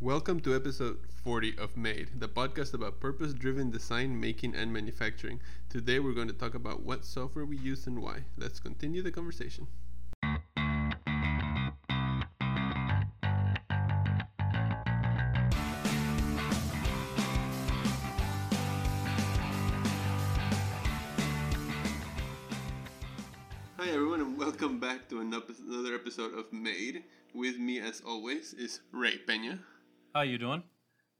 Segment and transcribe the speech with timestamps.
[0.00, 5.40] Welcome to episode 40 of Made, the podcast about purpose driven design, making, and manufacturing.
[5.70, 8.24] Today we're going to talk about what software we use and why.
[8.36, 9.68] Let's continue the conversation.
[23.78, 27.04] Hi everyone, and welcome back to another episode of Made.
[27.32, 29.60] With me, as always, is Ray Peña
[30.14, 30.62] How are you doing?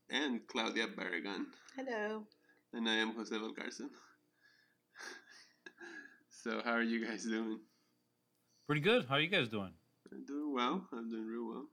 [0.09, 1.47] and Claudia Barragan.
[1.75, 2.23] Hello.
[2.71, 3.89] And I am Jose Valcarcel.
[6.29, 7.59] so, how are you guys doing?
[8.67, 9.05] Pretty good.
[9.09, 9.73] How are you guys doing?
[10.13, 10.87] I'm doing well.
[10.93, 11.67] I'm doing real well.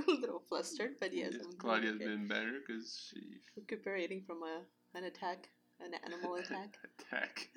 [0.08, 2.04] a little flustered, but yes, I'm doing Claudia's okay.
[2.06, 3.20] been better because she
[3.58, 4.62] recuperating from a
[4.96, 5.50] an attack,
[5.80, 6.78] an animal attack.
[6.98, 7.50] attack.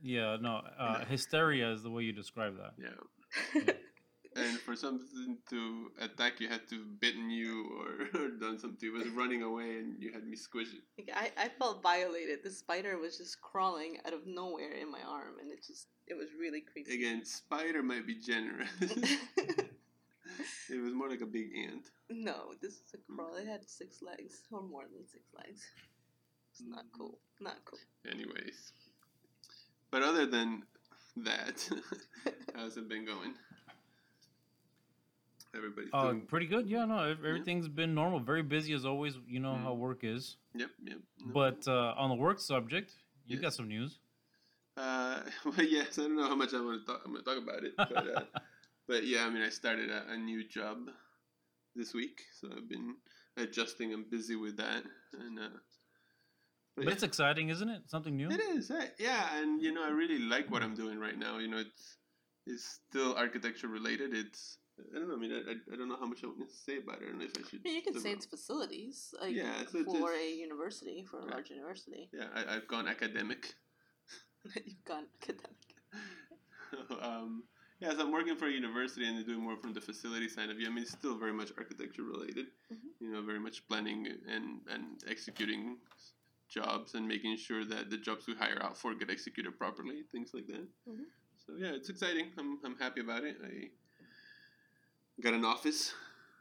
[0.00, 0.62] Yeah, no.
[0.78, 2.74] Uh, hysteria is the way you describe that.
[2.78, 3.72] yeah.
[4.38, 8.88] And for something to attack, you had to bitten you or, or done something.
[8.88, 10.82] It was running away and you had me squish it.
[10.96, 12.40] Like, I, I felt violated.
[12.44, 16.14] The spider was just crawling out of nowhere in my arm, and it just it
[16.14, 16.94] was really creepy.
[16.94, 18.70] Again, spider might be generous.
[20.70, 21.90] it was more like a big ant.
[22.10, 23.34] no, this is a crawl.
[23.36, 23.50] It mm.
[23.50, 25.66] had six legs or more than six legs.
[26.52, 26.98] It's not mm.
[26.98, 27.18] cool.
[27.40, 27.78] Not cool.
[28.10, 28.72] Anyways.
[29.90, 30.64] But other than
[31.16, 31.68] that,
[32.54, 33.34] how's it been going?
[35.58, 36.20] Everybody's Uh, doing.
[36.26, 36.66] pretty good.
[36.68, 36.98] Yeah, no.
[37.04, 38.20] ev- Everything's been normal.
[38.20, 39.14] Very busy as always.
[39.26, 40.36] You know how work is.
[40.54, 40.98] Yep, yep.
[41.26, 41.32] no.
[41.34, 42.92] But uh, on the work subject,
[43.26, 43.42] you Yes.
[43.42, 43.98] got some news.
[44.76, 47.02] Uh, well, yes, I don't know how much I want to talk.
[47.04, 48.24] I'm going to talk about it, but uh,
[48.88, 50.78] but yeah, I mean, I started a, a new job
[51.74, 52.94] this week, so I've been
[53.36, 53.92] adjusting.
[53.92, 55.48] I'm busy with that, and uh,
[56.76, 56.92] But yeah.
[56.92, 57.82] it's exciting, isn't it?
[57.90, 58.30] Something new.
[58.30, 61.38] It is, eh, yeah, and you know, I really like what I'm doing right now.
[61.38, 61.96] You know, it's
[62.46, 64.14] it's still architecture related.
[64.14, 64.58] It's
[64.94, 65.14] I don't know.
[65.14, 67.04] I mean, I, I, don't know how much I want to say about it.
[67.04, 67.60] I don't know if I should.
[67.60, 71.26] I mean, you can say it's facilities, like Yeah, so for a university, for a
[71.26, 72.08] large university.
[72.12, 73.54] Yeah, I, I've gone academic.
[74.64, 75.68] You've gone academic.
[77.02, 77.44] um,
[77.80, 80.56] yeah, so I'm working for a university and doing more from the facility side of
[80.56, 80.66] view.
[80.66, 82.46] I mean, it's still very much architecture related.
[82.72, 82.90] Mhm.
[83.00, 85.78] You know, very much planning and and executing
[86.48, 90.30] jobs and making sure that the jobs we hire out for get executed properly, things
[90.34, 90.66] like that.
[90.88, 91.06] Mhm.
[91.36, 92.32] So yeah, it's exciting.
[92.38, 93.36] I'm I'm happy about it.
[93.44, 93.70] I
[95.22, 95.92] got an office,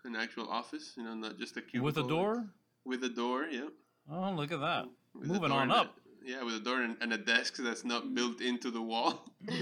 [0.06, 0.94] an actual office.
[0.98, 1.86] You know, not just a cubicle.
[1.86, 2.46] With a door.
[2.86, 3.68] With a door, yeah.
[4.10, 4.86] Oh, look at that.
[5.14, 5.96] With Moving on and a- up.
[6.24, 9.26] yeah, with a door and, and a desk that's not built into the wall.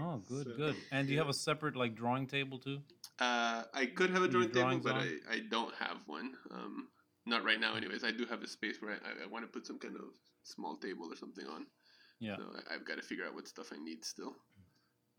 [0.00, 0.76] Oh, good, So- good.
[0.92, 2.78] And do you have a separate like drawing table too?
[3.18, 5.00] Uh, I could have a drawing table, but on?
[5.30, 6.34] I, I don't have one.
[6.52, 6.88] Um,
[7.26, 8.04] not right now, anyways.
[8.04, 10.02] I do have a space where I, I want to put some kind of
[10.44, 11.66] small table or something on.
[12.20, 12.36] Yeah.
[12.36, 14.36] So I, I've got to figure out what stuff I need still.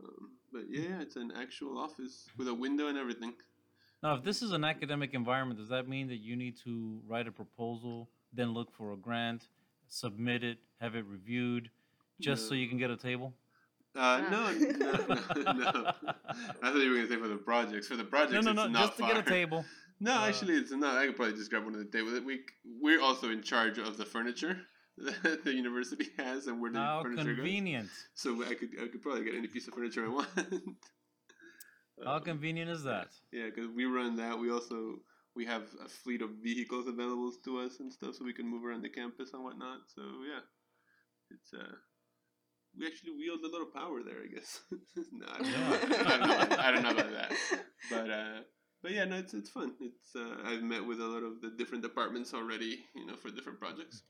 [0.02, 3.34] Um, but yeah, it's an actual office with a window and everything.
[4.02, 7.26] Now, if this is an academic environment, does that mean that you need to write
[7.28, 9.48] a proposal, then look for a grant,
[9.88, 11.70] submit it, have it reviewed,
[12.20, 13.34] just so you can get a table?
[13.94, 14.92] Uh, no, no,
[15.36, 15.92] no, no.
[16.62, 17.88] I thought you were going to say for the projects.
[17.88, 19.64] For the projects, No, no, no, it's not just to get a table.
[19.98, 20.96] No, Uh, actually, it's not.
[20.96, 22.18] I could probably just grab one of the table.
[22.24, 22.40] We
[22.80, 24.60] we're also in charge of the furniture
[24.98, 27.36] that the university has, and where the How furniture goes.
[27.36, 27.88] convenient.
[28.14, 30.28] So I could I could probably get any piece of furniture I want.
[32.04, 33.08] How Um, convenient is that?
[33.32, 34.38] Yeah, because we run that.
[34.38, 35.00] We also
[35.36, 38.64] we have a fleet of vehicles available to us and stuff, so we can move
[38.64, 39.80] around the campus and whatnot.
[39.94, 40.40] So yeah,
[41.30, 41.74] it's uh.
[42.78, 44.60] We actually wield a little power there, I guess.
[45.12, 46.06] no, I don't, know.
[46.06, 47.32] I, don't about, I don't know about that,
[47.90, 48.40] but uh,
[48.80, 49.74] but yeah, no, it's it's fun.
[49.80, 53.28] It's uh, I've met with a lot of the different departments already, you know, for
[53.30, 54.02] different projects.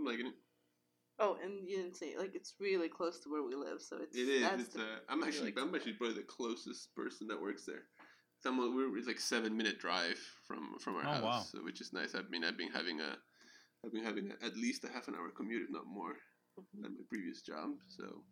[0.00, 0.34] So yeah, I'm liking it.
[1.18, 4.16] Oh, and you didn't say like it's really close to where we live, so it's
[4.16, 4.60] It is.
[4.60, 7.84] It's, the, uh, I'm actually like- I'm actually probably the closest person that works there.
[8.42, 11.42] Someone we're it's like seven minute drive from from our Oh, house, wow.
[11.42, 12.14] so, which is nice.
[12.14, 13.16] I mean, I've been having a
[13.84, 16.16] I've been having a, at least a half an hour commute, if not more,
[16.58, 16.84] Mhm.
[16.86, 17.70] at my previous job.
[17.88, 18.24] So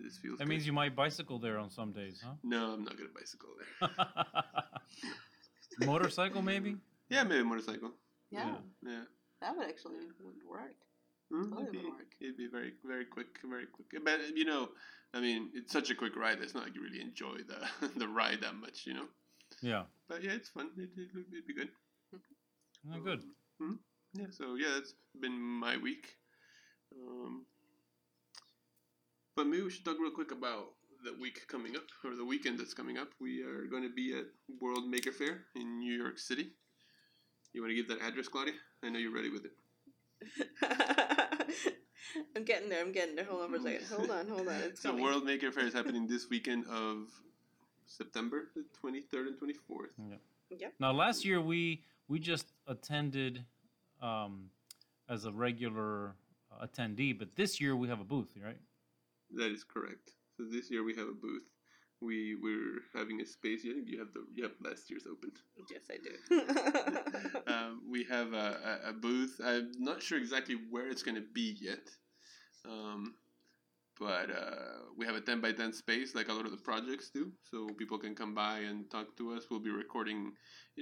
[0.00, 0.38] this feels.
[0.38, 0.50] That good.
[0.50, 2.34] means you might bicycle there on some days, huh?
[2.42, 3.90] No, I'm not gonna bicycle there.
[5.86, 6.76] Motorcycle, maybe?
[7.08, 7.92] yeah, maybe motorcycle.
[8.32, 9.04] yeah, Yeah.
[9.40, 10.76] That would actually would work.
[11.32, 12.14] Mm, Totally it'd, be, work.
[12.20, 14.04] it'd be very, very quick, very quick.
[14.04, 14.70] But you know,
[15.14, 16.38] I mean, it's such a quick ride.
[16.40, 19.06] It's not like you really enjoy the the ride that much, you know.
[19.62, 19.84] Yeah.
[20.08, 20.70] But yeah, it's fun.
[20.76, 21.68] It, it, it'd be good.
[22.92, 23.22] Oh, good.
[24.14, 26.16] Yeah, so yeah, that's been my week.
[26.92, 27.44] Um,
[29.36, 30.72] but maybe we should talk real quick about
[31.04, 33.08] the week coming up, or the weekend that's coming up.
[33.20, 34.26] We are going to be at
[34.60, 36.50] World Maker Faire in New York City.
[37.52, 38.54] You want to give that address, Claudia?
[38.84, 39.52] I know you're ready with it.
[42.36, 42.80] I'm getting there.
[42.80, 43.24] I'm getting there.
[43.24, 43.86] Hold on for a second.
[43.96, 44.28] Hold on.
[44.28, 44.54] Hold on.
[44.54, 45.04] It's So coming.
[45.04, 47.08] World Maker Faire is happening this weekend of
[47.86, 49.88] September the 23rd and 24th.
[49.98, 50.16] Yeah.
[50.58, 50.74] Yep.
[50.80, 53.44] Now, last year we we just attended
[54.02, 54.50] um,
[55.08, 56.14] as a regular
[56.62, 58.58] attendee, but this year we have a booth, right?
[59.34, 60.12] That is correct.
[60.36, 61.44] So this year we have a booth.
[62.00, 63.60] We we're having a space.
[63.64, 65.32] I think you have the you have last year's open.
[65.70, 67.42] yes, I do.
[67.52, 69.40] um, we have a, a, a booth.
[69.44, 71.90] I'm not sure exactly where it's going to be yet,
[72.64, 73.14] um,
[74.00, 77.10] but uh, we have a 10 by 10 space like a lot of the projects
[77.10, 77.30] do.
[77.50, 79.44] So people can come by and talk to us.
[79.50, 80.32] We'll be recording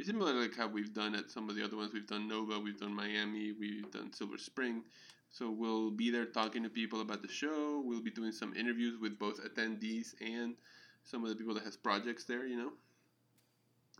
[0.00, 1.92] similar like how we've done at some of the other ones.
[1.92, 4.84] We've done Nova, we've done Miami, we've done Silver Spring.
[5.30, 7.82] So we'll be there talking to people about the show.
[7.84, 10.54] We'll be doing some interviews with both attendees and
[11.10, 12.72] some of the people that has projects there, you know.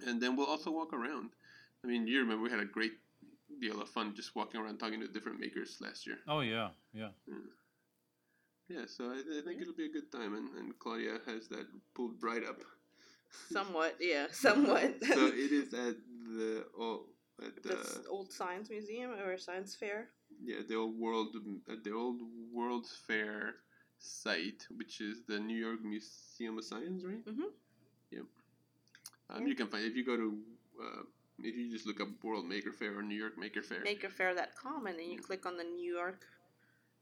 [0.07, 1.31] And then we'll also walk around.
[1.83, 2.93] I mean, you remember we had a great
[3.61, 6.19] deal of fun just walking around talking to different makers last year.
[6.29, 7.09] Oh yeah, yeah.
[7.29, 7.49] Mm.
[8.69, 11.67] Yeah, so I, I think it'll be a good time, and, and Claudia has that
[11.95, 12.61] pulled right up.
[13.51, 14.97] somewhat, yeah, somewhat.
[15.03, 15.97] so it is at
[16.37, 17.07] the oh,
[17.43, 20.11] at the That's old science museum or science fair.
[20.45, 21.29] yeah the old world
[21.73, 22.21] at the old
[22.53, 23.55] World's Fair
[23.99, 27.25] site, which is the New York Museum of Science, right?
[27.25, 27.53] Mhm.
[28.11, 28.27] Yep.
[29.31, 29.49] Um, Yeah.
[29.49, 30.43] You can find if you go to
[30.81, 31.03] uh,
[31.41, 33.83] if you just look up World Maker Faire or New York Maker Faire.
[33.85, 36.27] Makerfaire.com, and then you click on the New York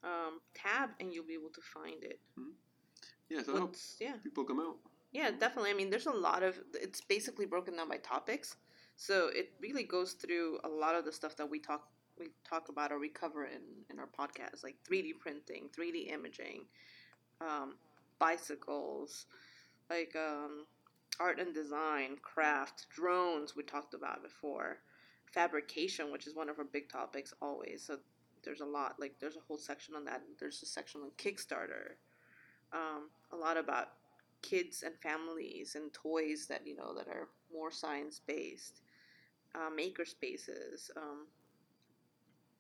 [0.03, 2.21] um, tab, and you'll be able to find it.
[3.29, 4.77] yeah, so I hope yeah, people come out.
[5.13, 5.71] yeah, definitely.
[5.71, 6.59] I mean, there's a lot of.
[6.75, 8.57] It's basically broken down by topics,
[8.97, 11.89] so it really goes through a lot of the stuff that we talk
[12.19, 16.65] we talk about or we cover in in our podcast, like 3D printing, 3D imaging,
[17.41, 17.75] um,
[18.19, 19.27] bicycles,
[19.91, 20.67] like um,
[21.21, 23.55] art and design, craft, drones.
[23.57, 24.79] We talked about before,
[25.33, 27.85] fabrication, which is one of our big topics always.
[27.87, 27.99] So
[28.43, 28.97] there's a lot.
[28.99, 30.23] Like there's a whole section on that.
[30.39, 31.97] There's a section on Kickstarter.
[32.73, 33.91] Um, a lot about
[34.43, 38.81] kids and families and toys that you know that are more science based.
[39.55, 40.91] Uh, maker spaces.
[40.97, 41.27] Um,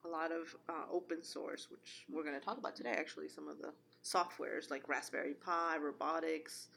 [0.06, 2.94] a lot of uh, open source, which we're going to talk about today.
[2.96, 3.72] Actually, some of the
[4.04, 6.68] softwares like Raspberry Pi, robotics.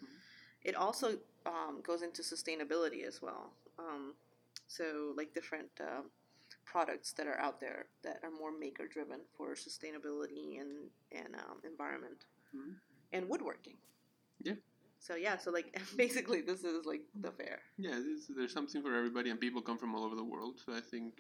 [0.64, 3.52] It also um, goes into sustainability as well.
[3.78, 4.14] Um,
[4.68, 6.02] so, like different uh,
[6.66, 11.58] products that are out there that are more maker driven for sustainability and and um,
[11.64, 12.74] environment Mhm.
[13.14, 13.78] and woodworking.
[14.42, 14.56] Yeah.
[15.00, 17.60] So yeah, so like basically this is like the fair.
[17.78, 20.60] Yeah, there's, there's something for everybody, and people come from all over the world.
[20.66, 21.14] So I think,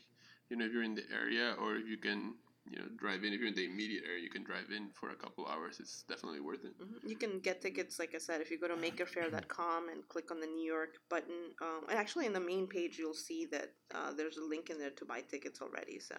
[0.49, 2.33] you know, if you're in the area or if you can,
[2.69, 5.11] you know, drive in, if you're in the immediate area, you can drive in for
[5.11, 5.79] a couple hours.
[5.79, 6.77] It's definitely worth it.
[6.77, 7.09] Mhm.
[7.09, 10.39] You can get tickets, like I said, if you go to makerfaire.com and click on
[10.39, 11.53] the New York button.
[11.61, 14.77] Um, and actually, in the main page, you'll see that uh, there's a link in
[14.79, 15.99] there to buy tickets already.
[15.99, 16.15] So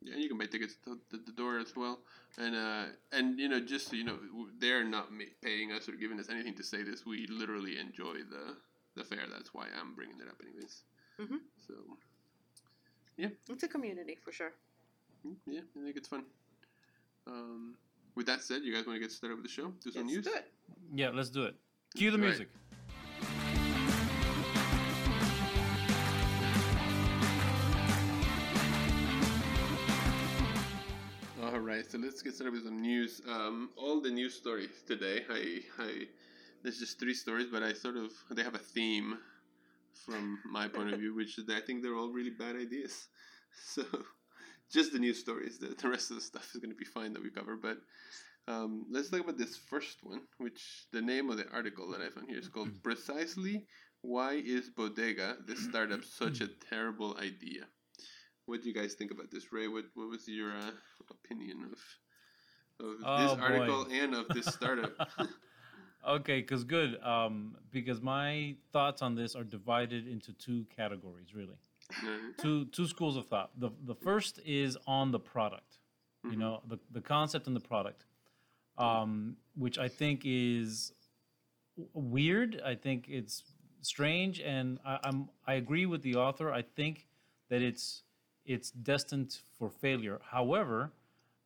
[0.00, 1.98] Yeah, and you can buy tickets to the, the door as well.
[2.38, 4.18] And uh, and you know, just so you know,
[4.58, 7.04] they're not ma- paying us or giving us anything to say this.
[7.04, 8.56] We literally enjoy the
[8.94, 9.26] the fair.
[9.28, 10.82] That's why I'm bringing it up, anyways.
[11.18, 11.40] Mhm.
[11.66, 11.74] So
[13.18, 14.52] it's a community for sure.
[15.26, 16.24] mm, yeah, I think it's fun.
[17.26, 17.74] Um,
[18.14, 19.72] with that said, you guys want to get started with the show?
[19.82, 20.24] Do some Let's news.
[20.24, 20.52] do it.
[20.94, 21.54] Yeah, let's do it.
[21.94, 22.26] Cue the Right.
[22.28, 22.48] music.
[31.42, 33.22] All right, so let's get started with some news.
[33.28, 35.24] Um, all the news stories today.
[35.30, 35.90] I, I,
[36.62, 39.18] there's just three stories, but I sort of they have a theme
[40.04, 43.08] from my point of view, which is that I think they're all really bad ideas.
[43.74, 43.82] So,
[44.70, 45.58] just the news stories.
[45.58, 47.56] The, the rest of the stuff is going to be fine that we cover.
[47.56, 47.78] But
[48.46, 52.10] um, let's talk about this first one, which the name of the article that I
[52.10, 53.66] found here is called "Precisely
[54.02, 57.64] Why Is Bodega, the startup, such a terrible idea?"
[58.46, 59.68] What do you guys think about this, Ray?
[59.68, 60.70] What What was your uh,
[61.10, 61.78] opinion of
[62.86, 63.42] of Oh, this boy.
[63.42, 64.92] article and of this startup?
[66.08, 66.98] Okay, cause good.
[67.02, 71.58] Um, because my thoughts on this are divided into two categories, really.
[72.02, 72.06] Uh,
[72.38, 73.50] two two schools of thought.
[73.60, 75.78] The the first is on the product,
[76.24, 76.38] you Mhm.
[76.38, 78.06] know, the the concept and the product,
[78.78, 80.92] um, which I think is
[81.76, 82.60] w- weird.
[82.62, 83.42] I think it's
[83.82, 86.50] strange, and I, I'm I agree with the author.
[86.52, 87.06] I think
[87.48, 88.02] that it's
[88.46, 90.20] it's destined for failure.
[90.24, 90.92] However,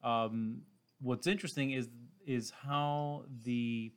[0.04, 0.62] um,
[1.00, 1.88] what's interesting is
[2.26, 3.92] is how the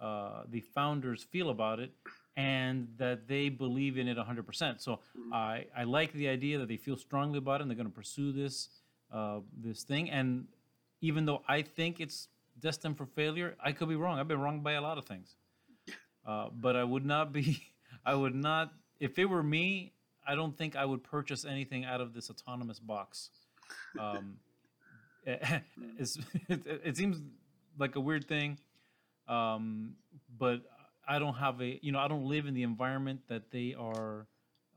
[0.00, 1.90] uh, the founders feel about it
[2.36, 4.80] and that they believe in it 100%.
[4.80, 5.00] So
[5.32, 7.94] I, I like the idea that they feel strongly about it and they're going to
[7.94, 8.68] pursue this
[9.12, 10.10] uh, this thing.
[10.10, 10.46] And
[11.00, 12.28] even though I think it's
[12.60, 14.18] destined for failure, I could be wrong.
[14.18, 15.34] I've been wrong by a lot of things.
[16.26, 17.62] Uh, but I would not be,
[18.04, 19.92] I would not, if it were me,
[20.26, 23.30] I don't think I would purchase anything out of this autonomous box.
[23.98, 24.38] Um,
[25.26, 25.60] it,
[26.48, 27.20] it seems
[27.78, 28.58] like a weird thing,
[29.28, 29.94] um,
[30.38, 30.62] but
[31.08, 34.26] I don't have a you know I don't live in the environment that they are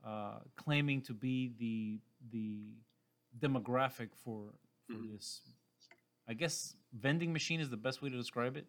[0.04, 2.00] uh, claiming to be the
[2.32, 2.60] the
[3.38, 4.52] demographic for
[4.86, 5.12] for Mhm.
[5.12, 5.42] this.
[6.28, 8.66] I guess vending machine is the best way to describe it.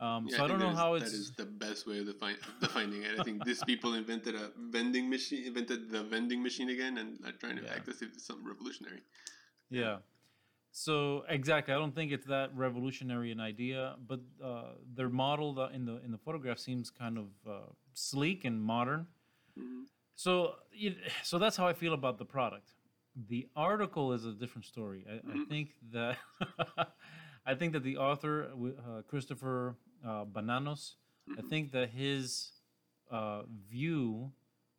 [0.00, 2.06] Um, Yeah, so I, don't know how is- it's that is the best way of
[2.06, 3.18] defi- defining it.
[3.18, 7.32] I think these people invented a vending machine, invented the vending machine again, and are
[7.32, 7.74] trying to Yeah.
[7.74, 9.02] act as if it's something revolutionary.
[9.70, 9.98] Yeah.
[10.70, 15.84] So exactly, I don't think it's that revolutionary an idea, but uh, their model in
[15.84, 19.06] the in the photograph seems kind of uh, sleek and modern.
[19.58, 19.86] Mhm.
[20.14, 22.74] So it, so that's how I feel about the product.
[23.28, 25.04] The article is a different story.
[25.08, 25.48] I, I Mhm.
[25.48, 26.18] think that
[27.46, 30.96] I think that the author uh, Christopher uh, Bonanos,
[31.36, 31.48] I Mhm.
[31.48, 32.52] think that his
[33.10, 34.30] uh, view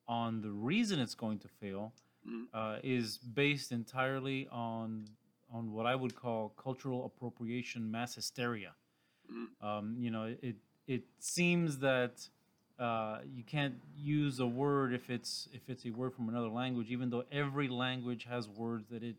[0.07, 1.93] on the reason it's going to fail
[2.25, 2.47] Mhm.
[2.53, 5.09] uh, is based entirely on
[5.53, 8.73] on what I would call cultural appropriation mass hysteria.
[9.31, 9.47] Mhm.
[9.61, 12.27] Um, you know, it it seems that
[12.79, 16.89] uh, you can't use a word if it's if it's a word from another language,
[16.91, 19.15] even though every language has words that it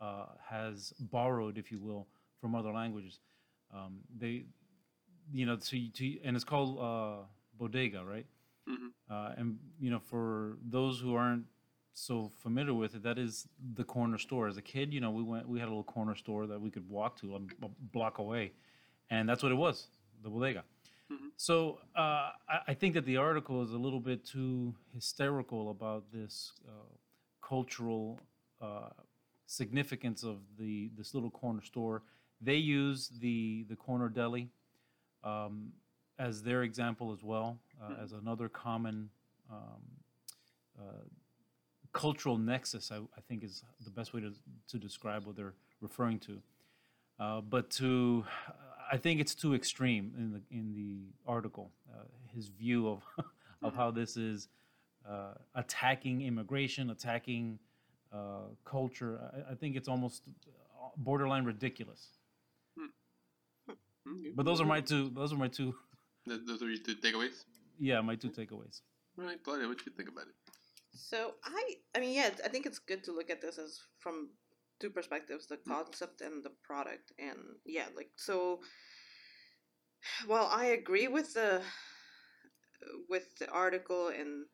[0.00, 2.06] uh, has borrowed, if you will,
[2.40, 3.20] from other languages.
[3.72, 4.44] Um, they,
[5.32, 7.24] you know, so you, to, and it's called uh,
[7.58, 8.26] bodega, right?
[8.68, 8.90] Mhm.
[9.10, 11.44] Uh, and you know, for those who aren't
[11.94, 14.46] so familiar with it, that is the corner store.
[14.48, 16.70] As a kid, you know, we went, we had a little corner store that we
[16.70, 18.52] could walk to a, a block away,
[19.10, 19.88] and that's what it was,
[20.22, 20.64] the bodega.
[21.10, 21.30] Mhm.
[21.36, 26.04] So uh, I, I think that the article is a little bit too hysterical about
[26.12, 26.72] this uh,
[27.40, 28.20] cultural
[28.60, 28.90] uh,
[29.46, 32.02] significance of the this little corner store.
[32.40, 34.50] They use the the corner deli
[35.24, 35.72] um,
[36.18, 38.02] as their example as well, uh, Mhm.
[38.02, 39.10] as another common
[39.50, 39.82] um,
[40.78, 40.82] uh,
[41.98, 42.92] cultural nexus.
[42.92, 44.32] I, I think is the best way to
[44.68, 46.34] to describe what they're referring to.
[47.18, 48.24] Uh, but to,
[48.92, 50.90] I think it's too extreme in the in the
[51.26, 51.72] article.
[51.92, 53.02] Uh, his view of
[53.62, 54.48] of how this is
[55.08, 57.58] uh, attacking immigration, attacking
[58.12, 59.18] uh, culture.
[59.20, 60.22] I, I think it's almost
[60.96, 62.02] borderline ridiculous.
[64.36, 65.10] But those are my two.
[65.10, 65.74] Those are my two.
[66.26, 67.44] Those are your two takeaways.
[67.78, 68.80] Yeah, my two takeaways.
[69.18, 70.36] All right, Claudia, what do you think about it?
[70.98, 74.30] So I, I mean, yeah, I think it's good to look at this as from
[74.80, 77.12] two perspectives: the concept and the product.
[77.18, 78.60] And yeah, like so.
[80.28, 81.62] Well, I agree with the
[83.08, 84.46] with the article and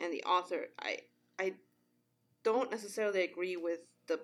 [0.00, 0.66] and the author.
[0.80, 0.98] I
[1.38, 1.54] I
[2.44, 4.20] don't necessarily agree with the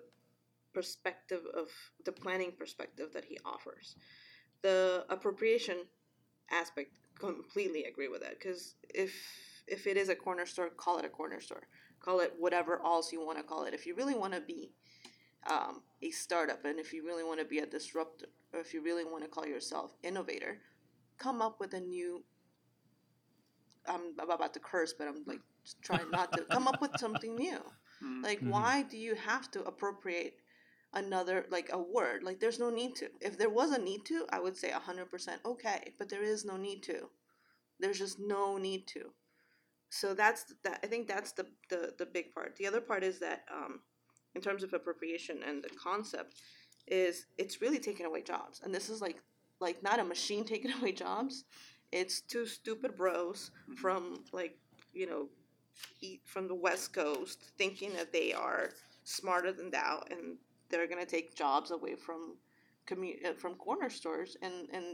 [0.75, 1.69] perspective of
[2.05, 3.97] the planning perspective that he offers.
[4.63, 5.79] The appropriation
[6.51, 9.13] aspect completely agree with that because if
[9.67, 11.63] if it is a corner store, call it a corner store.
[12.01, 13.75] Call it whatever else you want to call it.
[13.75, 14.73] If you really want to be
[15.51, 18.83] um, a startup and if you really want to be a disruptor or if you
[18.83, 20.59] really want to call yourself innovator,
[21.19, 22.25] come up with a new.
[23.87, 27.37] I'm about to curse, but I'm like just trying not to come up with something
[27.37, 27.61] new.
[28.03, 28.51] Mm, Like, Mhm.
[28.51, 30.41] why do you have to appropriate
[30.93, 32.23] another like a word?
[32.23, 33.11] Like, there's no need to.
[33.21, 36.45] If there was a need to, I would say hundred percent okay, but there is
[36.45, 37.11] no need to.
[37.79, 39.13] There's just no need to.
[40.01, 40.81] So that's that.
[40.83, 42.57] I think that's the the the big part.
[42.57, 43.81] The other part is that um,
[44.35, 46.35] in terms of appropriation and the concept,
[46.89, 49.19] is it's really taking away jobs, and this is like
[49.61, 51.45] like not a machine taking away jobs.
[51.93, 53.77] It's two stupid bros Mhm.
[53.83, 54.55] from like
[55.01, 55.23] you know
[56.01, 58.71] eat from the West Coast, thinking that they are
[59.05, 60.39] smarter than thou, and
[60.71, 62.37] they're gonna take jobs away from
[62.87, 64.87] commu- uh, from corner stores, and and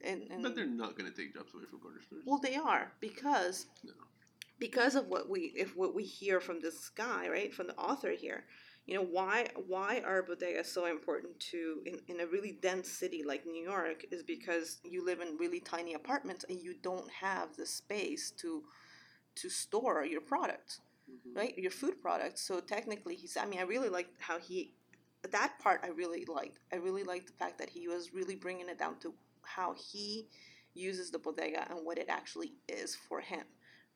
[0.00, 2.22] and, and But they're not going to take jobs away from corner stores.
[2.24, 3.94] well, they are because No.
[4.58, 8.12] Because of what we if what we hear from this guy, right, from the author
[8.12, 8.44] here.
[8.86, 13.22] You know why why are bodegas so important to in, in a really dense city
[13.22, 17.54] like New York is because you live in really tiny apartments and you don't have
[17.56, 18.62] the space to
[19.36, 21.36] to store your product Mhm.
[21.36, 24.74] right your food products so technically he's i mean i really liked how he
[25.30, 28.68] that part i really liked i really liked the fact that he was really bringing
[28.68, 30.28] it down to how he
[30.74, 33.44] uses the bodega and what it actually is for him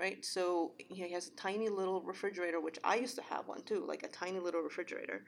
[0.02, 3.84] right so he has a tiny little refrigerator which i used to have one too
[3.86, 5.24] like a tiny little refrigerator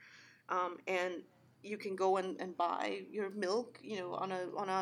[0.49, 1.13] um, and
[1.63, 4.81] you can go and, and buy your milk you know on a on a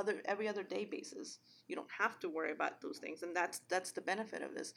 [0.00, 3.60] other every other day basis you don't have to worry about those things and that's
[3.68, 4.72] that's the benefit of this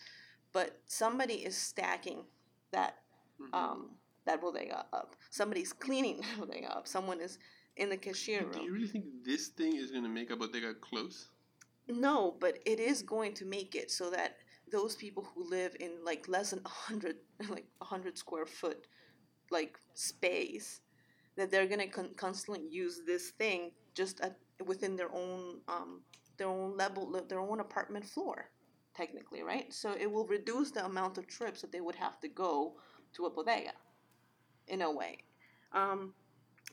[0.51, 2.23] but somebody is stacking
[2.71, 2.93] that
[3.39, 3.53] Mhm.
[3.53, 5.15] um, that bodega up.
[5.29, 6.87] Somebody's cleaning that bodega up.
[6.87, 7.37] Someone is
[7.75, 8.51] in the cashier room.
[8.53, 11.29] Do you really think this thing is going to make a bodega close?
[11.87, 14.37] No, but it is going to make it so that
[14.71, 17.17] those people who live in like less than a hundred,
[17.49, 18.87] like a hundred square foot,
[19.51, 20.81] like space,
[21.37, 26.01] that they're gonna con- constantly use this thing just at, within their own um,
[26.37, 28.49] their own level, their own apartment floor,
[28.95, 29.73] technically, right?
[29.73, 32.75] So it will reduce the amount of trips that they would have to go
[33.13, 33.71] to a bodega,
[34.67, 35.19] in a way.
[35.71, 36.13] Um,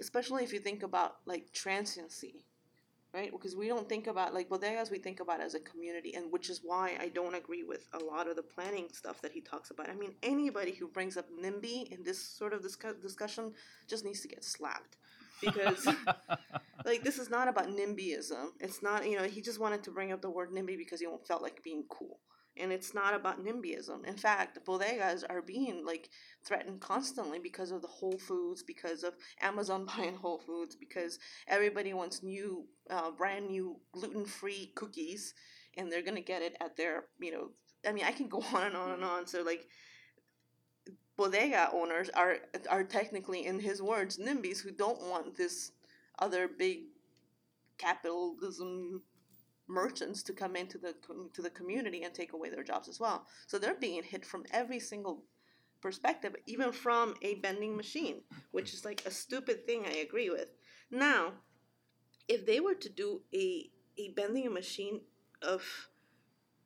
[0.00, 2.44] especially if you think about like transiency,
[3.14, 3.30] right?
[3.30, 6.48] Because we don't think about like bodegas, we think about as a community, and which
[6.50, 9.70] is why I don't agree with a lot of the planning stuff that he talks
[9.70, 9.90] about.
[9.90, 13.52] I mean, anybody who brings up NIMBY in this sort of discuss- discussion
[13.88, 14.96] just needs to get slapped.
[15.40, 15.88] Because
[16.84, 18.52] like this is not about NIMBYism.
[18.60, 21.06] It's not you know he just wanted to bring up the word NIMBY because he
[21.26, 22.18] felt like being cool
[22.56, 24.06] and it's not about NIMBYism.
[24.06, 26.10] In fact, bodegas are being like
[26.44, 31.18] threatened constantly because of the Whole Foods, because of Amazon buying Whole Foods, because
[31.48, 35.34] everybody wants new, uh, brand new gluten-free cookies,
[35.76, 37.50] and they're gonna get it at their, you know,
[37.86, 39.26] I mean, I can go on and on and on.
[39.26, 39.66] So like,
[41.16, 42.36] bodega owners are
[42.70, 45.72] are technically, in his words, NIMBYs who don't want this
[46.18, 46.84] other big
[47.78, 49.02] capitalism
[49.68, 50.94] merchants to come into the
[51.34, 53.26] to the community and take away their jobs as well.
[53.46, 55.24] So they're being hit from every single
[55.80, 59.84] perspective, even from a vending machine, which is like a stupid thing.
[59.86, 60.50] I agree with.
[60.90, 61.32] Now,
[62.28, 65.00] if they were to do a a vending machine
[65.42, 65.62] of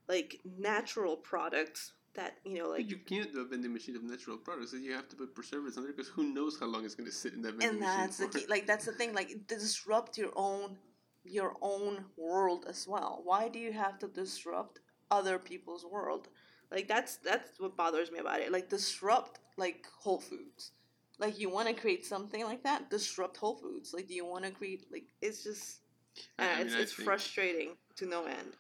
[0.09, 4.37] like natural products that you know like you can't do a vending machine of natural
[4.37, 7.09] products you have to put preservatives on there because who knows how long it's going
[7.09, 9.47] to sit in that vending and machine that's the key like that's the thing like
[9.47, 10.76] disrupt your own
[11.28, 13.21] your own world as well.
[13.25, 14.80] Why do you have to disrupt
[15.11, 16.28] other people's world?
[16.71, 18.52] Like that's that's what bothers me about it.
[18.52, 20.73] Like disrupt like Whole Foods.
[21.18, 23.92] Like you want to create something like that, disrupt Whole Foods.
[23.95, 25.80] Like do you want to create like it's just
[26.38, 28.52] uh, I mean, it's I it's think- frustrating to no end.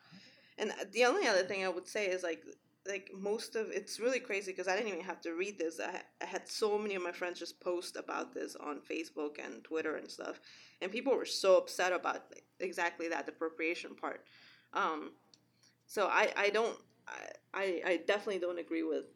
[0.58, 2.42] And the only other thing I would say is like
[2.88, 5.80] like most of it's really crazy because I didn't even have to read this.
[5.80, 9.62] I, I had so many of my friends just post about this on Facebook and
[9.64, 10.40] Twitter and stuff,
[10.80, 12.22] and people were so upset about
[12.60, 14.24] exactly that appropriation part.
[14.72, 15.12] Um,
[15.86, 16.78] so I I don't
[17.54, 19.06] I, I definitely don't agree with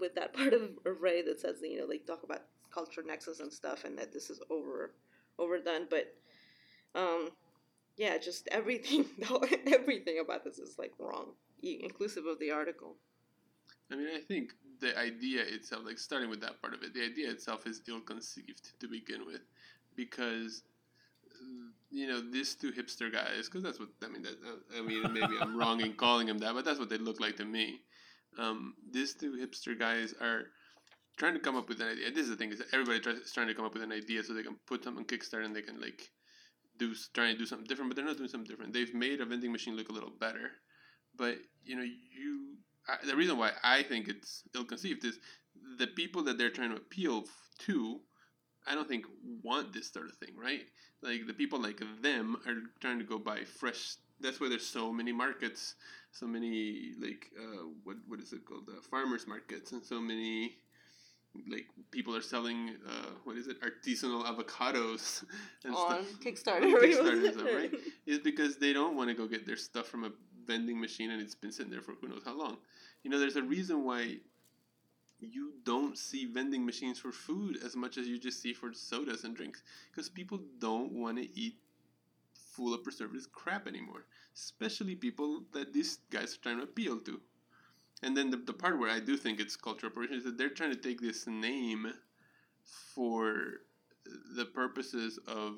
[0.00, 2.42] with that part of, Ray that says you know like talk about
[2.72, 4.92] culture nexus and stuff and that this is over
[5.38, 6.14] overdone, but
[6.94, 7.30] um
[7.96, 9.06] yeah, just everything
[9.66, 11.32] everything about this is like wrong,
[11.64, 12.96] inclusive of the article.
[13.90, 17.04] I mean, I think the idea itself, like starting with that part of it, the
[17.04, 19.42] idea itself is ill-conceived to begin with,
[19.94, 20.62] because
[21.30, 24.22] uh, you know these two hipster guys, because that's what I mean.
[24.22, 24.36] That
[24.76, 27.36] I mean, maybe I'm wrong in calling them that, but that's what they look like
[27.36, 27.80] to me.
[28.38, 30.46] Um, these two hipster guys are
[31.16, 32.10] trying to come up with an idea.
[32.10, 34.24] This is the thing: is everybody tries, is trying to come up with an idea
[34.24, 36.10] so they can put them on Kickstarter and they can like
[36.78, 38.72] do try and do something different, but they're not doing something different.
[38.72, 40.50] They've made a vending machine look a little better,
[41.16, 42.56] but you know you
[42.88, 45.18] I, the reason why I think it's ill-conceived is
[45.78, 47.24] the people that they're trying to appeal
[47.60, 48.00] to.
[48.66, 49.04] I don't think
[49.42, 50.62] want this sort of thing, right?
[51.02, 53.96] Like the people like them are trying to go buy fresh.
[54.20, 55.74] That's why there's so many markets,
[56.12, 60.56] so many like uh, what what is it called, uh, farmers markets, and so many
[61.48, 65.24] like people are selling uh, what is it, artisanal avocados
[65.64, 66.62] and on stuff Kickstarter.
[66.62, 67.74] on Kickstarter stuff, right?
[68.06, 70.10] is because they don't want to go get their stuff from a
[70.46, 72.58] vending machine and it's been sitting there for who knows how long.
[73.02, 74.18] You know, there's a reason why
[75.20, 79.24] you don't see vending machines for food as much as you just see for sodas
[79.24, 81.56] and drinks because people don't want to eat
[82.34, 84.04] full of preservatives crap anymore,
[84.34, 87.20] especially people that these guys are trying to appeal to.
[88.02, 90.50] And then the, the part where I do think it's cultural appropriation is that they're
[90.50, 91.92] trying to take this name
[92.64, 93.60] for
[94.36, 95.54] the purposes of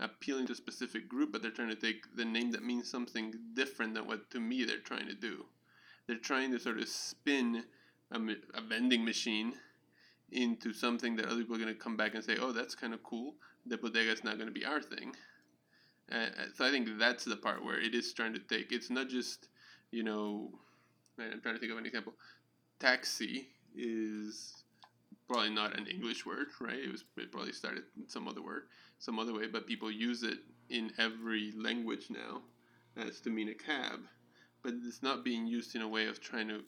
[0.00, 3.34] appealing to a specific group, but they're trying to take the name that means something
[3.54, 5.44] different than what to me they're trying to do.
[6.06, 7.64] They're trying to sort of spin
[8.10, 8.18] a,
[8.54, 9.54] a vending machine
[10.32, 12.94] into something that other people are going to come back and say, oh, that's kind
[12.94, 13.34] of cool.
[13.66, 15.14] The bodega is not going to be our thing.
[16.10, 18.72] Uh, so I think that's the part where it is trying to take.
[18.72, 19.48] It's not just,
[19.90, 20.50] you know,
[21.18, 22.14] I'm trying to think of an example.
[22.78, 24.64] Taxi is
[25.28, 26.78] probably not an English word, right?
[26.78, 28.64] It was it probably started in some other word,
[29.00, 32.42] some other way, but people use it in every language now
[32.96, 34.00] as to mean a cab.
[34.62, 36.60] But it's not being used in a way of trying to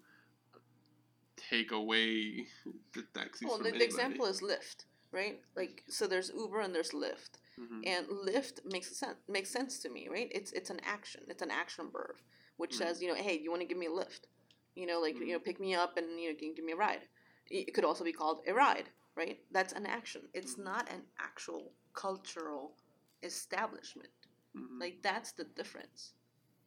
[1.37, 2.47] take away
[2.95, 3.85] the taxis well, the, the anybody.
[3.85, 5.41] example is Lyft, right?
[5.57, 7.83] Like, so there's Uber and there's Lyft, Mhm.
[7.87, 10.31] and Lyft makes sense makes sense to me, right?
[10.33, 12.17] It's it's an action, it's an action verb,
[12.57, 12.79] which Mhm.
[12.79, 14.27] says, you know, hey, you want to give me a lift,
[14.75, 16.77] you know, like you know, pick me up and you know, can give me a
[16.77, 17.03] ride.
[17.51, 19.39] It could also be called a ride, right?
[19.51, 20.23] That's an action.
[20.33, 20.65] It's Mhm.
[20.65, 22.77] not an actual cultural
[23.23, 24.11] establishment.
[24.57, 24.81] Mhm.
[24.81, 26.15] Like that's the difference.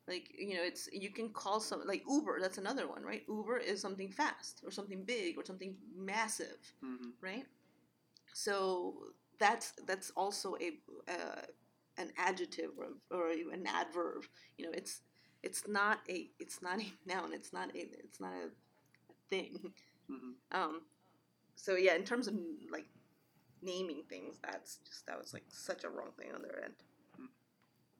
[0.07, 2.39] Like you know, it's you can call some like Uber.
[2.41, 3.23] That's another one, right?
[3.27, 7.13] Uber is something fast or something big or something massive, Mhm.
[7.21, 7.45] right?
[8.33, 10.79] So that's that's also a
[11.11, 11.41] uh,
[11.97, 14.25] an adjective or, or an adverb.
[14.57, 15.01] You know, it's
[15.43, 17.33] it's not a it's not a noun.
[17.33, 18.49] It's not a it's not a,
[19.29, 19.73] thing.
[20.09, 20.81] hmm Um,
[21.55, 22.35] so yeah, in terms of
[22.71, 22.87] like
[23.61, 26.73] naming things, that's just that was like such a wrong thing on their end.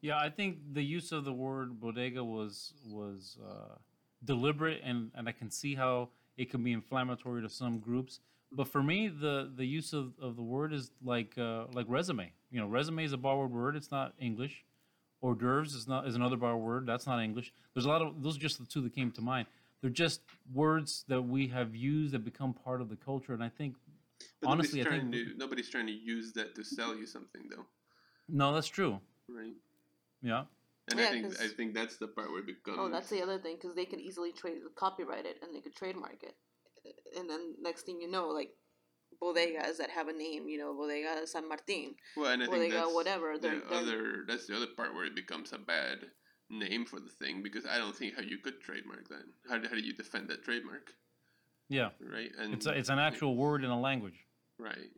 [0.01, 3.75] Yeah, I think the use of the word bodega was was uh,
[4.23, 8.19] deliberate, and, and I can see how it can be inflammatory to some groups.
[8.51, 12.31] But for me, the, the use of, of the word is like uh, like resume.
[12.51, 14.63] You know, resume is a borrowed word; it's not English.
[15.21, 16.85] Hors d'oeuvres is not is another borrowed word.
[16.85, 17.51] That's not English.
[17.73, 18.37] There's a lot of those.
[18.37, 19.47] Are just the two that came to mind.
[19.81, 20.21] They're just
[20.53, 23.75] words that we have used that become part of the culture, and I think
[24.41, 27.05] But Honestly, I nobody's think- trying to nobody's trying to use that to sell you
[27.05, 27.65] something though,
[28.29, 28.99] no, that's true.
[29.27, 29.53] right?
[30.21, 30.45] Yeah,
[30.89, 32.77] And Yeah, I think 'cause- I think that's the part where it becomes.
[32.79, 35.75] Oh, that's the other thing because they can easily trade copyright it and they could
[35.75, 36.35] trademark it,
[37.17, 38.55] and then next thing you know, like
[39.21, 42.73] bodegas that have a name, you know, bodega San Martin, well, and I think bodega
[42.75, 43.37] that's whatever.
[43.37, 44.25] the They're, they're, other.
[44.27, 46.11] That's the other part where it becomes a bad
[46.49, 49.23] name for the thing because I don't think how you could trademark that.
[49.49, 50.93] How, do- how do you defend that trademark,
[51.69, 51.89] yeah.
[52.01, 52.31] right?
[52.39, 54.19] And It's a, it's an actual word in a language.
[54.59, 54.91] right.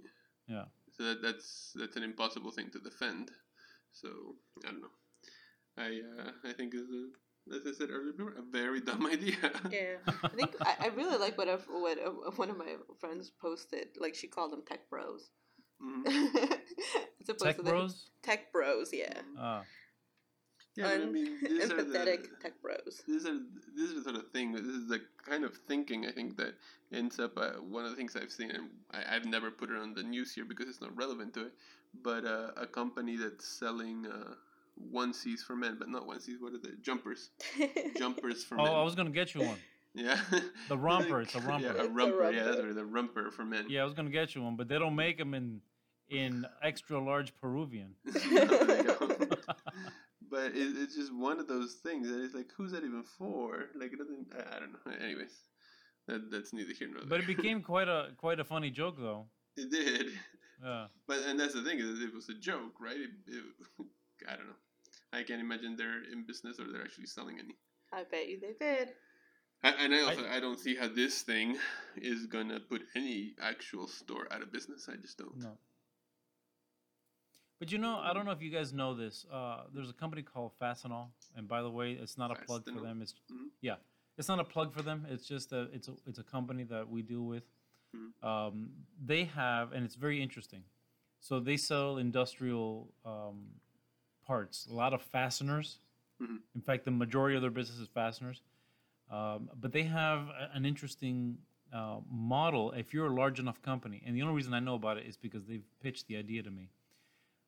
[0.47, 0.65] Yeah.
[0.97, 3.31] So that, that's that's an impossible thing to defend.
[3.93, 4.09] So
[4.65, 4.95] I don't know.
[5.77, 9.35] I uh, I think is a, as I said earlier, a very dumb idea.
[9.71, 13.29] yeah, I think I, I really like what, I've- what uh, one of my friends
[13.41, 13.87] posted.
[13.99, 15.29] Like she called them tech bros.
[15.83, 16.05] Mhm.
[17.21, 18.09] As opposed Tech to bros.
[18.23, 19.21] Tech bros, yeah.
[19.37, 19.63] Ah.
[20.77, 23.01] Yeah, but I mean, these are Empathetic the, tech bros.
[23.07, 23.37] these are
[23.75, 24.51] this is the sort of thing.
[24.53, 26.53] This is the kind of thinking I think that
[26.93, 27.35] ends up.
[27.37, 30.03] Uh, one of the things I've seen, and I, I've never put it on the
[30.03, 31.53] news here because it's not relevant to it.
[32.03, 34.33] But uh, a company that's selling uh,
[34.93, 36.39] onesies for men, but not onesies.
[36.39, 36.75] What are they?
[36.83, 37.31] Jumpers.
[37.97, 38.71] Jumpers for Oh, men.
[38.73, 39.57] Oh, I was gonna get you one.
[39.95, 40.19] Yeah.
[40.69, 41.65] The romper, it's a romper.
[41.65, 42.31] Yeah, a It's a romper.
[42.31, 42.75] Yeah, that's right.
[42.75, 43.65] The romper for men.
[43.67, 45.61] Yeah, I was gonna get you one, but they don't make them in
[46.09, 47.95] in extra large Peruvian.
[50.31, 50.51] There you go.
[50.51, 53.65] but it, it's just one of those things that it's like, who's that even for?
[53.75, 54.27] Like, it doesn't.
[54.33, 55.05] I, I don't know.
[55.05, 55.33] Anyways,
[56.07, 57.09] that, that's neither here nor there.
[57.09, 59.25] But it became quite a quite a funny joke though.
[59.55, 60.07] It did.
[60.63, 60.87] Yeah.
[61.07, 62.97] But and that's the thing is, it was a joke, right?
[62.97, 63.43] It, it,
[64.29, 64.53] I don't know.
[65.13, 67.55] I can't imagine they're in business or they're actually selling any.
[67.93, 68.89] I bet you they did.
[69.63, 71.57] I, and I also I, don't see how this thing
[71.95, 74.87] is gonna put any actual store out of business.
[74.91, 75.37] I just don't.
[75.37, 75.57] No.
[77.59, 79.25] But you know, I don't know if you guys know this.
[79.31, 82.79] Uh, there's a company called Fastenal, and by the way, it's not a plug for
[82.81, 83.01] them.
[83.01, 83.49] It's Mhm.
[83.61, 83.77] yeah,
[84.17, 85.05] it's not a plug for them.
[85.09, 87.43] It's just a it's a it's a company that we deal with.
[87.95, 88.23] Mhm.
[88.23, 90.63] Um, they have, and it's very interesting.
[91.19, 93.59] So they sell industrial um,
[94.25, 95.79] parts, a lot of fasteners.
[96.21, 96.41] Mhm.
[96.53, 98.41] In fact, the majority of their business is fasteners.
[99.09, 101.39] Um, but they have a- an interesting
[101.73, 102.71] uh, model.
[102.71, 105.17] If you're a large enough company, and the only reason I know about it is
[105.17, 106.69] because they've pitched the idea to me.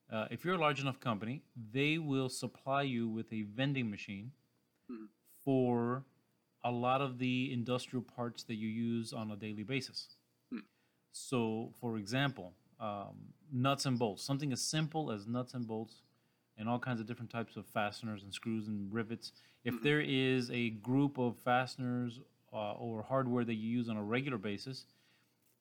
[0.09, 1.41] Uh, if you're a large enough company,
[1.71, 4.31] they will supply you with a vending machine
[4.89, 5.07] Mhm.
[5.43, 6.03] for
[6.63, 10.17] a lot of the industrial parts that you use on a daily basis.
[10.51, 10.59] Hmm.
[11.11, 16.01] So, for example, um, nuts and bolts, something as simple as nuts and bolts
[16.57, 19.31] and all kinds of different types of fasteners and screws and rivets.
[19.63, 19.81] If Mhm.
[19.83, 22.19] there is a group of fasteners
[22.51, 24.87] uh, or hardware that you use on a regular basis,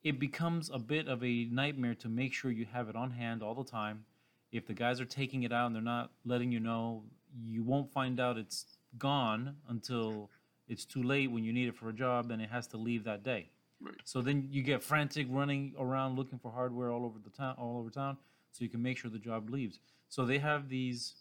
[0.02, 3.42] it becomes a bit of a nightmare to make sure you have it on hand
[3.42, 4.06] all the time.
[4.52, 7.04] If the guys are taking it out and they're not letting you know,
[7.44, 8.64] you won't find out it's
[8.96, 10.30] gone until
[10.68, 13.04] it's too late when you need it for a job and it has to leave
[13.04, 13.50] that day.
[13.80, 13.94] Right.
[14.04, 17.78] So then you get frantic running around looking for hardware all over the town, all
[17.78, 18.16] over town,
[18.52, 19.78] so you can make sure the job leaves.
[20.08, 21.14] So they have these,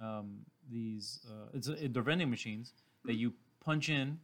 [0.00, 0.40] um,
[0.70, 3.32] these uh, it's a, they're vending machines that you
[3.64, 4.18] punch in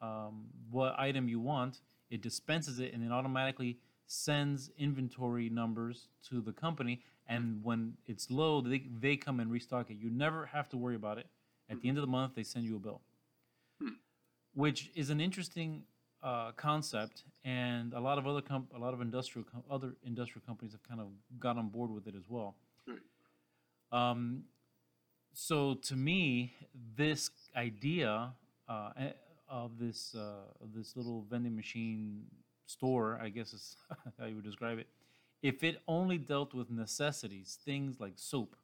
[0.00, 1.80] um, what item you want.
[2.10, 7.02] It dispenses it and then automatically sends inventory numbers to the company.
[7.26, 9.96] And when it's low, they, they come and restock it.
[9.98, 11.26] You never have to worry about it.
[11.70, 13.00] At the end of the month, they send you a bill,
[13.80, 13.94] Hmm.
[14.54, 15.84] which is an interesting
[16.22, 17.24] uh, concept.
[17.44, 20.82] And a lot of other com- a lot of industrial com- other industrial companies have
[20.82, 21.08] kind of
[21.38, 22.54] got on board with it as well.
[22.86, 22.98] Right.
[23.92, 24.44] Um,
[25.32, 26.54] so to me,
[26.96, 28.32] this idea
[28.68, 29.10] uh, eh,
[29.48, 32.24] of this uh, of this little vending machine
[32.66, 33.76] store, I guess is
[34.18, 34.86] how you would describe it.
[35.44, 38.56] If it only dealt with necessities, things like soap,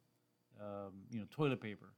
[0.59, 1.93] um, you know, toilet paper,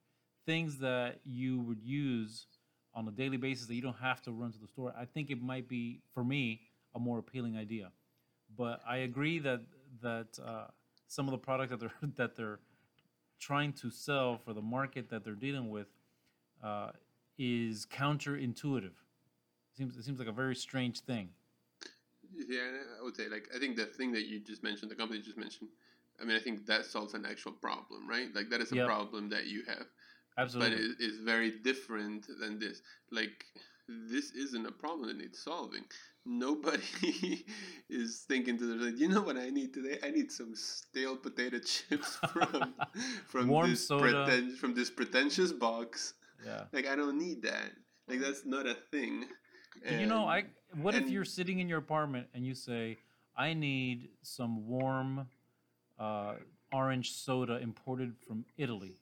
[0.46, 2.48] things that you would use
[2.94, 5.32] on a daily basis that you don't have to run to the store, I think
[5.32, 7.94] it might be for me a more appealing idea.
[8.58, 9.62] But I agree that
[10.02, 10.66] that uh,
[11.08, 12.60] some of the products that they're that they're
[13.40, 15.88] trying to sell for the market that they're dealing with
[16.62, 16.90] uh,
[17.38, 18.98] is counterintuitive.
[19.78, 21.30] Seems it seems like a very strange thing.
[22.36, 22.70] Yeah,
[23.00, 25.38] I would say like I think the thing that you just mentioned, the company just
[25.38, 25.70] mentioned,
[26.22, 28.34] I mean, I think that solves an actual problem, right?
[28.34, 28.86] Like that is a Yep.
[28.88, 29.86] problem that you have,
[30.38, 30.78] Absolutely.
[30.78, 32.82] but it is very different than this.
[33.12, 33.46] Like
[33.88, 35.84] this isn't a problem that needs solving.
[36.26, 37.46] Nobody
[37.90, 40.00] is thinking to themselves, you know what I need today?
[40.04, 42.74] I need some stale potato chips from
[43.28, 46.14] from Warm this preten- from this pretentious box.
[46.46, 46.64] yeah.
[46.72, 47.72] Like I don't need that.
[48.08, 48.22] Like mm.
[48.22, 49.26] that's not a thing.
[49.86, 52.98] And you know, I what if you're sitting in your apartment and you say,
[53.38, 55.28] "I need some warm
[56.00, 56.36] uh,
[56.72, 58.98] orange soda imported from Italy."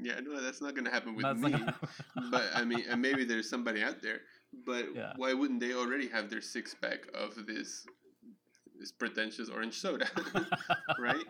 [0.00, 1.64] Yeah, no, that's not gonna happen with That's me.
[2.30, 4.20] but I mean, and maybe there's somebody out there.
[4.66, 5.12] But Yeah.
[5.16, 7.86] why wouldn't they already have their six pack of this
[8.78, 10.06] this pretentious orange soda,
[10.98, 11.24] right?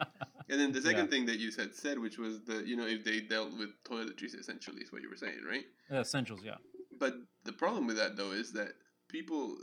[0.48, 1.10] And then the second Yeah.
[1.10, 4.38] thing that you said said, which was the you know if they dealt with toiletries,
[4.38, 5.64] essentially is what you were saying, right?
[5.90, 6.56] Yeah, essentials, yeah.
[6.98, 8.72] But the problem with that though is that
[9.10, 9.56] people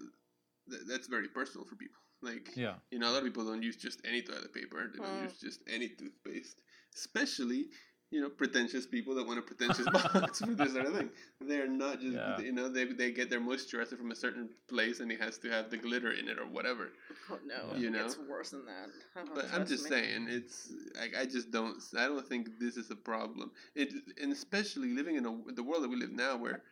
[0.70, 2.02] th- that's very personal for people.
[2.22, 2.76] Like Yeah.
[2.92, 4.90] you know, a lot of people don't use just any toilet paper.
[4.92, 5.24] They don't Mm.
[5.30, 6.62] use just any toothpaste.
[6.96, 7.70] Especially,
[8.10, 9.86] you know, pretentious people that want a pretentious
[10.32, 11.10] box for this sort of thing.
[11.42, 12.40] They're not just, Yeah.
[12.40, 15.50] you know, they, they get their moisturizer from a certain place and it has to
[15.50, 16.86] have the glitter in it or whatever.
[17.30, 18.06] Oh no, You know?
[18.06, 18.90] it's worse than that.
[19.36, 19.90] But I'm just me.
[19.92, 21.78] saying, it's like I just don't.
[22.04, 23.52] I don't think this is a problem.
[23.76, 23.90] It
[24.22, 26.64] and especially living in a, the world that we live now, where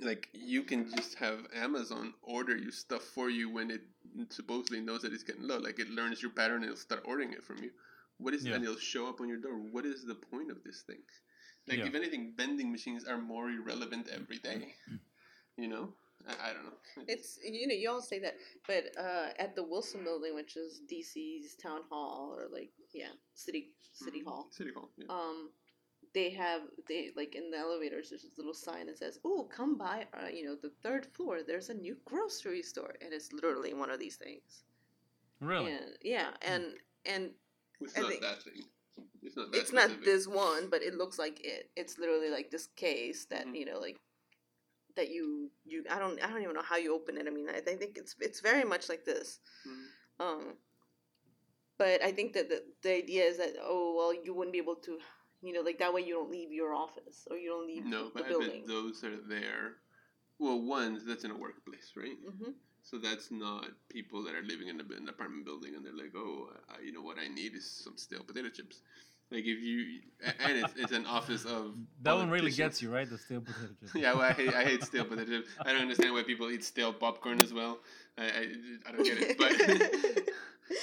[0.00, 3.82] like you can just have Amazon order you stuff for you when it
[4.30, 5.58] supposedly knows that it's getting low.
[5.58, 7.70] Like it learns your pattern and it'll start ordering it from you.
[8.18, 8.54] What is Yeah.
[8.54, 9.56] and it'll show up on your door.
[9.58, 11.02] What is the point of this thing?
[11.66, 11.86] Like Yeah.
[11.86, 14.74] if anything, vending machines are more irrelevant every day.
[15.56, 15.94] You know,
[16.26, 17.04] I, I don't know.
[17.06, 18.34] It's you know you all say that,
[18.66, 23.70] but uh, at the Wilson Building, which is DC's town hall or like yeah city
[23.92, 24.24] city Mhm.
[24.24, 24.90] hall, City Hall.
[24.96, 25.06] Yeah.
[25.08, 25.50] um,
[26.14, 28.10] they have they like in the elevators.
[28.10, 31.40] There's this little sign that says, "Oh, come by, uh, you know, the third floor.
[31.42, 34.62] There's a new grocery store," and it's literally one of these things.
[35.40, 35.72] Really?
[35.72, 36.64] And yeah, and
[37.04, 37.30] and
[37.80, 38.62] It's I not think- that thing.
[39.22, 39.50] It's not.
[39.50, 41.70] That it's not this one, but it looks like it.
[41.76, 43.56] It's literally like this case that Mhm.
[43.58, 43.96] you know, like
[44.96, 45.84] that you you.
[45.90, 47.26] I don't I don't even know how you open it.
[47.26, 49.40] I mean, I, I think it's it's very much like this.
[49.66, 49.86] Mhm.
[50.20, 50.58] Um,
[51.76, 54.76] but I think that the the idea is that oh well, you wouldn't be able
[54.76, 55.00] to,
[55.44, 58.06] you know, like that way you don't leave your office or you don't leave No,
[58.06, 58.60] the but I building.
[58.62, 59.76] bet those are there.
[60.38, 62.18] Well, one that's in a workplace, right?
[62.38, 62.52] hmm
[62.82, 66.50] So that's not people that are living in an apartment building and they're like, oh,
[66.68, 68.80] I, you know what I need is some stale potato chips.
[69.30, 73.08] Like if you and it's, it's an office of that one really gets you, right?
[73.08, 73.90] The stale potato chip.
[73.94, 75.48] Yeah, well, I hate I hate stale potato chips.
[75.64, 77.78] I don't understand why people eat stale popcorn as well.
[78.18, 78.42] I I,
[78.88, 79.52] I don't get it, but.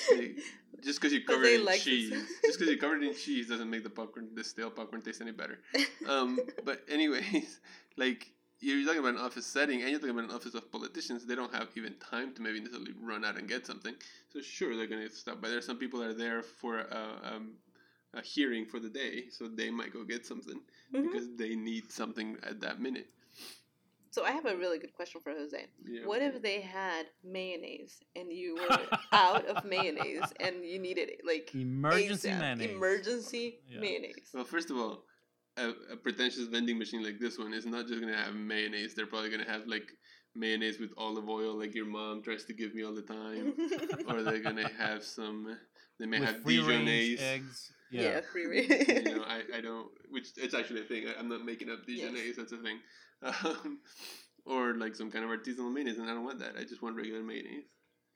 [0.11, 0.37] like,
[0.83, 2.09] just because you covered it in cheese,
[2.43, 5.21] just because you covered it in cheese doesn't make the popcorn, the stale popcorn, taste
[5.21, 5.59] any better.
[6.07, 7.59] Um, but anyways,
[7.97, 11.25] like you're talking about an office setting, and you're talking about an office of politicians.
[11.25, 13.95] They don't have even time to maybe necessarily run out and get something.
[14.31, 15.49] So sure, they're gonna stop by.
[15.49, 17.53] There some people that are there for a, um,
[18.13, 20.59] a hearing for the day, so they might go get something
[20.93, 21.03] Mhm.
[21.03, 23.09] because they need something at that minute.
[24.11, 25.65] So I have a really good question for Jose.
[25.89, 26.05] Yeah.
[26.05, 28.77] What if they had mayonnaise and you were
[29.13, 32.39] out of mayonnaise and you needed it like Emergency ASAP?
[32.39, 32.69] mayonnaise.
[32.71, 33.79] Emergency Yeah.
[33.79, 34.29] mayonnaise.
[34.33, 35.05] Well, first of all,
[35.55, 38.93] a, a pretentious vending machine like this one is not just gonna have mayonnaise.
[38.95, 39.89] They're probably gonna have like
[40.35, 43.53] mayonnaise with olive oil, like your mom tries to give me all the time,
[44.09, 45.57] or they're gonna have some.
[45.99, 47.21] They may With have free range Dijonnaise.
[47.21, 47.71] eggs.
[47.91, 48.01] yeah.
[48.01, 48.21] Yeah.
[48.31, 48.69] free range.
[48.87, 51.05] you know, I, I don't, which it's actually a thing.
[51.07, 52.35] I, I'm not making up Dijonnaise.
[52.37, 52.79] That's a thing.
[53.23, 53.79] Um,
[54.45, 56.55] or like some kind of artisanal mayonnaise, and I don't want that.
[56.59, 57.65] I just want regular mayonnaise.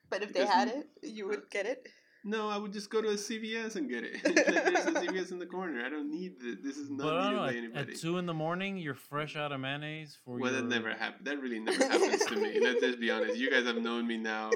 [0.09, 1.87] but if they had it, you would get it.
[2.27, 4.15] No, I would just go to a CVS and get it.
[4.23, 5.85] There's a CVS in the corner.
[5.85, 6.55] I don't need this.
[6.63, 7.37] This is not But needed know.
[7.43, 7.93] by At, anybody.
[7.93, 10.61] at two in the morning, you're fresh out of mayonnaise for Well, your.
[10.61, 11.27] that never happened.
[11.27, 12.59] That really never happens to me.
[12.59, 13.37] Let's just be honest.
[13.37, 14.49] You guys have known me now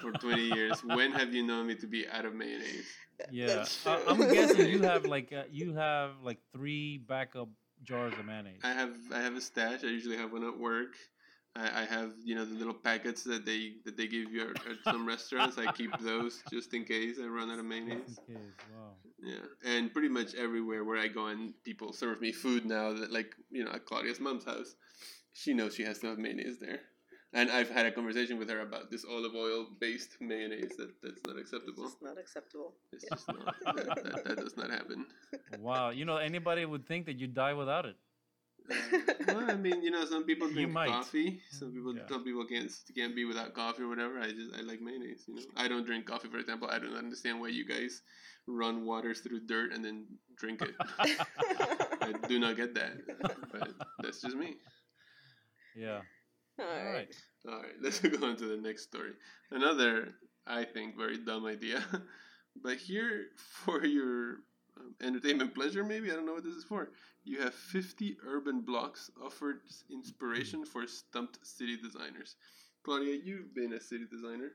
[0.00, 0.82] for 20 years.
[0.82, 2.86] When have you known me to be out of mayonnaise?
[3.30, 4.04] Yeah, That's I, true.
[4.08, 7.50] I'm guessing you have like uh, you have like three backup
[7.84, 8.60] jars of mayonnaise.
[8.62, 9.84] I have I have a stash.
[9.84, 10.94] I usually have one at work.
[11.54, 14.56] I, I have you know the little packets that they that they give you at,
[14.66, 15.58] at some restaurants.
[15.58, 18.18] I keep those just in case I run out of mayonnaise.
[18.26, 18.36] Case,
[18.74, 18.92] wow.
[19.22, 23.12] Yeah, and pretty much everywhere where I go and people serve me food now that
[23.12, 24.74] like you know at Claudia's mom's house,
[25.32, 26.80] she knows she has to have mayonnaise there.
[27.34, 31.20] And I've had a conversation with her about this olive oil based mayonnaise that, that's
[31.26, 31.84] not acceptable.
[31.86, 32.74] It's not acceptable.
[32.92, 33.54] It's just not.
[33.64, 35.06] That, that, that does not happen.
[35.58, 37.96] Wow, you know anybody would think that you die without it.
[39.26, 40.88] well, I mean, you know, some people You drink might.
[40.88, 41.40] coffee.
[41.50, 42.06] Some people, Yeah.
[42.08, 44.20] some people can't can't be without coffee or whatever.
[44.20, 45.24] I just I like mayonnaise.
[45.26, 46.68] You know, I don't drink coffee, for example.
[46.70, 48.02] I don't understand why you guys
[48.46, 50.74] run waters through dirt and then drink it.
[50.98, 52.92] I do not get that,
[53.52, 54.56] but that's just me.
[55.74, 56.00] Yeah.
[56.58, 57.14] All right.
[57.48, 59.12] All right, let's go on to the next story.
[59.50, 60.14] Another,
[60.46, 61.84] I think, very dumb idea
[62.62, 64.38] But here, for your
[64.78, 66.90] um, entertainment pleasure, maybe I don't know what this is for.
[67.24, 69.60] You have 50 urban blocks offered
[69.90, 72.36] inspiration for stumped city designers.
[72.84, 74.52] Claudia, you've been a city designer.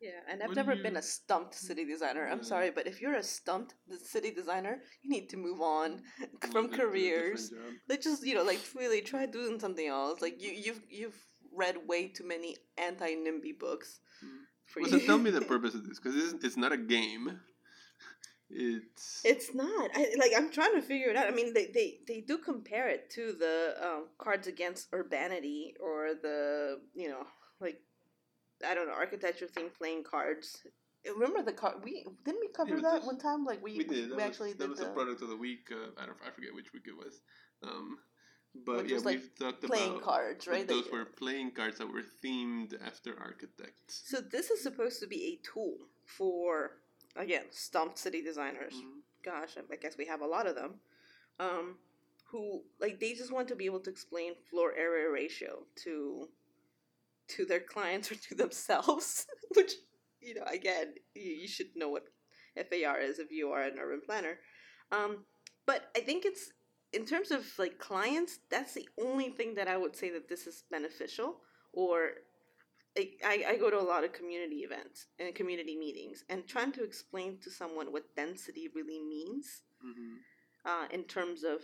[0.00, 2.26] Yeah, and I've What never been a stumped city designer.
[2.28, 2.44] I'm Yeah.
[2.44, 6.02] sorry, but if you're a stumped city designer, you need to move on
[6.50, 7.52] from need to do a careers.
[7.88, 10.20] Like just you know, like really try doing something else.
[10.20, 11.26] Like you, you've you've
[11.56, 14.00] read way too many anti NIMBY books.
[14.24, 14.44] Mhm.
[14.66, 15.00] For Well, you.
[15.00, 17.40] so tell me the purpose of this, because it's, it's not a game.
[18.48, 19.90] It's It's not.
[19.94, 21.26] I, like I'm trying to figure it out.
[21.26, 26.10] I mean, they, they, they do compare it to the um, Cards Against Urbanity or
[26.14, 27.26] the you know
[27.60, 27.80] like
[28.66, 30.62] I don't know architecture thing playing cards.
[31.12, 31.82] Remember the card?
[31.82, 33.44] We didn't we cover but that this- one time?
[33.44, 34.10] Like we we did.
[34.10, 35.66] That we was, actually that did was the the product of the week.
[35.72, 37.20] Uh, I don't I forget which week it was.
[37.64, 37.98] Um,
[38.64, 40.66] but Which yeah, was, like, we've talked playing about cards, right?
[40.66, 44.02] Those were playing cards that were themed after architects.
[44.06, 46.72] So this is supposed to be a tool for
[47.16, 48.74] again stumped city designers.
[48.74, 49.00] Mhm.
[49.22, 50.80] Gosh, I guess we have a lot of them.
[51.38, 51.78] Um,
[52.30, 56.28] who like they just want to be able to explain floor area ratio to
[57.28, 59.72] to their clients or to themselves, which
[60.20, 62.04] you know again you, you should know what
[62.56, 64.38] FAR is if you are an urban planner.
[64.92, 65.24] Um,
[65.66, 66.52] but I think it's
[66.92, 70.46] in terms of like clients, that's the only thing that I would say that this
[70.46, 71.40] is beneficial
[71.72, 72.10] or
[72.98, 76.84] I, I go to a lot of community events and community meetings and trying to
[76.84, 80.16] explain to someone what density really means Mhm.
[80.64, 81.60] uh, in terms of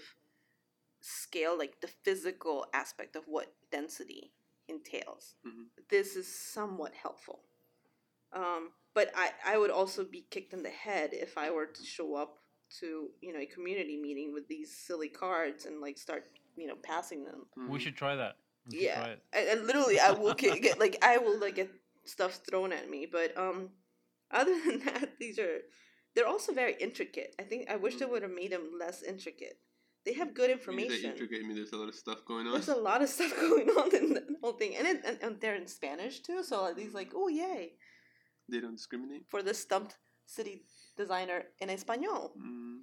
[1.00, 4.32] scale like the physical aspect of what density
[4.68, 5.70] entails Mhm.
[5.88, 7.44] this is somewhat helpful
[8.32, 11.84] um, but I, I would also be kicked in the head if i were to
[11.84, 12.41] show up
[12.80, 16.24] to you know a community meeting with these silly cards and like start
[16.56, 18.36] you know passing them We should try that.
[18.66, 19.00] We should Yeah.
[19.00, 19.22] try it.
[19.32, 21.70] and, and literally i will ki- get like i will like get
[22.04, 23.70] stuff thrown at me but um
[24.30, 25.58] other than that these are
[26.14, 28.10] they're also very intricate i think i wish they Mhm.
[28.10, 29.58] would have made them less intricate
[30.04, 32.24] they have good When you say information intricate, I mean, there's a lot of stuff
[32.24, 32.52] going on.
[32.54, 35.40] there's a lot of stuff going on in the whole thing and, it, and, and
[35.40, 37.74] they're in spanish too so at least, like oh yay
[38.48, 39.22] They don't discriminate.
[39.28, 39.96] for the stumped
[40.32, 40.62] city
[40.96, 42.78] designer in espanol Mm.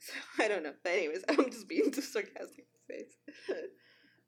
[0.00, 0.12] so,
[0.44, 3.14] i don't know but anyways i'm just being too sarcastic face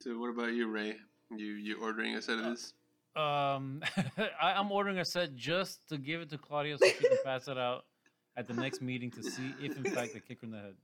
[0.03, 0.97] So what about you, Ray?
[1.31, 2.73] You you ordering a set of Uh, this?
[3.17, 3.65] Um,
[4.47, 7.49] I, I'm ordering a set just to give it to Claudia so she can pass
[7.49, 7.83] it out
[8.37, 10.77] at the next meeting to see if, in fact, I kick her in the head.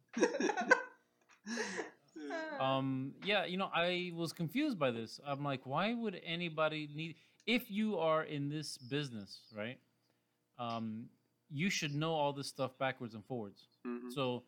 [2.61, 5.18] Um, yeah, you know, I was confused by this.
[5.27, 7.16] I'm like, why would anybody need?
[7.46, 9.79] If you are in this business, right?
[10.59, 11.07] Um,
[11.51, 13.69] you should know all this stuff backwards and forwards.
[13.87, 14.13] Mhm.
[14.13, 14.45] So,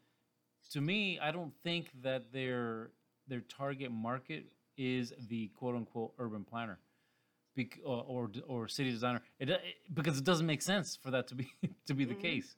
[0.70, 2.90] to me, I don't think that their
[3.28, 6.78] their target market is the quote unquote urban planner,
[7.56, 9.22] bec- or, or or city designer.
[9.38, 9.60] It, it
[9.94, 11.50] because it doesn't make sense for that to be
[11.86, 12.20] to be the Mhm.
[12.20, 12.56] case.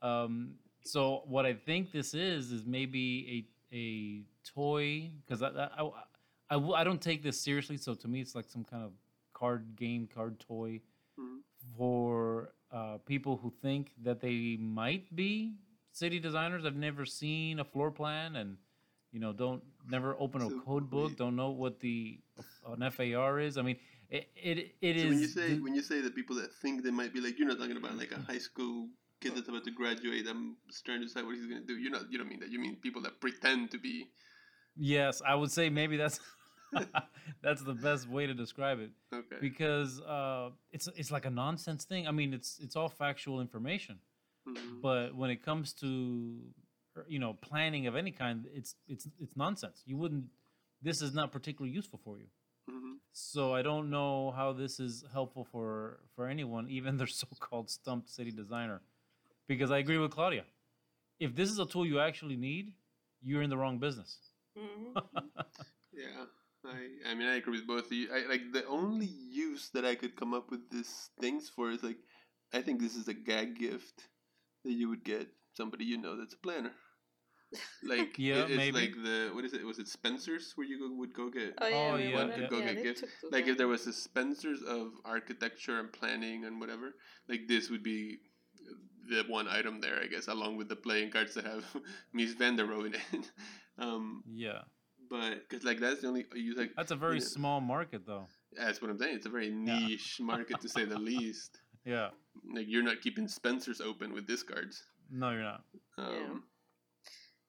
[0.00, 5.90] Um, so what I think this is is maybe a a toy because I
[6.50, 7.76] I I don't take this seriously.
[7.76, 8.92] So to me, it's like some kind of
[9.32, 10.80] card game, card toy
[11.18, 11.40] Mhm.
[11.76, 15.54] For uh, people who think that they might be
[15.92, 16.64] city designers.
[16.64, 18.56] I've never seen a floor plan and
[19.12, 22.18] you know don't never open a code book, don't know what the
[22.66, 23.58] an FAR is.
[23.58, 23.76] I mean,
[24.08, 26.82] it it, it so is when you say when you say the people that think
[26.82, 28.88] they might be like you're not talking about like a high school
[29.20, 31.74] kid that's about to graduate is trying to decide what he's gonna do.
[31.74, 32.50] You're not you don't mean that.
[32.50, 34.08] You mean people that pretend to be.
[34.76, 36.20] yes, I would say maybe that's
[37.42, 38.90] that's the best way to describe it.
[39.14, 39.36] Okay.
[39.40, 42.06] because uh, it's it's like a nonsense thing.
[42.08, 43.98] I mean, it's it's all factual information,
[44.48, 44.80] Mhm.
[44.82, 45.88] but when it comes to
[46.96, 49.82] er, you know planning of any kind, it's it's it's nonsense.
[49.86, 50.26] You wouldn't.
[50.82, 52.26] This is not particularly useful for you.
[52.70, 52.96] Mhm.
[53.12, 58.08] So I don't know how this is helpful for for anyone, even their so-called stumped
[58.10, 58.80] city designer,
[59.48, 60.44] because I agree with Claudia.
[61.20, 62.72] If this is a tool you actually need,
[63.22, 64.18] you're in the wrong business.
[64.56, 64.94] Mhm.
[65.94, 66.24] Yeah,
[66.64, 68.08] I I mean I agree with both of you.
[68.12, 71.82] I like the only use that I could come up with this things for is
[71.82, 71.98] like
[72.52, 74.08] I think this is a gag gift
[74.64, 76.72] that you would get somebody you know that's a planner.
[77.82, 78.78] Like Yeah, it- it's maybe.
[78.80, 79.64] like the what is it?
[79.64, 82.40] Was it Spencer's where you go, would go get Oh yeah, Oh, we yeah, wanted-
[82.40, 82.48] yeah.
[82.48, 83.00] Go yeah, get they gift.
[83.00, 86.94] took those like if there was a Spencer's of architecture and planning and whatever,
[87.28, 88.18] like this would be
[89.08, 91.64] the one item there, I guess, along with the playing cards that have
[92.16, 93.30] Mies Van der Rohe in it.
[93.78, 94.62] um, Yeah,
[95.12, 97.34] but because like that's the only you like that's a very Yeah.
[97.36, 98.26] small market, though.
[98.56, 99.16] Yeah, that's what I'm saying.
[99.16, 99.78] It's a very Yeah.
[99.86, 101.60] niche market to say the least.
[101.84, 102.10] Yeah,
[102.54, 104.76] Like you're not keeping Spencer's open with discards.
[105.10, 105.62] no, you're not.
[105.98, 106.44] Um,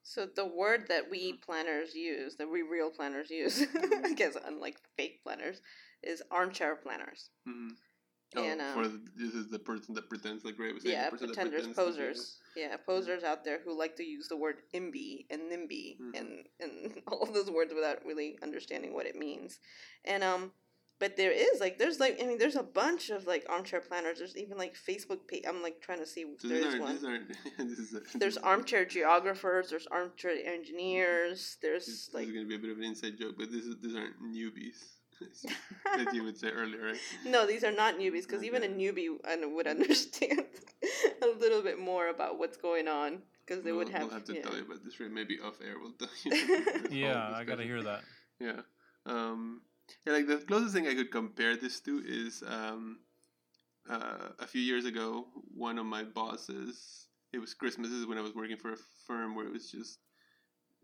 [0.02, 3.56] So the word that we planners use, that we real planners use,
[4.04, 5.62] I guess unlike fake planners,
[6.02, 7.30] is armchair planners.
[7.48, 7.70] mhm.
[8.36, 10.94] Oh, and um, for the, this is the person that pretends like Ray was saying.
[10.94, 12.36] yeah, the person pretenders, pretends to be- posers.
[12.56, 16.18] Yeah, posers out there who like to use the word yimby and nimby Mhm.
[16.18, 16.28] and
[16.60, 19.58] and all of those words without really understanding what it means.
[20.04, 20.52] And um,
[21.00, 24.18] but there is like there's like I mean there's a bunch of like armchair planners.
[24.18, 25.42] There's even like Facebook page.
[25.48, 26.94] I'm like trying to see if So there aren't, one.
[26.94, 27.28] these aren't,
[27.58, 29.70] this is a, There's armchair geographers.
[29.70, 31.56] There's armchair engineers.
[31.62, 33.64] There's This, like this is gonna be a bit of an inside joke, but this
[33.64, 34.78] is, these aren't newbies,
[35.98, 36.98] as you would say earlier, right?
[37.26, 39.08] no, these are not newbies because even a newbie
[39.54, 40.44] would understand
[41.22, 44.02] a little bit more about what's going on because they would we'll, have.
[44.08, 44.42] we'll have to yeah.
[44.42, 45.10] tell you about this, right?
[45.10, 46.88] Maybe off air we'll tell you.
[46.90, 48.02] Yeah, I gotta hear that.
[48.40, 48.60] Yeah.
[49.06, 49.62] Um,
[50.06, 52.98] yeah, like the closest thing I could compare this to is um,
[53.88, 58.18] uh, a few years ago, one of my bosses, it was Christmas, this is when
[58.18, 59.98] I was working for a firm where it was just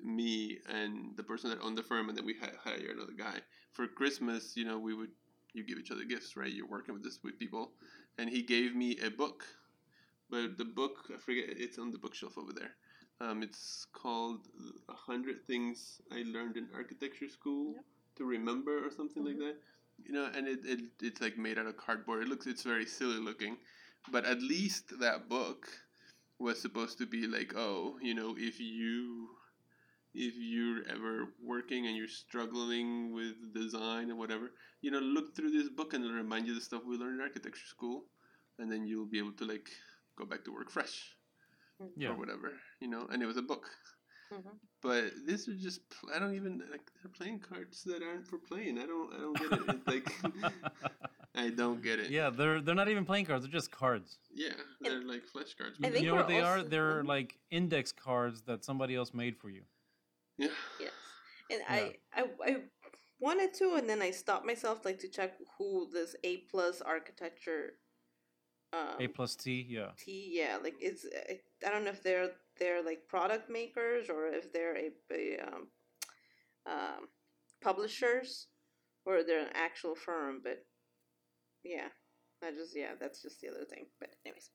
[0.02, 3.38] me and the person that owned the firm, and then we had hire another guy.
[3.72, 5.10] For Christmas, you know, we would,
[5.54, 6.52] you give each other gifts, right?
[6.52, 7.72] You're working with this with people.
[8.18, 9.44] And he gave me a book.
[10.30, 12.72] But the book, I forget, it's on the bookshelf over there.
[13.20, 14.48] Um, it's called
[14.88, 17.84] A Hundred Things I Learned in Architecture School Yep.
[18.16, 19.40] to Remember or something like Mhm.
[19.46, 19.56] that.
[20.06, 22.22] You know, and it, it it's like made out of cardboard.
[22.22, 23.58] It looks it's very silly looking,
[24.10, 25.68] but at least that book
[26.38, 29.28] was supposed to be like, oh, you know, if you
[30.14, 34.50] if you're ever working and you're struggling with design or whatever,
[34.82, 37.20] you know, look through this book and it'll remind you the stuff we learned in
[37.20, 38.04] architecture school,
[38.58, 39.68] and then you'll be able to like
[40.16, 41.14] go back to work fresh
[41.96, 42.10] Yeah.
[42.10, 43.06] or whatever, you know.
[43.10, 43.66] And it was a book,
[44.32, 44.58] Mhm.
[44.82, 45.82] but these are just
[46.14, 48.78] I don't even like they're playing cards that aren't for playing.
[48.78, 49.62] I don't I don't get it.
[49.68, 50.08] It's like
[51.34, 52.10] I don't get it.
[52.10, 54.18] yeah, they're they're not even playing cards; they're just cards.
[54.34, 55.78] yeah, they're like flesh cards.
[55.78, 56.62] You know what we're they are?
[56.62, 57.06] They're Mhm.
[57.06, 59.62] like index cards that somebody else made for you.
[60.40, 60.48] Yeah.
[60.80, 60.92] Yes,
[61.50, 62.56] and I, I I
[63.20, 67.74] wanted to, and then I stopped myself like to check who this A plus architecture.
[68.72, 69.90] Um, A plus T, yeah.
[69.98, 74.26] T, yeah, like it's I, I don't know if they're they're like product makers or
[74.28, 75.68] if they're a, a um,
[76.66, 77.08] um,
[77.62, 78.46] publishers
[79.04, 80.64] or they're an actual firm, but
[81.64, 81.88] yeah,
[82.42, 83.86] I just yeah, that's just the other thing.
[83.98, 84.50] But anyways,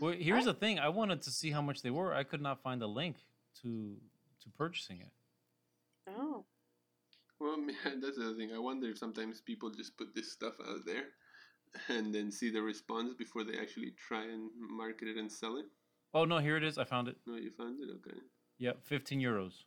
[0.00, 2.14] Well, here's the thing: I wanted to see how much they were.
[2.14, 3.16] I could not find a link
[3.62, 3.96] to
[4.42, 5.10] to purchasing it.
[6.08, 6.44] Oh,
[7.40, 8.50] Well, man, that's the other thing.
[8.54, 11.04] I wonder if sometimes people just put this stuff out there
[11.88, 15.66] and then see the response before they actually try and market it and sell it.
[16.12, 16.78] Oh no, here it is.
[16.78, 17.16] I found it.
[17.26, 17.90] No, you found it?
[17.96, 18.18] Okay.
[18.58, 19.64] Yeah, 15 euros.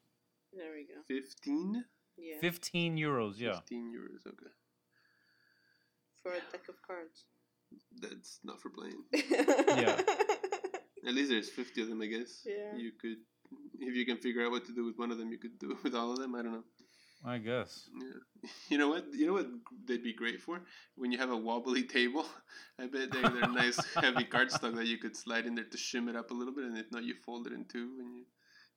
[0.53, 1.01] there we go.
[1.07, 1.83] 15?
[2.17, 3.55] Yeah, 15 euros, yeah.
[3.55, 4.51] 15 euros, okay.
[6.23, 7.25] for a deck of cards.
[8.01, 9.03] That's not for playing.
[9.13, 10.01] yeah.
[11.05, 12.41] At least there's 50 of them, I guess.
[12.45, 12.75] Yeah.
[12.77, 13.17] You could,
[13.79, 15.71] if you can figure out what to do with one of them, you could do
[15.71, 16.35] it with all of them.
[16.35, 16.63] I don't know.
[17.25, 17.89] I guess.
[17.99, 18.49] Yeah.
[18.69, 19.05] You know what?
[19.13, 19.47] You know what
[19.85, 20.61] they'd be great for?
[20.95, 22.25] When you have a wobbly table,
[22.79, 26.07] I bet they're, they're nice heavy cardstock that you could slide in there to shim
[26.07, 28.23] it up a little bit, and if not, you fold it in two, and you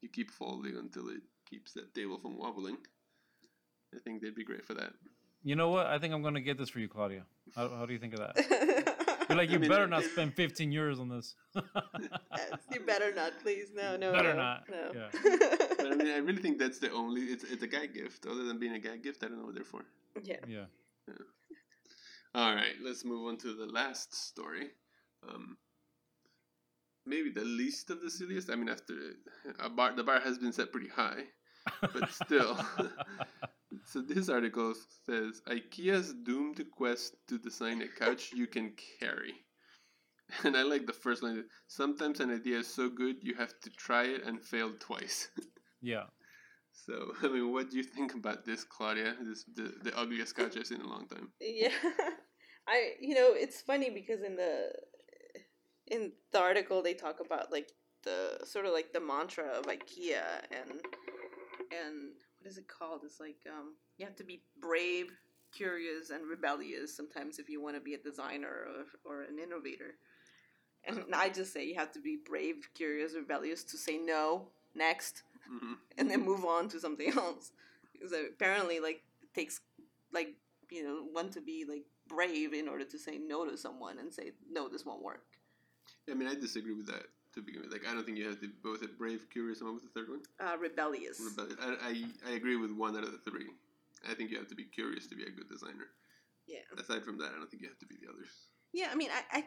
[0.01, 2.79] you keep folding until it keeps that table from wobbling.
[3.95, 4.93] I think they'd be great for that.
[5.43, 5.87] You know what?
[5.87, 7.25] I think I'm gonna get this for you, Claudia.
[7.55, 8.97] How, how do you think of that?
[9.31, 11.35] You're like, I you mean, better not spend 15 euros on this.
[12.37, 13.68] Yes, you better not, please.
[13.74, 14.93] No, no, Better no, not, No.
[15.78, 17.22] But I mean, I really think that's the only.
[17.22, 18.26] It's it's a gag gift.
[18.26, 19.83] Other than being a gag gift, I don't know what they're for.
[20.22, 20.37] yeah.
[20.47, 20.64] yeah.
[22.35, 24.68] All right, let's move on to the last story.
[25.28, 25.57] Um,
[27.07, 28.51] maybe the least of the silliest.
[28.51, 28.95] I mean, after
[29.59, 31.24] a bar, the bar has been set pretty high,
[31.81, 32.57] but still.
[33.91, 34.72] So this article
[35.05, 39.34] says IKEA's doomed quest to design a couch you can carry.
[40.45, 41.43] And I like the first line.
[41.66, 45.28] Sometimes an idea is so good you have to try it and fail twice.
[45.82, 46.05] yeah.
[46.70, 49.16] so I mean, what do you think about this, Claudia?
[49.20, 51.32] This the, the ugliest couch I've seen in a long time.
[51.41, 51.74] Yeah.
[52.68, 54.70] I you know, it's funny because in the
[55.88, 57.70] in the article they talk about like
[58.05, 60.22] the sort of like the mantra of IKEA
[60.53, 60.80] and
[61.72, 63.03] and what is it called?
[63.05, 65.12] It's like um you have to be brave,
[65.53, 68.49] curious and rebellious sometimes if you want to be a designer
[69.05, 69.97] or or an innovator.
[70.84, 75.22] And I just say you have to be brave, curious, rebellious to say no next
[75.49, 77.53] hmm and then move on to something else.
[77.93, 79.61] Because apparently, like, it takes,
[80.12, 80.34] like,
[80.70, 84.12] you know, one to be, like, brave in order to say no to someone and
[84.12, 85.24] say, no, this won't work.
[86.11, 87.05] I mean, I disagree with that
[87.35, 87.72] to begin with.
[87.72, 89.83] Like, I don't think you have to be both a brave, curious, and what was
[89.83, 90.20] the third one?
[90.41, 91.20] Uh, rebellious.
[91.20, 91.59] Rebellious.
[91.61, 91.76] I,
[92.26, 93.47] I, I agree with one out of the three.
[94.09, 95.89] I think you have to be curious to be a good designer.
[96.47, 96.61] yeah.
[96.78, 98.31] Aside from that, I don't think you have to be the others.
[98.72, 99.45] Yeah, I mean, I, I,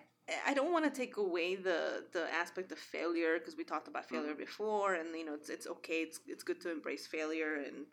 [0.47, 4.05] I don't want to take away the, the aspect of failure because we talked about
[4.05, 7.85] failure before, and you know, it's it's okay, it's it's good to embrace failure, and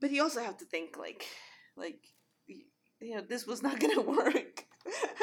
[0.00, 1.24] but you also have to think like,
[1.76, 2.00] like,
[2.46, 4.61] you know, this was not gonna work.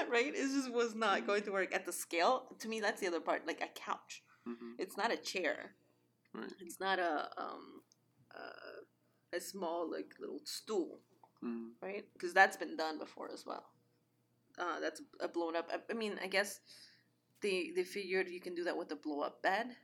[0.09, 0.33] Right?
[0.33, 2.55] It just was not going to work at the scale.
[2.59, 3.45] To me, that's the other part.
[3.47, 4.75] Like a couch, Mhm.
[4.77, 5.75] it's not a chair.
[6.33, 6.53] Right.
[6.59, 7.83] It's not a um,
[8.35, 8.81] uh,
[9.33, 11.01] a small like little stool,
[11.43, 11.73] Mhm.
[11.81, 12.05] right?
[12.13, 13.71] Because that's been done before as well.
[14.57, 15.69] Uh, that's a blown up.
[15.71, 16.59] I, I mean, I guess
[17.41, 19.77] they they figured you can do that with a blow up bed.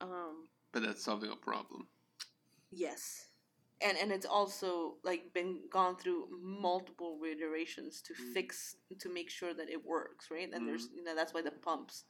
[0.00, 1.88] Um, But that's solving a problem.
[2.70, 3.27] Yes.
[3.80, 8.34] And and it's also like been gone through multiple iterations to Mm.
[8.34, 10.50] fix to make sure that it works, right?
[10.52, 12.04] And there's you know that's why the pumps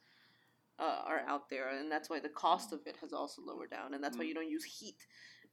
[0.79, 3.93] uh, are out there, and that's why the cost of it has also lowered down,
[3.93, 4.29] and that's why Mm.
[4.29, 5.05] you don't use heat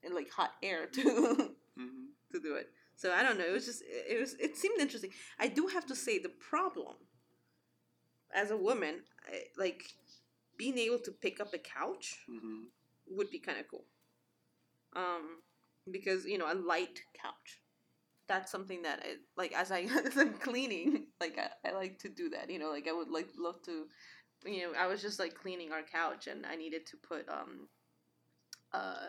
[0.04, 1.02] and like hot air to
[1.76, 2.70] hmm to do it.
[2.96, 3.46] So I don't know.
[3.46, 5.10] It was just it was it seemed interesting.
[5.38, 6.96] I do have to say the problem
[8.32, 9.82] as a woman, I, like
[10.56, 12.64] being able to pick up a couch hmm
[13.08, 13.84] would be kind of cool.
[14.94, 15.42] Um,
[15.90, 17.60] because you know a light couch.
[18.28, 21.06] That's something that I like as I as I'm cleaning.
[21.20, 22.50] Like I, I like to do that.
[22.50, 23.86] You know, like I would like love to.
[24.44, 27.68] You know, I was just like cleaning our couch, and I needed to put um.
[28.72, 29.08] Uh,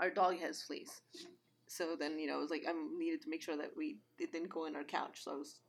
[0.00, 1.02] our dog has fleas,
[1.68, 4.32] so then you know it was like I needed to make sure that we it
[4.32, 5.22] didn't go in our couch.
[5.24, 5.60] So I was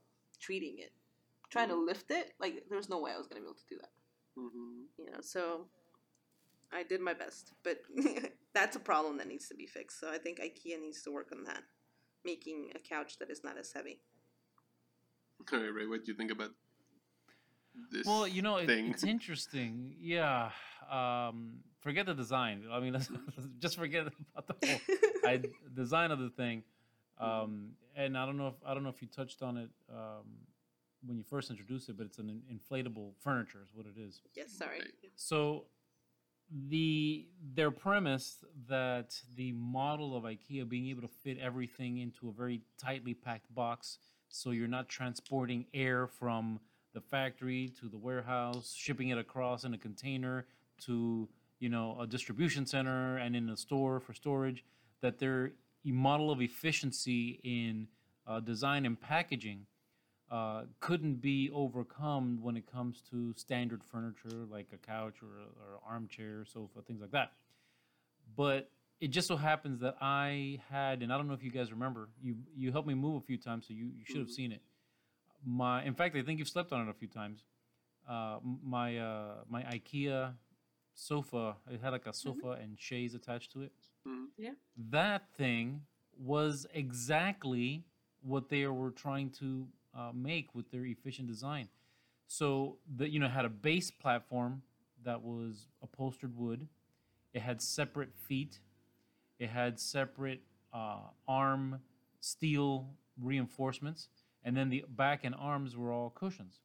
[0.41, 0.91] treating it,
[1.51, 2.33] trying to lift it.
[2.39, 3.91] Like there was no way I was gonna be able to do that
[4.37, 5.67] hmm you know so
[6.73, 7.77] i did my best but
[8.53, 11.29] that's a problem that needs to be fixed so i think ikea needs to work
[11.31, 11.63] on that
[12.25, 13.99] making a couch that is not as heavy
[15.51, 15.85] All right, Ray.
[15.87, 16.51] What do you think about
[17.91, 18.05] this?
[18.05, 19.93] Well, you know, it, it's interesting.
[19.99, 20.51] Yeah.
[20.89, 22.63] Um, forget the design.
[22.71, 23.09] I mean, let's,
[23.59, 24.79] just forget about the whole
[25.25, 25.41] I,
[25.75, 26.63] design of the thing.
[27.19, 30.25] Um, and I don't know if I don't know if you touched on it um,
[31.05, 34.21] when you first introduced it, but it's an inflatable furniture is what it is.
[34.35, 35.11] yes sorry Right.
[35.15, 35.65] So
[36.69, 37.25] the
[37.55, 42.61] their premise that the model of IKEA being able to fit everything into a very
[42.77, 43.97] tightly packed box,
[44.29, 46.59] so you're not transporting air from
[46.93, 50.45] the factory to the warehouse, shipping it across in a container
[50.81, 51.27] to
[51.59, 54.63] you know a distribution center and in a store for storage.
[55.01, 55.51] That their
[55.85, 57.87] model of efficiency in
[58.25, 59.65] uh, design and packaging
[60.33, 65.43] uh, couldn't be overcome when it comes to standard furniture like a couch or, a,
[65.63, 67.33] or armchair, sofa, things like that.
[68.35, 68.69] But
[68.99, 72.09] it just so happens that I had, and I don't know if you guys remember,
[72.21, 74.31] you you helped me move a few times, so you, you should have Mhm.
[74.39, 74.61] seen it.
[75.45, 77.43] My, in fact, I think you've slept on it a few times.
[78.07, 80.33] Uh, my uh, my IKEA
[80.95, 83.71] sofa, it had like a sofa and chaise attached to it
[84.07, 84.55] Mhm.
[84.75, 85.85] that thing
[86.17, 87.83] was exactly
[88.21, 89.67] what they were trying to
[89.97, 91.69] uh, make with their efficient design.
[92.27, 94.61] So that you know had a base platform
[95.03, 96.67] that was upholstered wood.
[97.33, 98.59] It had separate feet.
[99.39, 100.41] It had separate
[100.73, 101.81] uh, arm
[102.19, 102.89] steel
[103.21, 104.07] reinforcements,
[104.43, 106.59] and then the back and arms were all cushions.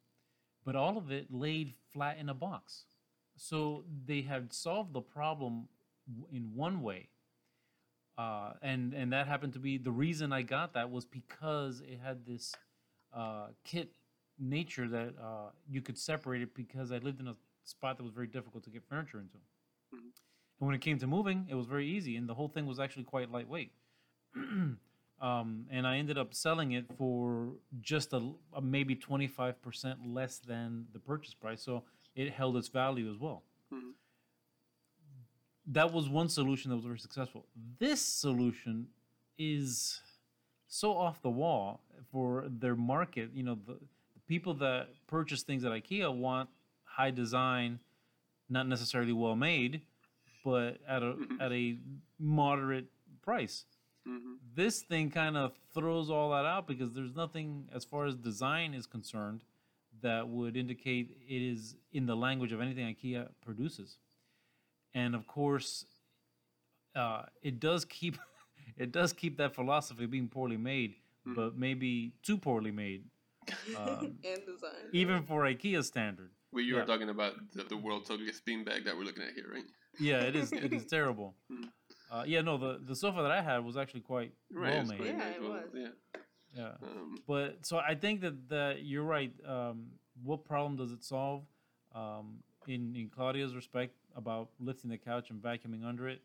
[0.64, 2.84] But all of it laid flat in a box.
[3.36, 5.68] So they had solved the problem
[6.32, 7.08] in one way
[8.18, 12.00] uh, and and that happened to be the reason I got that was because it
[12.04, 12.54] had this
[13.14, 13.92] uh, kit
[14.38, 18.12] nature that uh, you could separate it because I lived in a spot that was
[18.12, 19.38] very difficult to get furniture into.
[19.94, 20.12] Mhm.
[20.60, 22.78] And when it came to moving, it was very easy, and the whole thing was
[22.80, 23.72] actually quite lightweight.
[25.20, 30.38] um, and I ended up selling it for just a maybe twenty five percent less
[30.38, 31.84] than the purchase price, so
[32.14, 33.92] it held its value as well Mhm.
[35.66, 37.46] that was one solution that was very successful.
[37.78, 38.88] This solution
[39.38, 40.00] is
[40.68, 41.80] so off the wall
[42.12, 43.30] for their market.
[43.34, 46.48] You know, the, the people that purchase things at IKEA want
[46.84, 47.80] high design,
[48.48, 49.80] not necessarily well made,
[50.44, 51.40] but at a Mhm.
[51.40, 51.78] at a
[52.18, 52.86] moderate
[53.22, 53.64] price.
[54.06, 54.38] Mhm.
[54.54, 58.72] This thing kind of throws all that out because there's nothing as far as design
[58.74, 59.44] is concerned
[60.00, 63.98] that would indicate it is in the language of anything IKEA produces
[64.94, 65.86] and of course
[66.94, 68.16] uh, it does keep
[68.78, 70.94] it does keep that philosophy of being poorly made
[71.26, 71.34] Mhm.
[71.34, 73.04] but maybe too poorly made
[73.76, 76.80] Um, and design even for ikea standard Well, you Yeah.
[76.80, 79.68] were talking about the, the world's ugliest beanbag that we're looking at here, right?
[79.98, 81.68] yeah it is it is terrible Mhm.
[82.10, 84.70] uh, yeah no the, the sofa that i had was actually quite Right.
[84.74, 85.70] well made quite Yeah, it was.
[85.74, 85.88] Yeah.
[86.54, 89.78] yeah Um, but so i think that, that you're right um,
[90.22, 91.42] what problem does it solve
[91.94, 92.26] um,
[92.66, 96.20] in, in claudia's respect about lifting the couch and vacuuming under it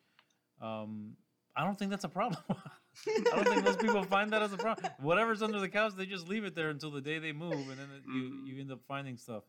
[0.61, 1.15] um,
[1.55, 2.41] i don't think that's a problem
[3.07, 4.87] I don't think most people find that as a problem.
[4.99, 7.77] Whatever's under the couch, they just leave it there until the day they move, and
[7.79, 8.45] then it, you Mhm.
[8.47, 9.43] you end up finding stuff.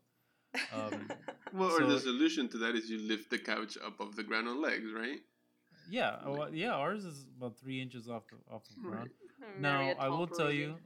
[0.72, 1.10] Um,
[1.52, 4.48] well, or the solution to that is you lift the couch up off the ground
[4.48, 5.20] on legs, right?
[5.90, 6.72] yeah, well, yeah.
[6.72, 9.10] Ours is about three inches off the off the ground.
[9.58, 10.76] Marry Now I will tell you,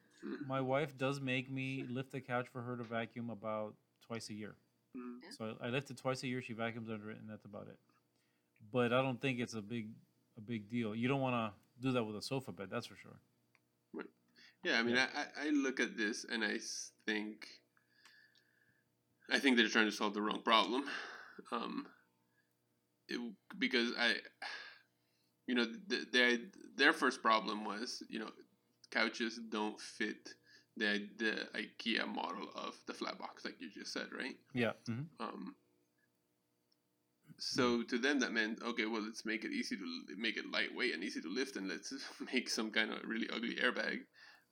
[0.55, 4.35] my wife does make me lift the couch for her to vacuum about twice a
[4.35, 4.57] year.
[4.97, 5.21] Mm.
[5.23, 5.31] Yeah.
[5.31, 6.43] So I I lift it twice a year.
[6.43, 7.79] She vacuums under it, and that's about it.
[8.73, 9.87] But I don't think it's a big
[10.39, 10.95] a big deal.
[10.95, 13.19] You don't want to do that with a sofa bed, that's for sure.
[14.65, 15.07] Yeah, I mean, Yeah.
[15.15, 16.59] I, I, look at this and I
[17.07, 17.47] think,
[19.31, 20.85] I think they're trying to solve the wrong problem,
[21.53, 21.87] um,
[23.09, 23.21] it,
[23.57, 24.17] because I,
[25.47, 26.39] you know, th- their
[26.77, 28.31] their first problem was, you know,
[28.91, 30.35] couches don't fit
[30.77, 34.37] the the IKEA model of the flat box, like you just said, right?
[34.55, 34.73] Yeah.
[34.87, 35.55] hmm Um,
[37.39, 39.85] so to them that meant okay, well let's make it easy to
[40.17, 41.93] make it lightweight and easy to lift, and let's
[42.33, 44.01] make some kind of really ugly airbag.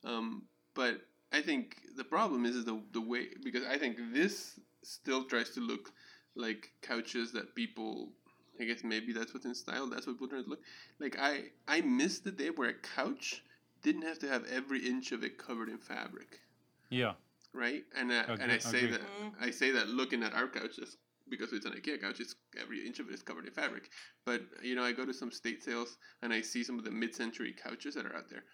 [0.05, 1.01] Um, but
[1.33, 5.51] I think the problem is, is the the way because I think this still tries
[5.51, 5.91] to look
[6.35, 8.13] like couches that people.
[8.59, 9.87] I guess maybe that's what's in style.
[9.87, 10.63] That's what people trying to look
[10.99, 11.19] like.
[11.19, 13.43] I I miss the day where a couch
[13.83, 16.41] didn't have to have every inch of it covered in fabric
[16.89, 17.13] Yeah.
[17.53, 17.85] right?
[17.97, 18.91] And I, and I say agree.
[18.93, 19.01] that
[19.41, 20.97] I say that looking at our couches
[21.29, 23.91] because it's an IKEA couch, it's every inch of it is covered in fabric.
[24.25, 26.91] But you know, I go to some state sales and I see some of the
[26.91, 28.45] mid-century couches that are out there,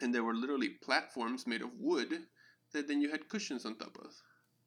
[0.00, 2.12] and there were literally platforms made of wood
[2.72, 4.12] that then you had cushions on top of.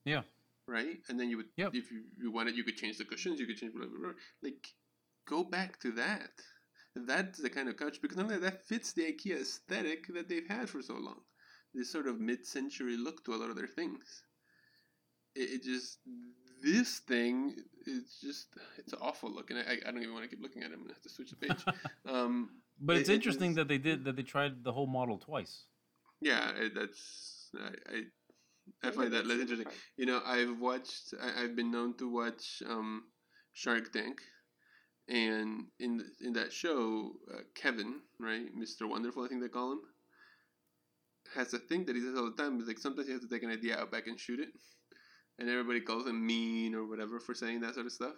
[0.04, 0.22] Yeah.
[0.68, 1.76] Right, and then you would, Yep.
[1.76, 3.40] if you, you wanted, you could change the cushions.
[3.40, 4.12] You could change blah, blah, blah.
[4.42, 4.68] Like,
[5.28, 6.32] go back to that.
[6.96, 10.70] That's the kind of couch because only that fits the IKEA aesthetic that they've had
[10.70, 11.22] for so long
[11.76, 14.24] this sort of mid-century look to a lot of their things.
[15.36, 16.00] It, it just
[16.62, 18.48] this thing is just
[18.78, 19.58] it's awful looking.
[19.58, 20.74] I, I don't even want to keep looking at it.
[20.76, 21.64] I'm gonna have to switch the page.
[22.06, 22.50] um,
[22.80, 25.18] But It- it's it interesting is- that they did that they tried the whole model
[25.18, 25.66] twice.
[26.22, 29.68] yeah, that's I, I I find that less interesting.
[29.98, 31.14] You know, I've watched.
[31.22, 33.04] I, I've been known to watch um,
[33.54, 34.22] Shark Tank,
[35.08, 39.82] and in in that show, uh, Kevin, right, Mister Wonderful, I think they call him,
[41.36, 42.60] has a thing that he says all the time.
[42.60, 44.50] Is like sometimes you have to take an idea out back and shoot it,
[45.40, 48.14] and everybody calls him mean or whatever for saying that sort of stuff.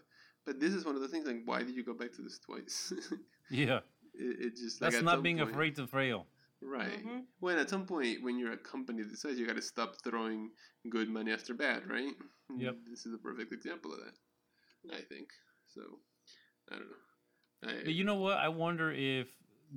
[0.45, 1.27] But this is one of the things.
[1.27, 2.93] Like, why did you go back to this twice?
[3.49, 3.79] Yeah.
[4.13, 6.27] it, it just like That's at not being point- afraid to fail.
[6.61, 7.05] Right.
[7.05, 7.21] Mhm.
[7.39, 10.49] Well, at some point, when you're a company that says you got to stop throwing
[10.89, 12.11] good money after bad, right?
[12.57, 12.75] Yep.
[12.89, 15.29] This is a perfect example of that, I think.
[15.67, 15.81] So,
[16.71, 17.69] I don't know.
[17.69, 18.37] I, But you know what?
[18.37, 19.27] I wonder if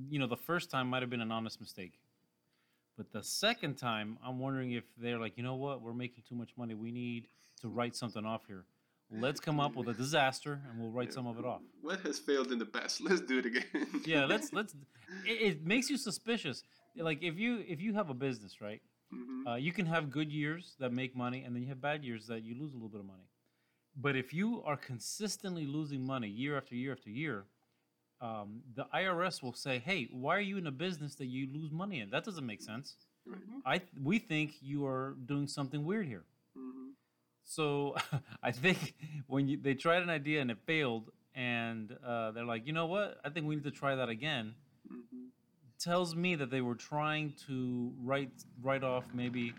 [0.08, 1.99] you know the first time might have been an honest mistake,
[3.00, 5.80] but the second time, I'm wondering if they're like, you know what?
[5.80, 6.74] We're making too much money.
[6.74, 7.28] We need
[7.62, 8.66] to write something off here.
[9.10, 11.14] Let's come up with a disaster, and we'll write Yeah.
[11.14, 11.62] some of it off.
[11.80, 13.00] what has failed in the past?
[13.08, 14.02] Let's do it again.
[14.04, 14.74] Yeah, let's let's.
[15.26, 16.62] It, it makes you suspicious.
[16.94, 18.82] Like if you if you have a business, right?
[19.14, 19.46] Mhm.
[19.50, 22.26] Uh, you can have good years that make money, and then you have bad years
[22.26, 23.28] that you lose a little bit of money.
[23.96, 27.46] But if you are consistently losing money year after year after year,
[28.20, 31.70] um, the IRS will say, "Hey, why are you in a business that you lose
[31.70, 32.10] money in?
[32.10, 32.96] That doesn't make sense.
[33.28, 33.62] Mhm.
[33.64, 36.24] I we think you are doing something weird here."
[36.56, 36.92] Mhm.
[37.44, 37.96] So
[38.42, 38.94] I think
[39.26, 42.86] when you, they tried an idea and it failed, and uh, they're like, "You know
[42.86, 43.20] what?
[43.24, 44.54] I think we need to try that again."
[44.90, 45.28] Mhm.
[45.78, 49.54] tells me that they were trying to write write off maybe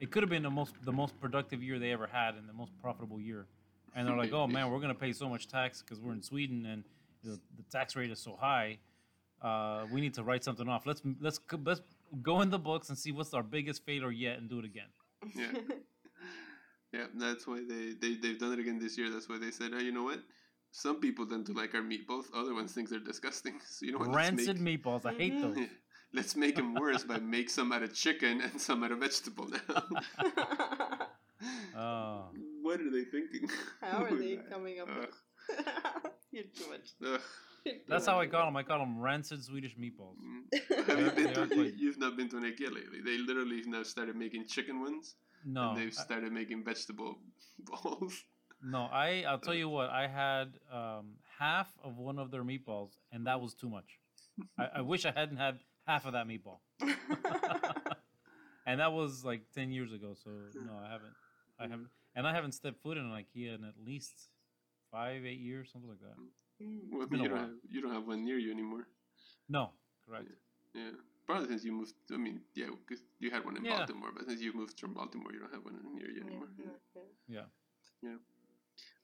[0.00, 2.52] it could have been the most the most productive year they ever had and the
[2.52, 3.46] most profitable year
[3.94, 6.22] and they're like oh man we're going to pay so much tax because we're in
[6.22, 6.84] sweden and
[7.24, 8.78] the, the tax rate is so high
[9.42, 11.80] uh, we need to write something off let's let's go- let's
[12.22, 14.88] go in the books and see what's our biggest failure yet and do it again
[15.34, 15.52] Yeah.
[16.92, 19.10] Yeah, that's why they, they, they've done it again this year.
[19.10, 20.20] That's why they said, oh, you know what?
[20.70, 22.26] Some people tend to like our meatballs.
[22.32, 23.54] Other ones think they're disgusting.
[23.68, 24.14] So, you know what?
[24.14, 25.42] rancid make- meatballs i hate Mhm.
[25.42, 25.66] those Yeah.
[26.12, 29.48] Let's make them worse by make some out of chicken and some out of vegetable
[29.48, 29.82] now.
[31.76, 32.28] oh
[32.62, 33.48] what are they thinking?
[33.80, 35.14] How are they coming up with?
[36.34, 36.86] You're too much.
[37.14, 37.20] Ugh.
[37.88, 38.32] That's how i much.
[38.32, 40.86] call them i call them rancid swedish meatballs Mm.
[40.88, 43.00] Have you been to, quite- you've not been to an IKEA lately.
[43.02, 45.14] They literally now started making chicken ones,
[45.46, 47.12] no and they've I- started making vegetable
[47.68, 48.14] balls.
[48.62, 50.48] No, I I'll tell you what, I had
[50.80, 51.06] um,
[51.38, 53.90] half of one of their meatballs, and that was too much.
[54.58, 55.54] I, I wish I hadn't had
[55.86, 56.58] half of that meatball,
[58.66, 60.14] and that was like ten years ago.
[60.22, 60.30] So
[60.68, 61.14] no, I haven't,
[61.58, 64.28] I haven't, and I haven't stepped foot in an IKEA in at least
[64.94, 66.16] five, eight years, something like that.
[66.62, 66.78] Mm.
[66.92, 68.86] Well, you don't have you don't have one near you anymore.
[69.48, 69.70] No,
[70.06, 70.28] correct.
[70.74, 70.90] Yeah,
[71.26, 71.94] probably since you moved.
[72.12, 73.78] I mean, yeah, because you had one in Yeah.
[73.78, 76.48] Baltimore, but since you moved from Baltimore, you don't have one near you Yeah, anymore.
[76.58, 77.04] yeah,
[77.36, 77.46] yeah.
[78.02, 78.18] Yeah.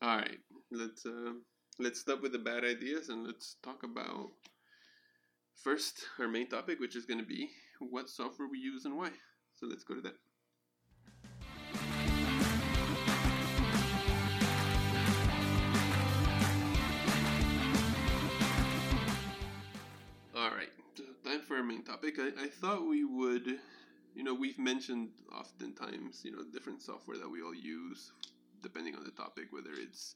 [0.03, 0.39] All right,
[0.71, 1.33] let's uh,
[1.79, 4.31] let's stop with the bad ideas and let's talk about
[5.55, 9.11] first our main topic, which is going to be what software we use and why.
[9.57, 10.17] So let's go to that.
[21.51, 22.15] For our main topic.
[22.21, 23.59] I, I thought we would
[24.15, 28.13] you know, we've mentioned oftentimes, you know, different software that we all use,
[28.63, 30.15] depending on the topic, whether it's,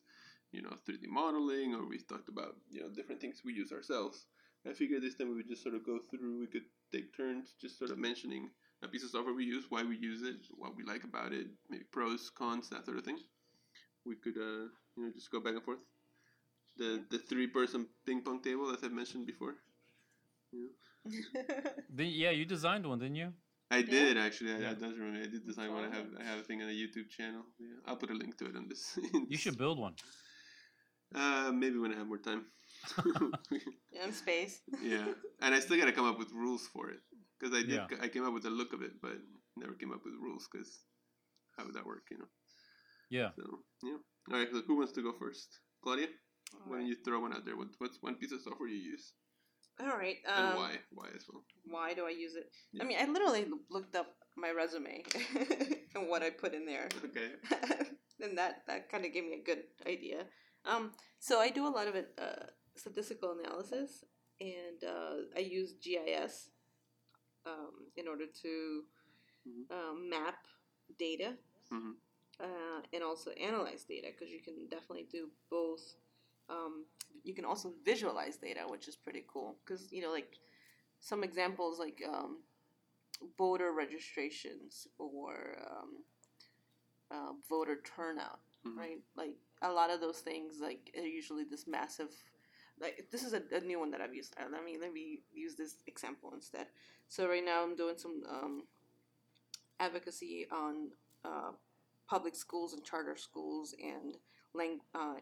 [0.53, 4.27] you know, 3D modeling or we've talked about, you know, different things we use ourselves.
[4.69, 7.55] I figured this time we would just sort of go through, we could take turns
[7.61, 8.51] just sort of mentioning
[8.83, 11.49] a piece of software we use, why we use it, what we like about it,
[11.69, 13.19] maybe pros, cons, that sort of thing.
[14.07, 15.81] We could, uh, you know, just go back and forth.
[16.77, 19.55] The, the three person ping pong table, as I've mentioned before.
[21.91, 23.33] The, yeah, you designed one, didn't you?
[23.71, 24.53] I did actually.
[24.55, 24.71] I, Yeah.
[24.71, 25.21] I does remember.
[25.21, 25.85] I did design one.
[25.85, 27.43] I have I have a thing on a YouTube channel.
[27.59, 28.99] Yeah, I'll put a link to it on this.
[29.33, 29.95] You should build one.
[31.15, 32.43] Uh, maybe when I have more time.
[34.05, 34.61] In space.
[34.83, 35.07] yeah,
[35.41, 37.01] and I still gotta come up with rules for it
[37.39, 37.81] because I did.
[37.91, 38.05] Yeah.
[38.05, 39.17] I came up with the look of it, but
[39.57, 40.71] never came up with rules because
[41.57, 42.05] how would that work?
[42.11, 42.31] You know.
[43.11, 43.31] Yeah.
[43.37, 43.45] So
[43.83, 43.99] yeah.
[44.31, 44.49] All right.
[44.53, 45.49] So who wants to go first?
[45.83, 46.09] Claudia,
[46.67, 47.57] why don't you throw one out there?
[47.57, 49.13] What, what's one piece of software you use
[49.81, 50.19] All right.
[50.27, 50.79] and Um, why?
[50.91, 51.43] Why as well?
[51.67, 52.51] why do I use it?
[52.73, 52.83] Yeah.
[52.85, 55.03] I mean, I literally looked up my resume
[55.95, 56.89] and what I put in there.
[57.05, 57.33] Okay.
[58.21, 60.27] and that that kind of gave me a good idea.
[60.65, 62.47] Um, so I do a lot of it, uh,
[62.77, 64.05] statistical analysis,
[64.41, 66.51] and uh, I use GIS
[67.47, 68.85] um, in order to
[69.47, 69.71] Mhm.
[69.71, 70.47] um, map
[70.99, 71.37] data
[71.71, 71.97] Mhm.
[72.41, 75.97] uh, and also analyze data because you can definitely do both.
[76.49, 76.85] Um,
[77.23, 80.39] you can also visualize data, which is pretty cool because you know, like
[81.01, 82.39] some examples like um,
[83.39, 86.05] voter registrations or um,
[87.11, 88.77] uh, voter turnout, Mhm.
[88.77, 89.03] right?
[89.15, 92.13] Like a lot of those things, like are usually this massive.
[92.79, 94.35] Like this is a, a new one that I've used.
[94.39, 96.69] Uh, let me let me use this example instead.
[97.09, 98.67] So right now I'm doing some um,
[99.81, 100.91] advocacy on
[101.25, 101.53] uh,
[102.09, 104.17] public schools and charter schools and
[104.55, 105.15] lang- uh,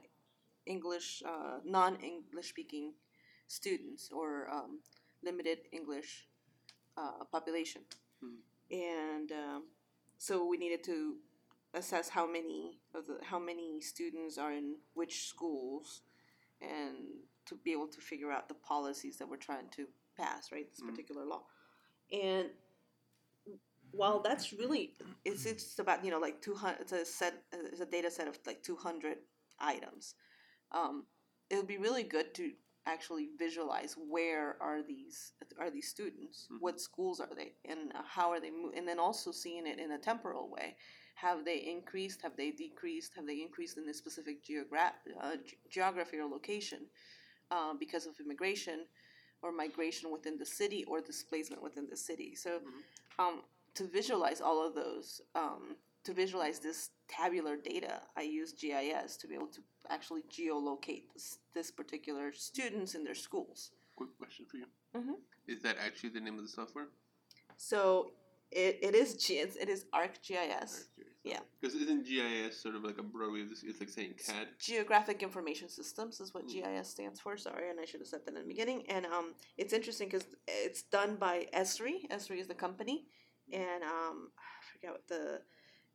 [0.66, 2.94] English uh, non-English speaking
[3.48, 4.80] students or um,
[5.22, 6.28] limited English
[6.96, 7.82] uh, population,
[8.22, 8.40] Mhm.
[8.70, 9.62] and um,
[10.18, 11.16] so we needed to
[11.74, 16.02] assess how many of the how many students are in which schools,
[16.60, 19.86] and to be able to figure out the policies that we're trying to
[20.16, 20.70] pass, right?
[20.70, 20.88] This Mhm.
[20.90, 21.44] particular law,
[22.12, 22.50] and
[23.92, 24.94] while that's really
[25.24, 28.38] it's it's about you know like 200 it's a set it's a data set of
[28.46, 29.18] like 200
[29.58, 30.14] items
[30.72, 31.04] um,
[31.50, 32.52] it would be really good to
[32.86, 36.48] actually visualize where are these are these students?
[36.50, 36.60] Mhm.
[36.60, 37.54] what schools are they?
[37.64, 40.76] And how are they mo- and then also seeing it in a temporal way.
[41.14, 42.22] Have they increased?
[42.22, 43.14] Have they decreased?
[43.14, 46.80] Have they increased in a specific geogra- uh, ge- geography or location
[47.50, 48.86] uh, because of immigration
[49.42, 52.34] or migration within the city or displacement within the city?
[52.34, 52.82] So Mhm.
[53.18, 53.44] um,
[53.74, 59.28] to visualize all of those, um, to visualize this tabular data, I use GIS to
[59.28, 63.70] be able to actually geolocate this, this particular students in their schools.
[63.96, 64.66] Quick question for you.
[64.94, 65.14] Mhm.
[65.46, 66.88] Is that actually the name of the software?
[67.56, 68.12] So
[68.50, 70.88] it, it is G, it's, it is ArcGIS,
[71.24, 71.40] Yeah.
[71.60, 73.62] Because isn't GIS sort of like a broad way of this?
[73.62, 74.48] It's like saying CAD.
[74.58, 76.52] Geographic Information Systems is what Mm.
[76.80, 77.36] GIS stands for.
[77.36, 78.84] Sorry, and I should have said that in the beginning.
[78.88, 82.08] And um, it's interesting because it's done by Esri.
[82.10, 83.06] Esri is the company,
[83.52, 85.42] and um, I forget what the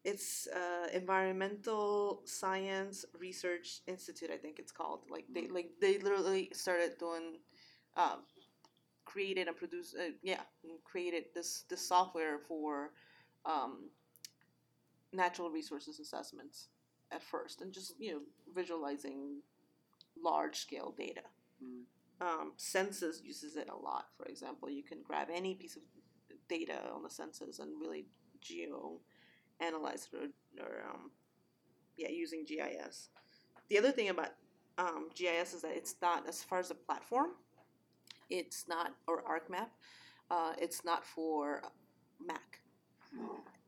[0.08, 4.32] it's uh, Environmental Science Research Institute.
[4.34, 5.02] I think it's called.
[5.10, 5.54] Like they Mm.
[5.58, 7.40] like they literally started doing.
[7.98, 8.20] Um,
[9.06, 10.42] created and produced uh, yeah
[10.86, 12.92] created this this software for
[13.46, 13.90] um,
[15.14, 16.68] natural resources assessments
[17.12, 18.22] at first and just you know
[18.54, 19.42] visualizing
[20.24, 21.22] large scale data
[21.64, 21.86] Mm.
[22.22, 25.82] um, census uses it a lot for example you can grab any piece of
[26.48, 28.06] data on the census and really
[28.42, 29.00] geo
[29.60, 30.18] analyze it
[30.60, 31.12] or, or um,
[31.98, 33.10] yeah using gis
[33.70, 34.30] the other thing about
[34.78, 37.32] um, gis is that it's not as far as a platform
[38.30, 39.70] it's not or arcmap
[40.30, 41.62] uh, it's not for
[42.26, 42.60] mac.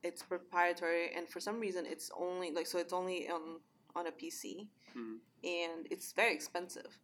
[0.04, 3.60] It's proprietary and for some reason it's only like so it's only on
[3.96, 5.20] on a pc Mhm.
[5.44, 6.98] and it's very expensive.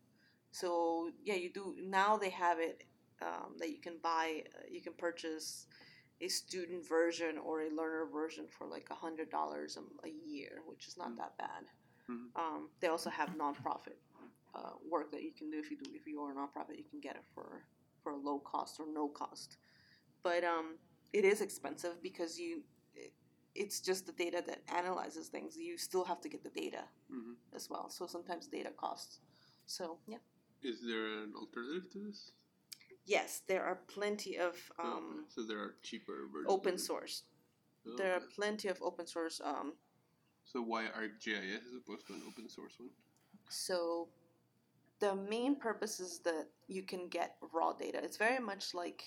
[0.52, 2.84] So yeah you do now they have it
[3.22, 5.68] um, that you can buy uh, you can purchase
[6.22, 10.88] a student version or a learner version for like a hundred dollars a year which
[10.88, 11.18] is not Mm.
[11.18, 11.63] that bad
[12.09, 12.30] Mhm.
[12.36, 13.97] um, they also have nonprofit
[14.55, 16.86] uh, work that you can do if you do if you are a nonprofit you
[16.86, 17.66] can get it for
[18.01, 19.57] for a low cost or no cost
[20.24, 20.78] but um,
[21.13, 22.63] it is expensive because you
[22.93, 23.13] it,
[23.55, 27.36] it's just the data that analyzes things you still have to get the data Mhm.
[27.53, 29.20] as well so sometimes data costs
[29.66, 30.20] so yeah
[30.61, 32.32] Is there an alternative to this?
[33.06, 36.47] Yes there are plenty of um, so there are cheaper versions.
[36.49, 37.24] open source
[37.88, 39.74] Oh, there are plenty of open source um,
[40.43, 42.89] So why ArcGIS as opposed to an open source one?
[43.49, 44.08] So
[44.99, 47.99] the main purpose is that you can get raw data.
[48.03, 49.03] It's very much like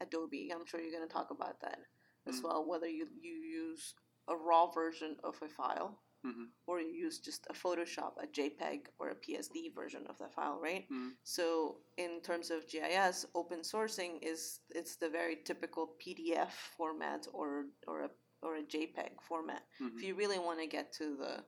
[0.00, 0.50] Adobe.
[0.52, 1.78] I'm sure you're going to talk about that.
[2.26, 2.44] as Mm.
[2.44, 3.94] well, whether you, you use
[4.28, 6.50] a raw version of a file Mhm.
[6.66, 10.60] or you use just a Photoshop, a JPEG, or a PSD version of that file,
[10.60, 10.88] right?
[10.88, 11.16] Mhm.
[11.24, 17.66] So in terms of GIS, open sourcing is it's the very typical PDF format or
[17.86, 18.10] or a
[18.42, 19.62] or a JPEG format.
[19.80, 19.96] Mhm.
[19.96, 21.44] If you really want to get to the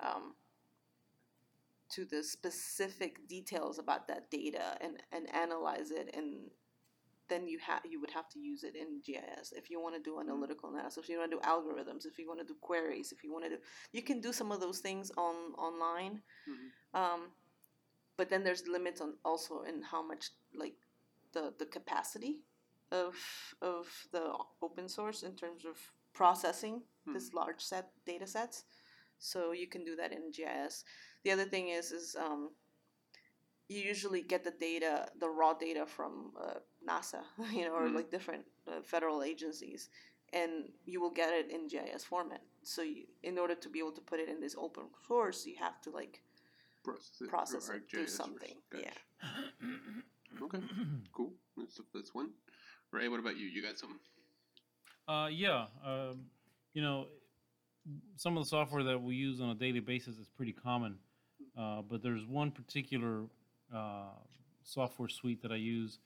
[0.00, 0.36] um,
[1.90, 6.50] to the specific details about that data and, and analyze it and
[7.32, 10.02] then you have you would have to use it in GIS if you want to
[10.08, 13.12] do analytical analysis, if you want to do algorithms, if you want to do queries,
[13.12, 13.58] if you want to do
[13.92, 15.36] you can do some of those things on
[15.68, 16.22] online.
[16.50, 16.68] Mhm.
[17.00, 17.20] Um,
[18.18, 20.24] but then there's limits on also in how much
[20.62, 20.76] like
[21.32, 22.34] the the capacity
[22.90, 23.14] of
[23.62, 24.26] of the
[24.60, 25.76] open source in terms of
[26.12, 26.82] processing
[27.14, 28.64] this large set data sets.
[29.18, 30.84] So you can do that in GIS.
[31.24, 32.50] The other thing is is um,
[33.68, 37.22] you usually get the data, the raw data from uh, NASA,
[37.52, 37.94] you know, or Mhm.
[37.94, 39.88] like different uh, federal agencies,
[40.32, 42.42] and you will get it in GIS format.
[42.62, 45.56] So you, in order to be able to put it in this open source, you
[45.56, 46.22] have to like
[46.84, 47.28] Process it.
[47.28, 48.16] process it through ArcGIS first.
[48.16, 48.56] something.
[48.70, 48.84] Gotcha.
[49.22, 50.42] Yeah.
[50.42, 50.58] Okay.
[51.12, 51.32] Cool.
[51.56, 52.30] That's that's one.
[52.90, 53.46] Ray, what about you?
[53.46, 53.98] You got something?
[55.08, 55.66] Uh, yeah.
[55.84, 56.26] Um,
[56.74, 57.06] you know,
[58.16, 60.98] some of the software that we use on a daily basis is pretty common,
[61.56, 63.24] uh, but there's one particular
[63.74, 64.10] uh,
[64.64, 65.98] software suite that I use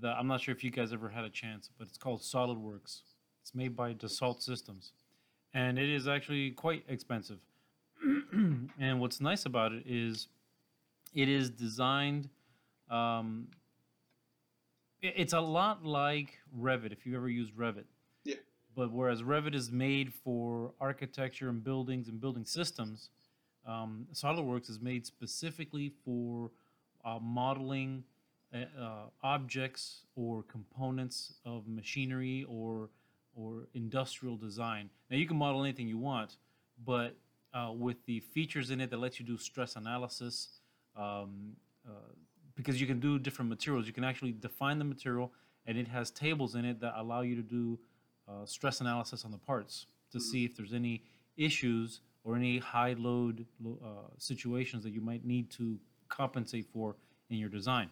[0.00, 3.02] that I'm not sure if you guys ever had a chance, but it's called SolidWorks.
[3.42, 4.92] It's made by Dassault Systems,
[5.52, 7.38] and it is actually quite expensive.
[8.32, 10.28] and what's nice about it is
[11.14, 12.28] it is designed.
[12.90, 13.48] Um,
[15.02, 16.92] it's a lot like Revit.
[16.92, 17.84] If you've ever used Revit,
[18.24, 18.36] Yeah.
[18.76, 23.10] but whereas Revit is made for architecture and buildings and building systems,
[23.66, 26.50] um, SolidWorks is made specifically for
[27.04, 28.04] uh, modeling
[28.54, 32.90] uh, uh, objects or components of machinery or
[33.34, 34.90] or industrial design.
[35.10, 36.36] Now you can model anything you want,
[36.84, 37.16] but
[37.54, 40.60] uh, with the features in it that lets you do stress analysis,
[40.96, 41.56] um,
[41.88, 41.92] uh,
[42.54, 45.32] because you can do different materials, you can actually define the material,
[45.66, 47.78] and it has tables in it that allow you to do
[48.28, 51.02] uh, stress analysis on the parts to see if there's any
[51.36, 53.86] issues or any high load uh,
[54.18, 55.78] situations that you might need to
[56.08, 56.96] compensate for
[57.30, 57.88] in your design.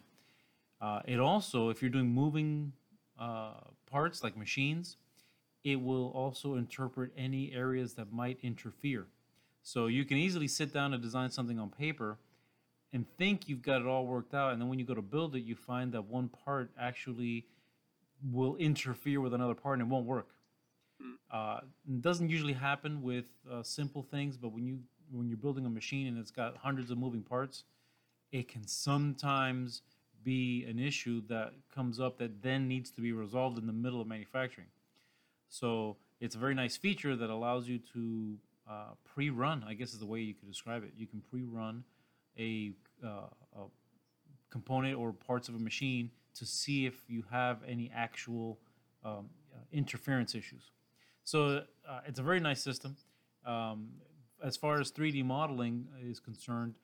[0.81, 2.73] Uh, it also, if you're doing moving
[3.19, 3.53] uh,
[3.89, 4.97] parts like machines,
[5.63, 9.05] it will also interpret any areas that might interfere.
[9.61, 12.17] So you can easily sit down and design something on paper
[12.93, 15.35] and think you've got it all worked out, and then when you go to build
[15.35, 17.45] it, you find that one part actually
[18.31, 20.29] will interfere with another part and it won't work.
[21.31, 24.79] Uh, it doesn't usually happen with uh, simple things, but when you
[25.11, 27.63] when you're building a machine and it's got hundreds of moving parts,
[28.31, 29.81] it can sometimes
[30.23, 34.01] be an issue that comes up that then needs to be resolved in the middle
[34.01, 34.67] of manufacturing.
[35.49, 38.37] So it's a very nice feature that allows you to
[38.69, 39.65] uh, pre-run.
[39.67, 40.91] I guess is the way you could describe it.
[40.97, 41.83] You can pre-run
[42.37, 42.71] a,
[43.03, 43.63] uh, a
[44.49, 48.59] component or parts of a machine to see if you have any actual
[49.03, 50.71] um, uh, interference issues.
[51.23, 52.95] So uh, it's a very nice system.
[53.45, 53.89] Um,
[54.43, 56.75] as far as 3D modeling is concerned,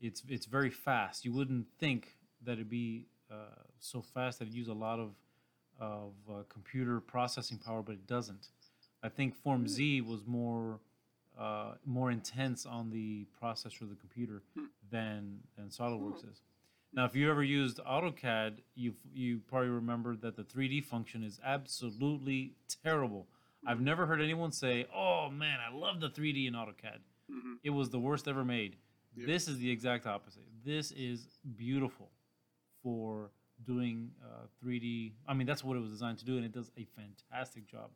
[0.00, 1.24] it's it's very fast.
[1.24, 3.34] You wouldn't think that it'd be uh,
[3.80, 5.10] so fast that it use a lot of
[5.80, 8.48] of uh, computer processing power, but it doesn't.
[9.02, 10.78] I think Form Z was more
[11.38, 14.42] uh, more intense on the processor of the computer
[14.90, 16.42] than than SolidWorks is.
[16.94, 21.40] Now, if you ever used AutoCAD, you you probably remember that the 3D function is
[21.44, 22.52] absolutely
[22.84, 23.26] terrible.
[23.66, 26.98] I've never heard anyone say, "Oh man, I love the 3D in AutoCAD."
[27.30, 27.58] Mhm.
[27.62, 28.76] It was the worst ever made.
[29.16, 29.26] Yeah.
[29.26, 30.42] This is the exact opposite.
[30.64, 32.10] This is beautiful
[32.82, 33.30] for
[33.64, 35.12] doing uh, 3D.
[35.26, 37.90] I mean, that's what it was designed to do, and it does a fantastic job.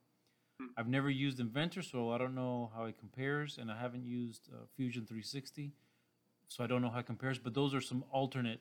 [0.61, 0.67] Hmm.
[0.77, 4.49] I've never used Inventor, so I don't know how it compares, and I haven't used
[4.53, 5.73] uh, Fusion 360,
[6.49, 7.39] so I don't know how it compares.
[7.39, 8.61] But those are some alternate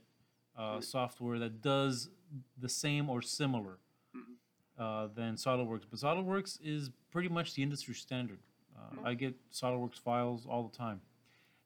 [0.58, 0.84] uh, Right.
[0.84, 2.10] software that does
[2.58, 3.78] the same or similar
[4.16, 4.36] Mhm.
[4.78, 5.86] uh, than SolidWorks.
[5.90, 8.40] But SolidWorks is pretty much the industry standard.
[8.76, 11.02] Uh, I get SolidWorks files all the time.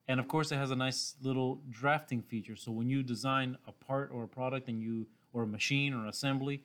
[0.10, 2.56] And of course, it has a nice little drafting feature.
[2.56, 6.08] So when you design a part or a product and you, or a machine or
[6.08, 6.64] assembly,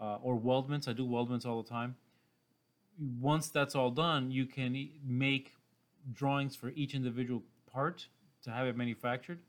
[0.00, 1.96] uh, or weldments, I do weldments all the time.
[3.20, 5.54] Once that's all done, you can make
[6.14, 8.06] drawings for each individual part
[8.44, 9.40] to have it manufactured.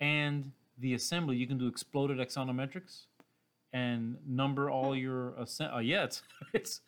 [0.00, 3.02] And the assembly, you can do exploded axonometrics
[3.74, 6.22] and number all your assen- uh, yeah it's,
[6.54, 6.80] it's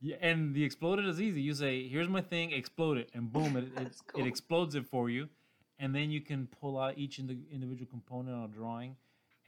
[0.00, 3.56] yeah, and the exploded is easy you say here's my thing explode it and boom
[3.56, 4.20] it, it, cool.
[4.20, 5.28] it explodes it for you
[5.78, 8.94] and then you can pull out each indi- individual component on a drawing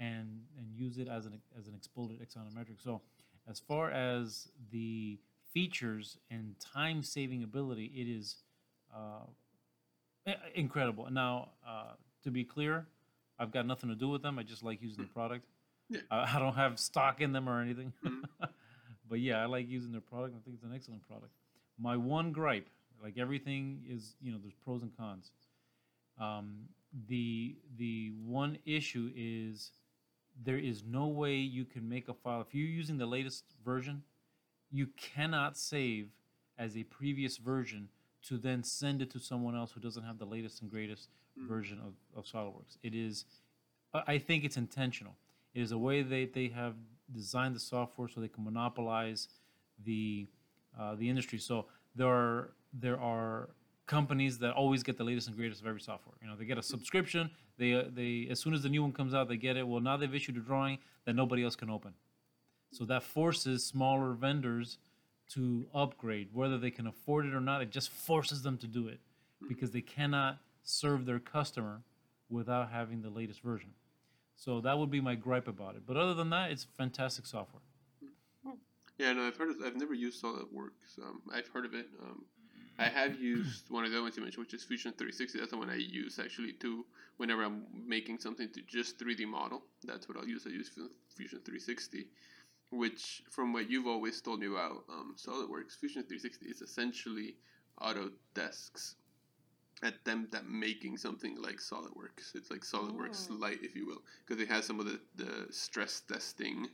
[0.00, 3.00] and and use it as an as an exploded axonometric so
[3.48, 5.18] as far as the
[5.52, 8.36] features and time saving ability, it is
[8.94, 11.08] uh, incredible.
[11.10, 11.92] Now, uh,
[12.24, 12.86] to be clear,
[13.38, 14.38] I've got nothing to do with them.
[14.38, 15.46] I just like using the product.
[15.90, 16.00] Yeah.
[16.10, 17.92] I, I don't have stock in them or anything.
[18.04, 18.22] Mhm.
[19.08, 20.34] but yeah, I like using their product.
[20.36, 21.32] I think it's an excellent product.
[21.78, 22.68] My one gripe,
[23.02, 25.30] like everything is, you know, there's pros and cons.
[26.20, 26.68] Um,
[27.08, 29.70] the the one issue is
[30.44, 34.02] there is no way you can make a file if you're using the latest version
[34.70, 36.08] you cannot save
[36.58, 37.88] as a previous version
[38.22, 41.08] to then send it to someone else who doesn't have the latest and greatest
[41.38, 41.46] Mm.
[41.46, 42.78] version of, of SolidWorks.
[42.82, 43.24] It is,
[43.94, 45.14] I think it's intentional.
[45.58, 46.74] Is a way they, they have
[47.12, 49.28] designed the software so they can monopolize
[49.84, 50.28] the
[50.78, 51.38] uh, the industry.
[51.38, 53.50] So there are there are
[53.86, 56.14] companies that always get the latest and greatest of every software.
[56.22, 57.30] You know, they get a subscription.
[57.58, 59.66] They uh, they as soon as the new one comes out, they get it.
[59.66, 61.94] Well, now they've issued a drawing that nobody else can open.
[62.70, 64.78] So that forces smaller vendors
[65.30, 67.62] to upgrade, whether they can afford it or not.
[67.62, 69.00] It just forces them to do it
[69.48, 71.82] because they cannot serve their customer
[72.28, 73.70] without having the latest version.
[74.38, 75.82] So that would be my gripe about it.
[75.84, 77.62] But other than that, it's fantastic software.
[78.96, 79.50] Yeah, no, I've heard.
[79.50, 80.98] Of, I've never used SolidWorks.
[81.02, 81.86] Um, I've heard of it.
[82.02, 82.24] Um,
[82.78, 85.38] I have used one of the ones you mentioned, which is Fusion 360.
[85.38, 86.84] That's the one I use actually to
[87.18, 90.44] Whenever I'm making something to just 3D model, that's what I'll use.
[90.46, 90.70] I use
[91.16, 92.06] Fusion 360,
[92.70, 97.34] which, from what you've always told me about um, SolidWorks, Fusion 360 is essentially
[97.80, 98.94] Autodesk's
[99.82, 102.34] attempt at making something like SolidWorks.
[102.34, 103.34] It's like SolidWorks Oh.
[103.34, 106.68] Lite, if you will, because it has some of the, the stress testing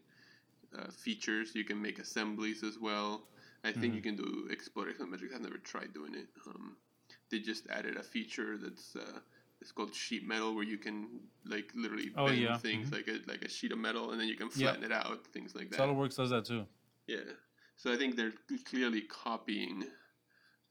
[0.76, 1.54] uh, features.
[1.54, 3.28] You can make assemblies as well.
[3.62, 3.96] I think Mhm.
[3.96, 5.34] you can do explode isometrics.
[5.34, 6.28] I've never tried doing it.
[6.46, 6.76] Um,
[7.30, 9.20] they just added a feature that's uh,
[9.60, 12.58] it's called sheet metal, where you can like literally Oh, bend yeah.
[12.58, 12.92] things Mhm.
[12.92, 14.52] like a like a sheet of metal, and then you can Yep.
[14.54, 15.78] flatten it out, things like that.
[15.80, 16.66] SolidWorks does that too.
[17.06, 17.24] Yeah.
[17.76, 18.32] So I think they're
[18.64, 19.84] clearly copying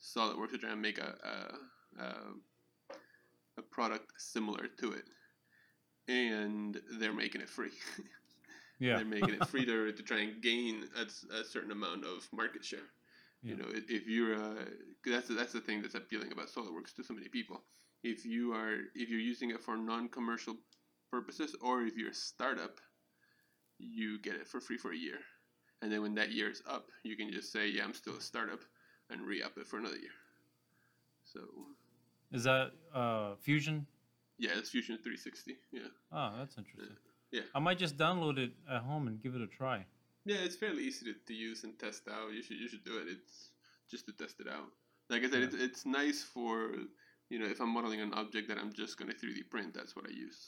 [0.01, 1.57] SolidWorks to try and make a a,
[1.99, 2.99] a,
[3.57, 5.05] a product similar to it,
[6.07, 7.71] and they're making it free.
[8.79, 8.97] Yeah.
[8.97, 11.03] they're making it free to, to try and gain a,
[11.35, 12.89] a certain amount of market share.
[13.41, 13.51] Yeah.
[13.51, 14.65] You know, if, you're uh,
[15.05, 17.61] that's that's the thing that's appealing about SolidWorks to so many people.
[18.03, 20.55] If you are if you're using it for non-commercial
[21.11, 22.79] purposes, or if you're a startup,
[23.79, 25.19] you get it for free for a year,
[25.81, 28.21] and then when that year is up, you can just say, "Yeah, I'm still a
[28.21, 28.61] startup,"
[29.09, 30.15] and re-up it for another year.
[31.25, 31.41] So
[32.33, 33.85] Is that uh, Fusion?
[34.39, 35.55] yeah, it's Fusion 360.
[35.71, 35.81] Yeah,
[36.11, 36.95] Oh, that's interesting.
[37.31, 37.41] Yeah.
[37.55, 39.85] I might just download it at home and give it a try.
[40.25, 42.31] yeah, it's fairly easy to, to use and test out.
[42.33, 43.07] You should you should do it.
[43.09, 43.49] It's
[43.89, 44.69] just to test it out.
[45.09, 45.45] Like I said, Yeah.
[45.47, 46.71] it's, it's nice for
[47.29, 49.73] you know if I'm modeling an object that I'm just going to 3D print.
[49.73, 50.39] That's what I use.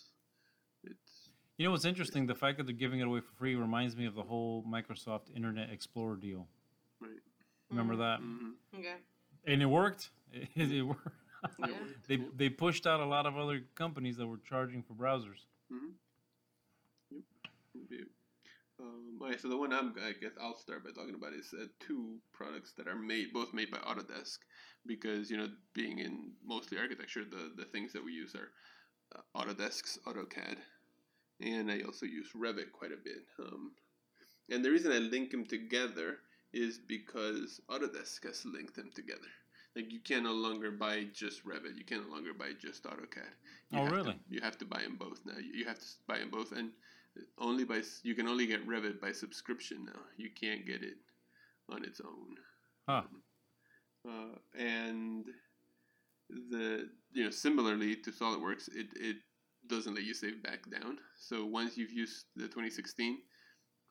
[0.84, 2.28] It's You know what's interesting?
[2.28, 5.36] The fact that they're giving it away for free reminds me of the whole Microsoft
[5.36, 6.48] Internet Explorer deal.
[7.02, 7.12] right.
[7.72, 8.20] Remember that?
[8.22, 8.80] Mm-hmm.
[8.80, 8.96] Okay.
[9.48, 10.10] And it worked.
[10.56, 11.08] It, it worked.
[11.60, 11.68] Yeah.
[12.08, 15.46] they they pushed out a lot of other companies that were charging for browsers.
[18.80, 21.66] Um, okay, so the one I'm, I guess I'll start by talking about is uh,
[21.80, 24.40] two products that are made, both made by Autodesk,
[24.86, 28.52] because you know, being in mostly architecture, the the things that we use are
[29.16, 30.58] uh, Autodesk's AutoCAD,
[31.40, 33.26] and I also use Revit quite a bit.
[33.40, 33.72] Um,
[34.50, 36.18] and the reason I link them together
[36.54, 39.32] is because Autodesk has linked them together.
[39.76, 43.28] Like you can no longer buy just Revit, you can no longer buy just AutoCAD.
[43.72, 44.20] You Oh, have to- really?
[44.30, 45.38] you have to buy them both now.
[45.38, 46.72] You you have to buy them both, and
[47.38, 50.02] only by you can only get Revit by subscription now.
[50.18, 50.98] You can't get it
[51.70, 52.38] on its own.
[52.88, 53.04] Huh.
[54.08, 55.26] Uh, and
[56.30, 59.18] the you know similarly to SolidWorks, it it
[59.68, 61.00] doesn't let you save back down.
[61.18, 63.18] So once you've used the 2016,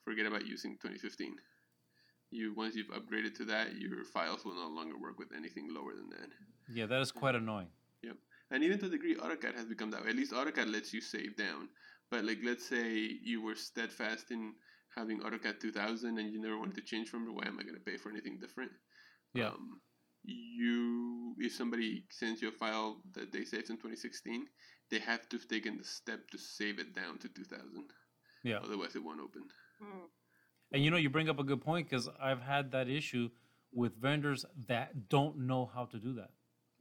[0.05, 1.37] forget about using 2015.
[2.35, 5.95] You once you've upgraded to that, your files will no longer work with anything lower
[5.95, 6.30] than that.
[6.72, 7.68] Yeah, that is quite annoying.
[8.03, 8.16] Yep.
[8.51, 10.11] And even to a degree, AutoCAD has become that way.
[10.11, 11.68] At least AutoCAD lets you save down.
[12.11, 12.91] But like, let's say
[13.22, 14.53] you were steadfast in
[14.97, 17.32] having AutoCAD 2000 and you never wanted to change from it.
[17.32, 18.72] Why am I going to pay for anything different?
[19.32, 19.49] Yeah.
[19.49, 19.80] Um,
[20.24, 24.47] you, if somebody sends you a file that they saved in 2016,
[24.91, 27.62] they have to have taken the step to save it down to 2000.
[28.43, 28.59] Yeah.
[28.62, 29.43] Otherwise, it won't open.
[29.82, 30.09] Mm.
[30.75, 33.31] And you know, you bring up a good point because I've had that issue
[33.72, 36.31] with vendors that don't know how to do that.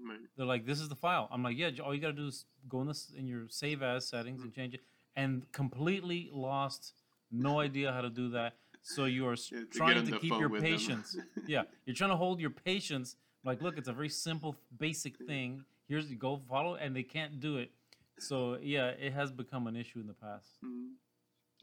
[0.04, 0.18] Right.
[0.36, 2.82] They're like, "This is the file." I'm like, "Yeah, all you gotta do is go
[2.82, 4.82] in this in your save as settings and change it,"
[5.16, 6.96] and completely lost,
[7.30, 8.58] no idea how to do that.
[8.82, 11.16] So you are Yeah, to trying to keep your patience.
[11.48, 13.16] yeah, you're trying to hold your patience.
[13.44, 15.66] Like, look, it's a very simple, basic thing.
[15.88, 17.72] Here's you go follow, and they can't do it.
[18.18, 20.50] So yeah, it has become an issue in the past.
[20.64, 20.94] Mm.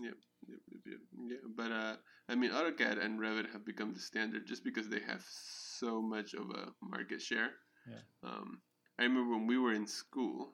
[0.02, 0.14] Yep,
[0.48, 0.98] yep, yep.
[1.26, 1.96] Yeah, but uh,
[2.28, 6.34] I mean, AutoCAD and Revit have become the standard just because they have so much
[6.34, 7.50] of a market share.
[7.88, 7.96] Yeah.
[8.22, 8.60] Um,
[8.98, 10.52] I remember when we were in school,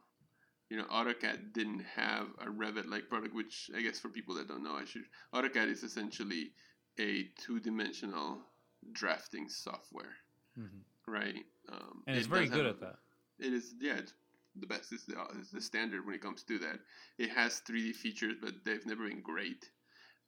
[0.70, 4.64] you know, AutoCAD didn't have a Revit-like product, which I guess for people that don't
[4.64, 5.02] know, I should.
[5.34, 6.52] AutoCAD is essentially
[6.98, 8.40] a two-dimensional
[8.92, 10.14] drafting software,
[10.56, 10.66] hmm
[11.06, 11.44] right?
[11.70, 12.96] Um, And it's it very good have- at that.
[13.38, 14.12] It is, yeah, it's
[14.60, 14.92] the best.
[14.92, 16.78] is the, it's the standard when it comes to that.
[17.18, 19.70] It has 3D features, but they've never been great.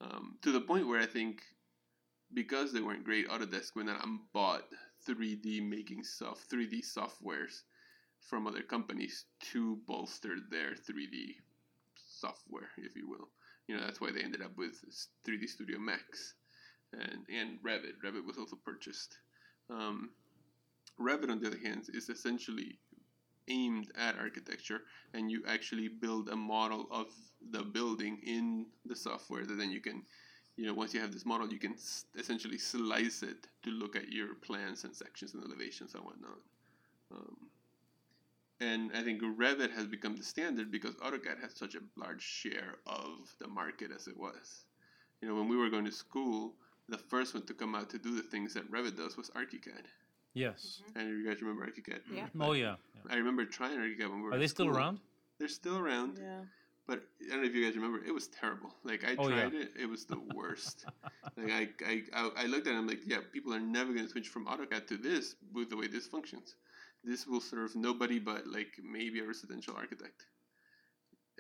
[0.00, 1.42] Um, to the point where I think
[2.34, 4.64] because they weren't great, Autodesk went out and bought
[5.08, 7.62] 3D making soft 3D softwares
[8.20, 11.36] from other companies to bolster their 3D
[11.96, 13.28] software, if you will.
[13.66, 14.82] You know, that's why they ended up with
[15.26, 16.34] 3D Studio Max
[16.92, 18.00] and, and Revit.
[18.04, 19.18] Revit was also purchased.
[19.70, 20.10] Um,
[21.00, 22.78] Revit, on the other hand, is essentially
[23.49, 24.82] aimed at architecture,
[25.14, 27.07] and you actually build a model of
[27.51, 30.03] the building in the software that then you can,
[30.57, 33.96] you know, once you have this model, you can s- essentially slice it to look
[33.96, 36.38] at your plans and sections and elevations and whatnot.
[37.12, 37.36] Um,
[38.61, 42.78] and I think Revit has become the standard because AutoCAD has such a large share
[42.86, 44.64] of the market as it was.
[45.20, 46.55] You know, when we were going to school,
[46.88, 49.86] the first one to come out to do the things that Revit does was ArchiCAD.
[50.39, 50.82] Yes.
[50.95, 52.01] And you guys remember ArchiCAD?
[52.14, 52.26] Yeah.
[52.41, 52.76] Oh yeah.
[52.95, 53.12] yeah.
[53.12, 54.32] I remember trying ArchiCAD when we were.
[54.34, 54.76] Are they still school.
[54.78, 54.99] around?
[55.39, 56.41] They're still around, Yeah.
[56.86, 58.05] but I don't know if you guys remember.
[58.05, 58.70] It was terrible.
[58.84, 59.41] Like I Oh, yeah.
[59.43, 60.84] tried it, it was the worst.
[61.36, 62.76] like I, I, I, I looked at it.
[62.76, 65.76] I'm like, yeah, people are never going to switch from AutoCAD to this with the
[65.76, 66.55] way this functions.
[67.05, 70.26] This will serve nobody but like maybe a residential architect.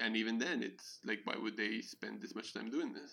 [0.00, 3.12] And even then, it's like, why would they spend this much time doing this?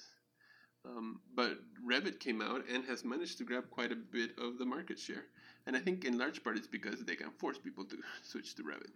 [0.85, 4.65] Um, but Revit came out and has managed to grab quite a bit of the
[4.65, 5.25] market share.
[5.67, 8.63] And I think in large part it's because they can force people to switch to
[8.63, 8.93] Revit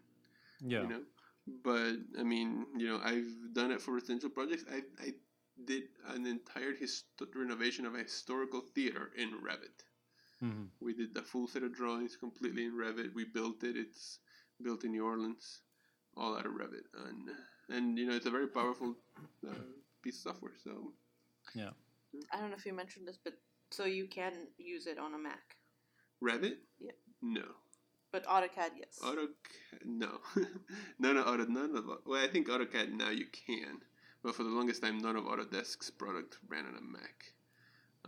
[0.62, 0.82] Yeah.
[0.84, 1.02] you know?
[1.64, 4.66] But i mean you know i've done it for residential projects.
[4.72, 5.10] I, I
[5.72, 5.84] did
[6.16, 9.78] an entire hist- renovation of a historical theater in revit.
[10.40, 13.14] Hmm we did the full set of drawings completely in revit.
[13.14, 13.76] We built it.
[13.76, 14.20] It's
[14.62, 15.62] built in new orleans
[16.16, 16.86] all out of revit.
[17.08, 17.30] And
[17.76, 18.96] and you know it's a very powerful
[19.48, 19.64] uh,
[20.04, 20.94] piece of software so.
[21.56, 21.72] Yeah,
[22.34, 23.34] I don't know if you mentioned this, but
[23.72, 25.56] so you can use it on a Mac,
[26.24, 26.92] revit Yeah.
[27.22, 27.44] no
[28.12, 28.98] but AutoCAD, yes.
[29.04, 30.20] AutoCAD, no,
[31.00, 31.86] none of Auto, none of.
[32.08, 33.82] Well, I think AutoCAD now you can,
[34.24, 37.34] but for the longest time, none of Autodesk's product ran on a Mac.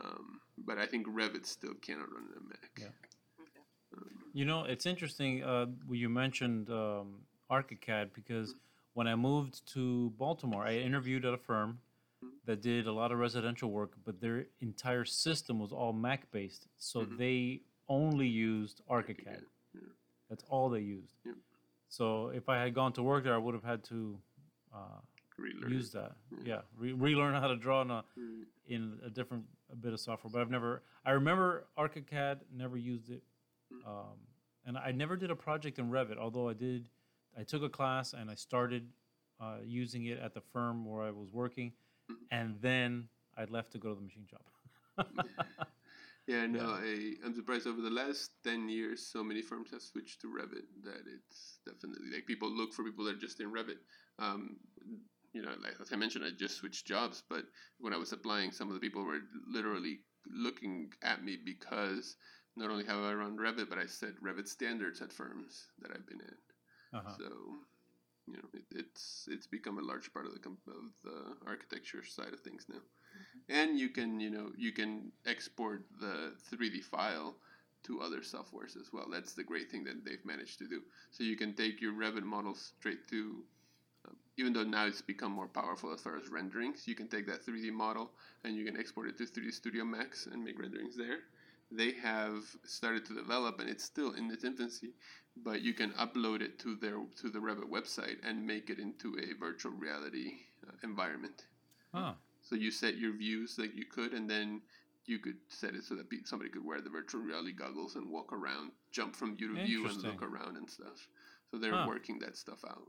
[0.03, 2.71] Um, but I think Revit still cannot run on a Mac.
[2.79, 2.85] Yeah.
[3.39, 3.61] Okay.
[3.95, 5.43] Um, You know, it's interesting.
[5.43, 7.19] Uh, you mentioned um,
[7.51, 8.55] ArchiCAD because
[8.95, 11.77] when I moved to Baltimore, I interviewed at a firm
[12.47, 16.65] that did a lot of residential work, but their entire system was all Mac based.
[16.79, 17.17] So Mhm.
[17.19, 17.61] they
[17.91, 19.41] only used ArchiCAD.
[19.73, 19.81] yeah.
[20.29, 21.15] That's all they used.
[21.25, 21.35] Yep.
[21.89, 24.17] So if I had gone to work there, I would have had to
[24.73, 24.99] uh,
[25.37, 25.71] Relearn.
[25.73, 26.13] use that.
[26.31, 26.43] Yeah.
[26.45, 29.99] Yeah, Re- relearn how to draw in a, Mm, in a different a bit of
[29.99, 30.31] software.
[30.33, 30.83] But I've never.
[31.05, 32.39] I remember ArchiCAD.
[32.55, 33.23] Never used it.
[33.73, 33.87] Mm.
[33.87, 34.17] Um,
[34.65, 36.17] and I never did a project in Revit.
[36.17, 36.87] Although I did,
[37.37, 38.87] I took a class and I started
[39.41, 41.73] uh, using it at the firm where I was working,
[42.09, 42.15] Mhm.
[42.31, 44.45] and then I left to go to the machine shop.
[46.27, 50.21] Yeah, no, I, I'm surprised over the last 10 years, so many firms have switched
[50.21, 53.79] to Revit that it's definitely like people look for people that are just in Revit.
[54.19, 54.57] Um,
[55.33, 57.45] you know, like as I mentioned, I just switched jobs, but
[57.79, 59.99] when I was applying, some of the people were literally
[60.31, 62.17] looking at me because
[62.55, 66.07] not only have I run Revit, but I set Revit standards at firms that I've
[66.07, 66.35] been in.
[66.93, 67.17] uh-huh.
[67.17, 67.23] So,
[68.27, 72.33] you know, it, it's it's become a large part of the of the architecture side
[72.33, 72.81] of things now.
[73.49, 77.35] And you can, you know, you can export the 3D file
[77.83, 79.07] to other softwares as well.
[79.11, 80.81] That's the great thing that they've managed to do.
[81.11, 83.43] So you can take your Revit model straight to,
[84.07, 87.25] um, even though now it's become more powerful as far as renderings, you can take
[87.27, 88.11] that 3D model
[88.43, 91.19] and you can export it to 3D Studio Max and make renderings there.
[91.71, 94.89] They have started to develop, and it's still in its infancy,
[95.37, 99.17] but you can upload it to their to the Revit website and make it into
[99.17, 100.33] a virtual reality
[100.67, 101.45] uh, environment.
[101.93, 102.13] Huh.
[102.51, 104.61] So you set your views that you could, and then
[105.05, 108.33] you could set it so that somebody could wear the virtual reality goggles and walk
[108.33, 111.07] around, jump from view to view, and look around and stuff.
[111.49, 111.87] So they're Huh.
[111.87, 112.83] working that stuff out.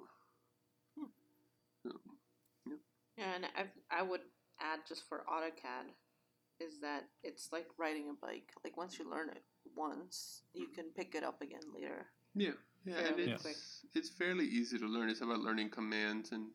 [0.98, 1.04] Hmm.
[1.04, 1.10] Hmm.
[1.84, 2.74] So,
[3.16, 4.22] Yeah, and I I would
[4.60, 5.94] add just for AutoCAD
[6.58, 8.50] is that it's like riding a bike.
[8.64, 9.44] Like once you learn it
[9.76, 12.06] once, you can pick it up again later.
[12.34, 12.50] yeah,
[12.84, 13.56] yeah, and it's quick.
[13.94, 15.08] it's fairly easy to learn.
[15.08, 16.46] It's about learning commands and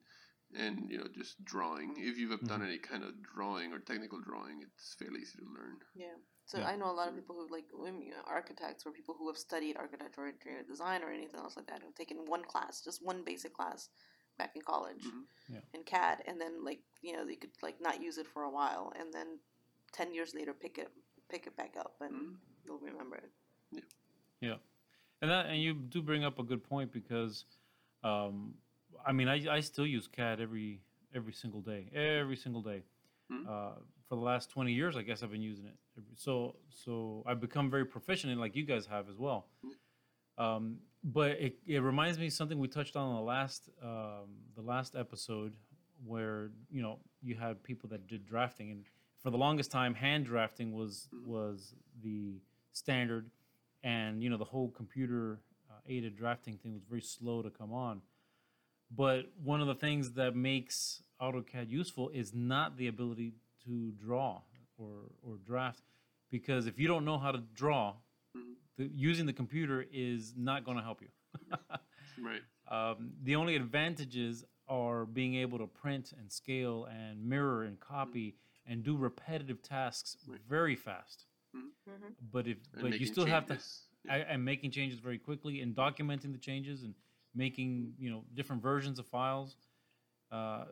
[0.55, 1.95] and you know just drawing.
[1.97, 2.67] If you've done Mhm.
[2.67, 5.77] any kind of drawing or technical drawing, it's fairly easy to learn.
[5.95, 6.15] Yeah.
[6.45, 6.67] So Yeah.
[6.67, 9.37] I know a lot of people who like you know, architects or people who have
[9.37, 13.03] studied architecture or interior design or anything else like that who've taken one class, just
[13.03, 13.89] one basic class
[14.37, 15.25] back in college Mhm.
[15.49, 15.61] Yeah.
[15.73, 18.49] in CAD, and then like you know they could like not use it for a
[18.49, 19.39] while, and then
[19.91, 20.91] ten years later pick it
[21.29, 22.37] pick it back up, and Mhm.
[22.63, 23.31] you'll remember it.
[24.39, 24.57] Yeah,
[25.21, 27.45] and that and you do bring up a good point because,
[28.03, 28.53] um,
[29.05, 30.81] I mean, I, I still use CAD every
[31.15, 32.83] every single day, every single day.
[33.31, 33.47] Mhm.
[33.47, 33.75] Uh,
[34.07, 35.75] for the last twenty years, I guess I've been using it.
[36.15, 39.47] So so I've become very proficient in, like you guys have as well.
[40.37, 44.27] Um, but it, it reminds me of something we touched on in the last um,
[44.55, 45.53] the last episode
[46.05, 48.83] where you know you had people that did drafting and
[49.23, 51.25] for the longest time hand drafting was Mhm.
[51.25, 52.39] was the
[52.71, 53.31] standard
[53.83, 55.39] and you know the whole computer
[55.71, 58.01] uh, aided drafting thing was very slow to come on
[58.95, 63.33] but one of the things that makes AutoCAD useful is not the ability
[63.65, 64.41] to draw
[64.77, 65.81] or or draft
[66.31, 67.93] because if you don't know how to draw
[68.35, 68.53] Mhm.
[68.77, 71.09] the, using the computer is not going to help you
[72.21, 72.41] Right.
[72.69, 78.35] um, the only advantages are being able to print and scale and mirror and copy
[78.65, 80.39] and do repetitive tasks Right.
[80.47, 81.25] very fast.
[81.55, 82.09] Mm-hmm.
[82.31, 83.57] But if And but you making still have to.
[84.03, 84.13] Yeah.
[84.13, 86.93] I, and making changes very quickly and documenting the changes and
[87.37, 89.55] making you know different versions of files.
[90.31, 90.65] Uh,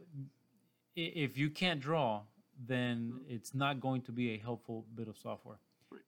[0.96, 2.22] if you can't draw,
[2.68, 5.60] then it's not going to be a helpful bit of software,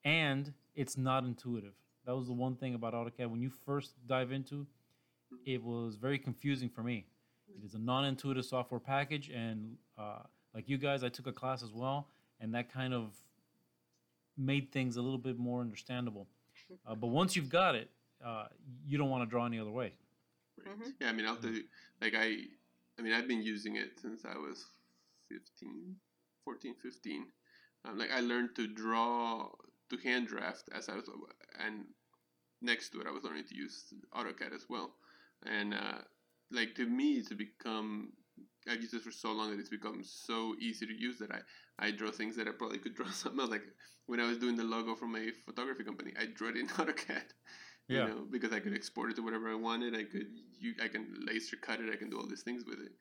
[0.03, 1.73] and it's not intuitive.
[2.05, 4.65] That was the one thing about AutoCAD when you first dive into,
[5.45, 7.05] it was very confusing for me.
[7.49, 10.19] It is a non-intuitive software package, and uh,
[10.53, 12.07] like you guys, I took a class as well,
[12.39, 13.11] and that kind of
[14.37, 16.27] made things a little bit more understandable.
[16.87, 17.89] Uh, but once you've got it,
[18.25, 18.45] uh,
[18.85, 19.93] you don't want to draw any other way.
[20.65, 20.77] Right.
[20.77, 20.93] Mhm.
[20.99, 21.63] Yeah, I mean, I'll you,
[22.01, 22.37] like, I,
[22.97, 24.65] I mean, I've been using it since I was
[25.29, 25.95] 15,
[26.43, 27.27] 14, 15.
[27.85, 29.49] Um, like, I learned to draw,
[29.89, 31.07] to hand draft as I was,
[31.59, 31.85] and
[32.61, 34.95] next to it, I was learning to use AutoCAD as well.
[35.45, 35.99] And, uh,
[36.51, 38.13] like, to me, to become,
[38.67, 41.41] I've used this for so long that it's become so easy to use that I,
[41.79, 43.25] I draw things that I probably could draw else.
[43.25, 43.63] Like,
[44.07, 47.23] when I was doing the logo from a photography company, I drew it in AutoCAD
[47.87, 48.07] you Yeah.
[48.07, 49.95] know, because I could export it to whatever I wanted.
[49.95, 50.27] I could
[50.59, 51.91] you I can laser cut it.
[51.91, 52.91] I can do all these things with it.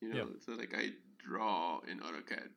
[0.00, 0.38] You know, Yeah.
[0.44, 2.50] so like I draw in AutoCAD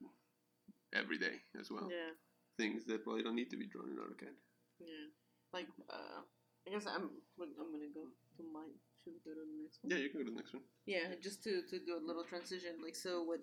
[0.93, 1.87] every day as well.
[1.89, 2.11] Yeah,
[2.57, 4.35] Things that probably don't need to be drawn in AutoCAD.
[4.79, 5.07] yeah.
[5.51, 6.21] Like, uh,
[6.67, 7.09] I guess I'm
[7.39, 8.05] I'm gonna go
[8.37, 8.75] to mine.
[9.03, 9.89] Should we go to the next one?
[9.91, 10.63] Yeah, you can go to the next one.
[10.85, 12.75] Yeah, just to, to do a little transition.
[12.83, 13.39] Like, so what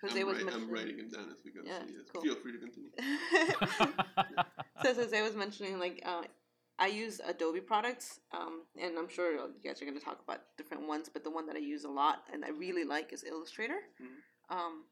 [0.00, 1.60] Jose I'm, was write- I'm writing it down as we go.
[1.64, 2.22] Yeah, so yes, cool.
[2.22, 2.90] Feel free to continue.
[4.82, 6.22] so as Jose was mentioning, like uh,
[6.78, 10.40] I use Adobe products, um, and I'm sure you guys are going to talk about
[10.56, 13.24] different ones, but the one that I use a lot and I really like is
[13.24, 14.22] Illustrator, Mhm.
[14.48, 14.86] um,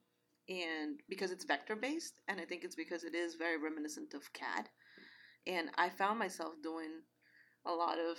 [0.48, 4.32] and because it's vector based, and I think it's because it is very reminiscent of
[4.32, 4.70] CAD,
[5.46, 7.02] and I found myself doing
[7.64, 8.18] a lot of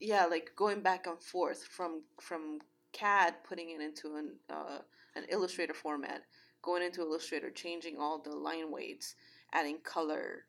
[0.00, 2.60] yeah, like going back and forth from from
[2.92, 4.80] CAD, putting it into an uh,
[5.16, 6.26] an Illustrator format,
[6.62, 9.14] going into Illustrator, changing all the line weights,
[9.52, 10.46] adding color,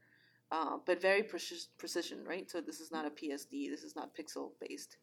[0.51, 2.49] uh, but very precis- precision, right?
[2.49, 3.69] So this is not a PSD.
[3.69, 4.97] This is not pixel based,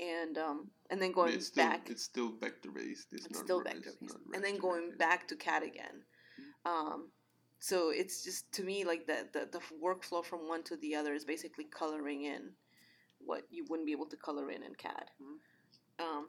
[0.00, 3.08] and um, and then going it's still back, it's still vector based.
[3.12, 6.02] It's, it's still vector based, and then going back to CAD again.
[6.64, 7.10] Um,
[7.60, 11.12] so it's just to me like the, the the workflow from one to the other
[11.14, 12.50] is basically coloring in
[13.18, 16.04] what you wouldn't be able to color in in CAD Mhm.
[16.04, 16.28] um,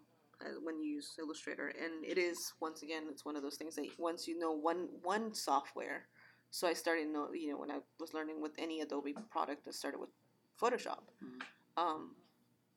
[0.64, 3.88] when you use Illustrator, and it is once again it's one of those things that
[3.98, 6.08] once you know one one software.
[6.52, 9.72] So I started know you know when I was learning with any Adobe product, I
[9.72, 10.10] started with
[10.62, 11.04] Photoshop.
[11.22, 11.42] Mhm.
[11.78, 12.16] Um,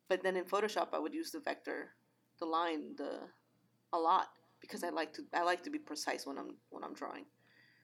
[0.08, 1.94] but then in Photoshop, I would use the vector,
[2.38, 3.28] the line, the
[3.92, 4.28] a lot
[4.60, 7.26] because I like to I like to be precise when I'm when I'm drawing.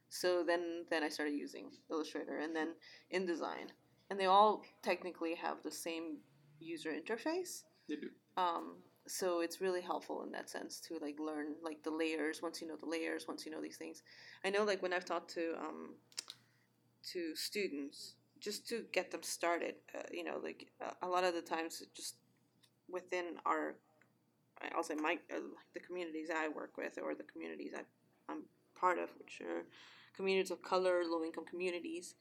[0.09, 2.75] So then then I started using Illustrator and then
[3.13, 3.69] InDesign,
[4.11, 6.19] and they all technically have the same
[6.61, 7.65] user interface.
[7.89, 8.11] They do.
[8.37, 12.61] Um, so it's really helpful in that sense to like learn like the layers once
[12.61, 14.03] you know the layers once you know these things.
[14.45, 15.95] I know like when I've talked to um,
[17.13, 21.35] to students just to get them started, uh, you know, like a, a lot of
[21.35, 22.17] the times just
[22.89, 23.77] within our
[24.75, 25.41] I'll say my uh,
[25.75, 27.83] the communities I work with or the communities I,
[28.31, 28.43] I'm
[28.79, 29.65] part of, which are
[30.17, 32.15] communities of color, low income communities.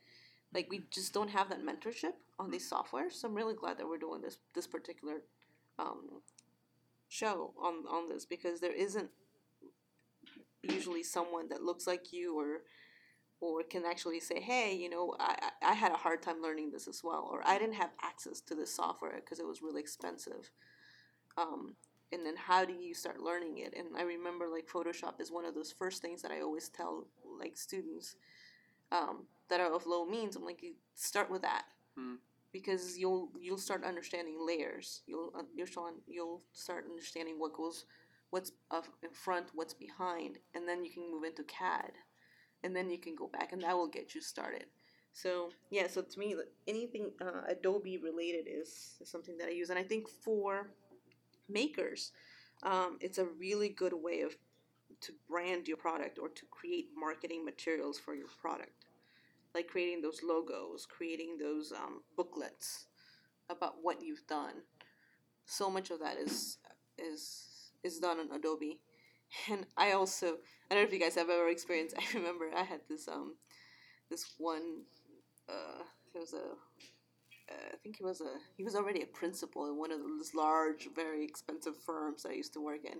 [0.53, 3.87] Like we just don't have that mentorship on these software So I'm really glad that
[3.87, 5.15] we're doing this this particular
[5.79, 6.21] um,
[7.09, 9.09] show on on this because there isn't
[10.63, 12.61] usually someone that looks like you or
[13.39, 16.87] or can actually say, hey, you know, I, I had a hard time learning this
[16.87, 20.49] as well, or I didn't have access to this software because it was really expensive.
[21.37, 21.75] Um,
[22.11, 23.75] and then how do you start learning it?
[23.77, 27.05] And I remember like Photoshop is one of those first things that I always tell
[27.39, 28.15] like students
[28.91, 30.35] um, that are of low means.
[30.35, 31.65] I'm like, you start with that
[31.97, 32.15] Hmm.
[32.59, 35.01] Because you'll you'll start understanding layers.
[35.07, 37.85] You'll uh, you'll start- you'll start understanding what goes,
[38.31, 41.93] what's up in front, what's behind, and then you can move into CAD,
[42.63, 44.65] and then you can go back, and that will get you started.
[45.13, 46.35] So yeah, so to me,
[46.67, 50.69] anything uh, Adobe related is, is something that I use, and I think for
[51.49, 52.11] makers,
[52.63, 54.35] um, it's a really good way of
[55.01, 58.85] to brand your product or to create marketing materials for your product,
[59.57, 62.85] like creating those logos, creating those um, booklets
[63.49, 64.61] about what you've done.
[65.47, 66.59] So much of that is
[66.97, 68.79] is is done on Adobe,
[69.51, 70.27] and I also
[70.69, 71.95] I don't know if you guys have ever experienced.
[71.99, 73.35] I remember I had this um
[74.11, 74.83] this one
[75.49, 75.81] uh
[76.13, 76.45] it was a
[77.49, 80.35] uh, I think he was a he was already a principal in one of those
[80.35, 82.99] large, very expensive firms I used to work in,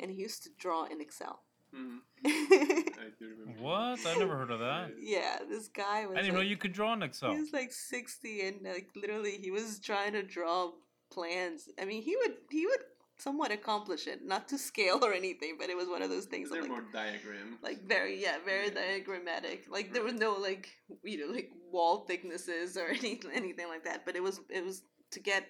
[0.00, 1.42] and he used to draw in Excel.
[1.74, 2.00] Mhm.
[2.24, 3.28] I do.
[3.58, 3.98] What?
[4.06, 4.90] I never heard of that.
[4.98, 6.18] Yeah, this guy was.
[6.18, 7.32] I didn't know you could draw in Excel.
[7.32, 10.72] He was like sixty, and like literally, he was trying to draw
[11.10, 11.68] plans.
[11.80, 12.80] I mean, he would he would
[13.18, 16.50] somewhat accomplish it, not to scale or anything, but it was one of those things.
[16.50, 17.58] They're like, more diagram.
[17.62, 18.74] like very yeah very Yeah.
[18.74, 20.68] diagrammatic like there was no like
[21.04, 24.82] you know like wall thicknesses or any, anything like that but it was it was
[25.12, 25.46] to get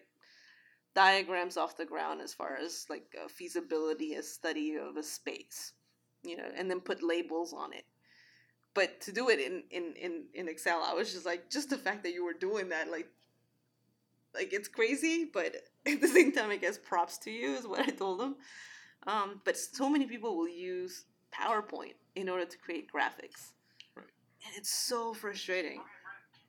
[0.94, 5.72] diagrams off the ground as far as like a feasibility a study of a space
[6.22, 7.84] you know and then put labels on it
[8.74, 11.78] but to do it in in in, in excel i was just like just the
[11.78, 13.08] fact that you were doing that like
[14.34, 15.54] like it's crazy but
[15.86, 18.36] at the same time i guess props to you is what i told them
[19.06, 23.50] um, but so many people will use PowerPoint in order to create graphics.
[23.96, 24.06] Right.
[24.46, 25.80] And it's so frustrating.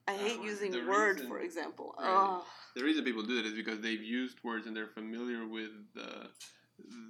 [0.06, 1.94] I hate using Word, reason- for example.
[1.98, 2.06] right.
[2.08, 2.44] Oh,
[2.76, 6.28] The reason people do that is because they've used words and they're familiar with the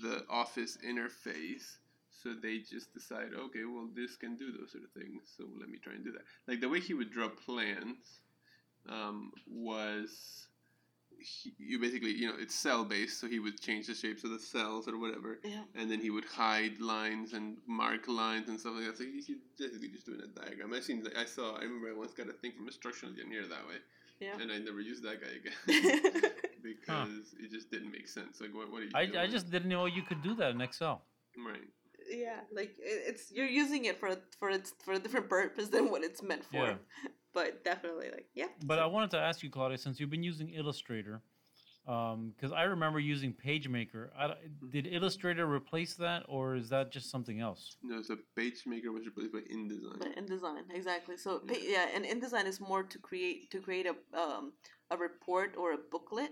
[0.03, 1.77] the Office interface.
[2.25, 5.31] So they just decide, okay, well, this can do those sort of things.
[5.37, 6.23] So let me try and do that.
[6.49, 8.21] Like the way he would draw plans
[8.89, 10.49] um, was
[11.19, 13.21] he, you basically, you know, it's cell based.
[13.21, 15.65] So he would change the shapes of the cells or whatever, yeah.
[15.75, 18.97] and then he would hide lines and mark lines and stuff like that.
[18.97, 20.73] So he, he's basically just doing a diagram.
[20.73, 23.13] I seen, like, I saw, I remember I once got a thing from a structural
[23.13, 23.77] engineer that way,
[24.19, 24.41] Yeah.
[24.41, 26.31] and I never used that guy again
[26.63, 28.41] because it just didn't make sense.
[28.41, 29.19] Like, what, what are you I, doing?
[29.19, 31.03] I just didn't know you could do that in Excel.
[31.37, 31.69] right.
[32.17, 35.91] Yeah, like it- it's you're using it for for its for a different purpose than
[35.91, 36.67] what it's meant for.
[36.67, 36.77] Yeah.
[37.35, 38.47] But definitely, like yeah.
[38.65, 41.21] But I wanted to ask you, Claudia, since you've been using Illustrator,
[41.85, 44.11] because I remember using PageMaker.
[44.17, 44.35] I,
[44.71, 47.77] did Illustrator replace that, or is that just something else?
[47.83, 49.99] No, so PageMaker was replaced by InDesign.
[49.99, 51.17] But InDesign, exactly.
[51.17, 54.53] So pa- yeah, and InDesign is more to create to create a um,
[54.91, 56.31] a report or a booklet.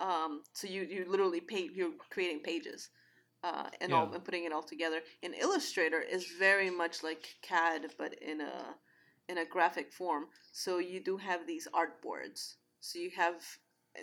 [0.00, 2.90] Um, so you you literally pay you're creating pages,
[3.42, 5.00] uh, and all and putting it all together.
[5.22, 8.74] And Illustrator is very much like CAD, but in a
[9.28, 10.26] in a graphic form.
[10.52, 12.54] So you do have these artboards.
[12.80, 13.34] So you have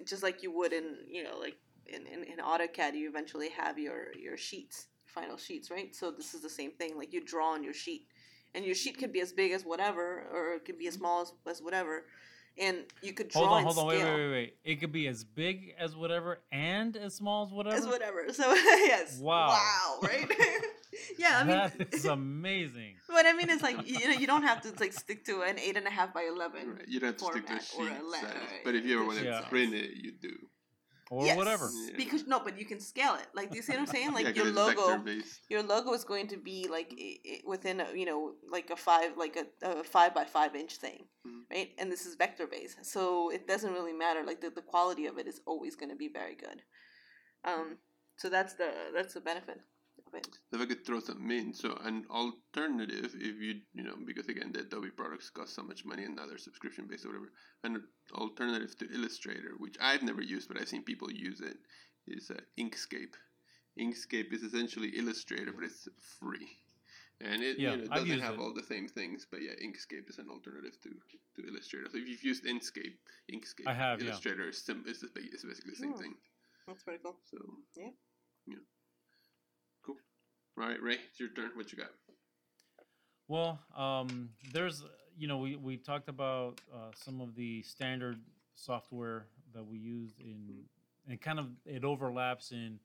[0.05, 3.79] just like you would in you know like in, in, in AutoCAD, you eventually have
[3.79, 5.95] your your sheets, final sheets, right?
[5.95, 6.97] So this is the same thing.
[6.97, 8.07] Like you draw on your sheet,
[8.53, 11.21] and your sheet could be as big as whatever, or it could be as small
[11.21, 12.05] as, as whatever,
[12.57, 14.53] and you could draw Hold on, hold on, wait, wait, wait, wait.
[14.63, 17.75] It could be as big as whatever and as small as whatever.
[17.75, 18.33] as whatever.
[18.33, 19.49] So yes, Wow.
[19.49, 20.29] wow, right?
[21.17, 22.95] yeah, I mean, that is amazing.
[23.07, 25.59] what I mean is like you know you don't have to like stick to an
[25.59, 26.75] eight and a half by eleven.
[26.75, 26.87] Right.
[26.87, 28.23] You don't have to stick to a format or sheet a le- size.
[28.33, 29.41] right, But if you ever want to Yeah.
[29.41, 30.35] print it, you do.
[31.11, 31.69] Or Yes, whatever.
[31.87, 31.97] Yeah.
[31.97, 33.27] Because no, but you can scale it.
[33.33, 34.13] Like, do you see what I'm saying?
[34.13, 34.87] Like yeah, 'cause your logo,
[35.49, 38.75] your logo is going to be like i- i- within a, you know like a
[38.75, 41.41] five like a, a five by five inch thing Mhm.
[41.49, 45.05] right and this is vector based so it doesn't really matter like the, the quality
[45.07, 46.61] of it is always going to be very good
[47.43, 47.77] um
[48.17, 49.59] so that's the that's the benefit
[50.13, 53.95] of it if I could throw something in, so an alternative, if you you know,
[54.05, 57.09] because again the Adobe products cost so much money and now they're subscription based or
[57.09, 57.31] whatever,
[57.63, 57.83] an
[58.13, 61.57] alternative to Illustrator, which I've never used but I've seen people use it,
[62.07, 63.13] is uh, Inkscape.
[63.79, 65.87] Inkscape is essentially Illustrator, but it's
[66.19, 66.49] free,
[67.21, 68.39] and it Yeah, you know, I've doesn't have it.
[68.39, 69.25] all the same things.
[69.29, 71.87] But yeah, Inkscape is an alternative to, to Illustrator.
[71.91, 72.97] So if you've used Inkscape,
[73.31, 74.07] Inkscape, I have, yeah.
[74.09, 76.01] Illustrator is, sim- is, the, is basically the same Hmm.
[76.01, 76.15] thing.
[76.67, 77.37] that's pretty cool So
[77.77, 77.91] Yeah.
[78.47, 78.78] yeah, cool.
[80.59, 81.51] All right, Ray, it's your turn.
[81.53, 81.91] What you got?
[83.29, 84.83] Well, um, there's,
[85.17, 88.19] you know, we, we talked about uh, some of the standard
[88.55, 90.65] software that we used in,
[91.07, 92.79] and kind of it overlaps in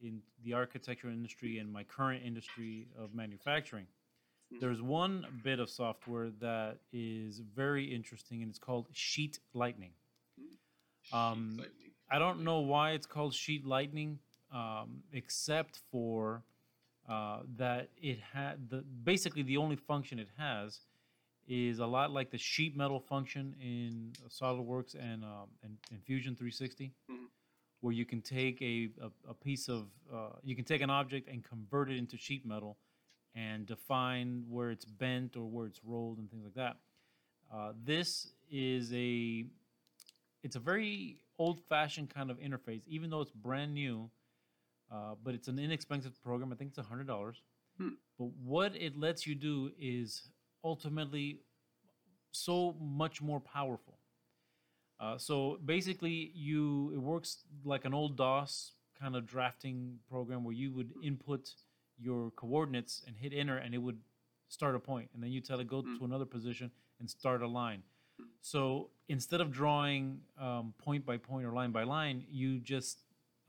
[0.00, 3.86] in the architecture industry and my current industry of manufacturing.
[4.52, 4.60] Mhm.
[4.60, 9.90] There's one bit of software that is very interesting, and it's called Sheet Lightning.
[11.12, 11.64] Um,
[12.08, 14.20] I don't know why it's called Sheet Lightning,
[14.52, 16.44] um, except for
[17.08, 20.80] uh, that it had the basically the only function it has
[21.48, 26.34] is a lot like the sheet metal function in SolidWorks and um, and, and Fusion
[26.34, 27.26] 360, Mhm.
[27.80, 31.28] where you can take a, a, a piece of uh, you can take an object
[31.28, 32.76] and convert it into sheet metal,
[33.34, 36.76] and define where it's bent or where it's rolled and things like that.
[37.52, 39.44] Uh, this is a
[40.42, 44.10] it's a very old-fashioned kind of interface, even though it's brand new.
[44.90, 46.52] Uh, but it's an inexpensive program.
[46.52, 47.42] I think it's a hundred dollars.
[47.78, 47.88] Hmm.
[48.18, 50.28] But what it lets you do is
[50.64, 51.40] ultimately
[52.32, 53.98] so much more powerful.
[54.98, 60.54] Uh, so basically, you it works like an old DOS kind of drafting program where
[60.54, 61.50] you would input
[61.98, 63.98] your coordinates and hit enter, and it would
[64.48, 65.98] start a point, and then you tell it go Hmm.
[65.98, 67.82] to another position and start a line.
[68.40, 73.00] So instead of drawing um, point by point or line by line, you just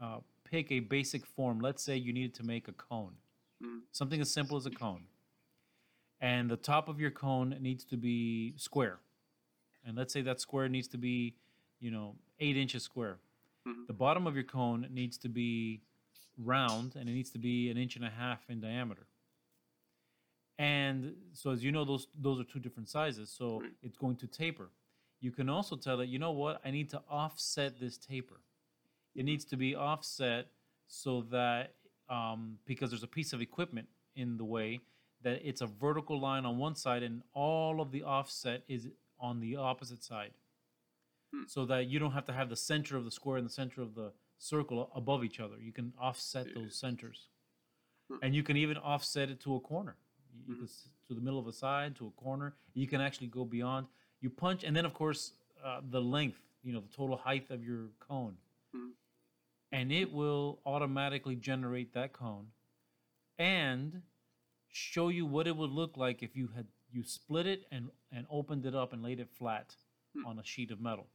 [0.01, 1.59] uh, pick a basic form.
[1.59, 3.15] Let's say you needed to make a cone,
[3.61, 3.81] Mm.
[3.91, 5.07] something as simple as a cone.
[6.19, 8.99] And the top of your cone needs to be square.
[9.83, 11.35] And let's say that square needs to be,
[11.79, 13.19] you know, eight inches square.
[13.65, 13.87] Mhm.
[13.87, 15.81] The bottom of your cone needs to be
[16.37, 19.07] round and it needs to be an inch and a half in diameter.
[20.59, 23.29] And so, as you know, those those are two different sizes.
[23.29, 23.73] So Right.
[23.83, 24.71] it's going to taper.
[25.19, 28.39] You can also tell it, you know what, I need to offset this taper.
[29.17, 30.47] It needs to be offset
[30.87, 31.73] so that
[32.09, 34.79] um, because there's a piece of equipment in the way
[35.23, 38.87] that it's a vertical line on one side and all of the offset is
[39.19, 40.31] on the opposite side.
[41.33, 41.43] Hmm.
[41.47, 43.81] So that you don't have to have the center of the square and the center
[43.81, 45.55] of the circle above each other.
[45.59, 47.27] You can offset those centers.
[48.09, 48.17] Hmm.
[48.21, 49.97] And you can even offset it to a corner.
[50.47, 50.59] You- Mhm.
[50.59, 50.67] can
[51.07, 52.55] to the middle of a side, to a corner.
[52.73, 53.87] You can actually go beyond.
[54.21, 55.33] You punch, and then of course
[55.63, 58.37] uh, the length, you know, the total height of your cone,
[58.75, 58.91] Mhm.
[59.71, 62.47] And it will automatically generate that cone,
[63.37, 64.01] and
[64.69, 68.25] show you what it would look like if you had you split it and and
[68.29, 69.75] opened it up and laid it flat
[70.15, 70.25] Hmm.
[70.25, 71.07] on a sheet of metal.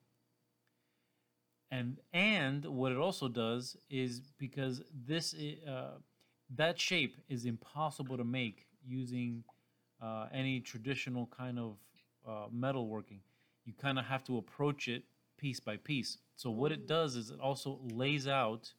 [1.70, 5.34] And and what it also does is because this
[5.66, 5.98] uh,
[6.54, 9.44] that shape is impossible to make using
[10.00, 11.76] uh, any traditional kind of
[12.28, 13.20] uh, metalworking.
[13.64, 15.04] You kind of have to approach it
[15.42, 16.18] piece by piece.
[16.36, 18.72] So what it does is it also lays out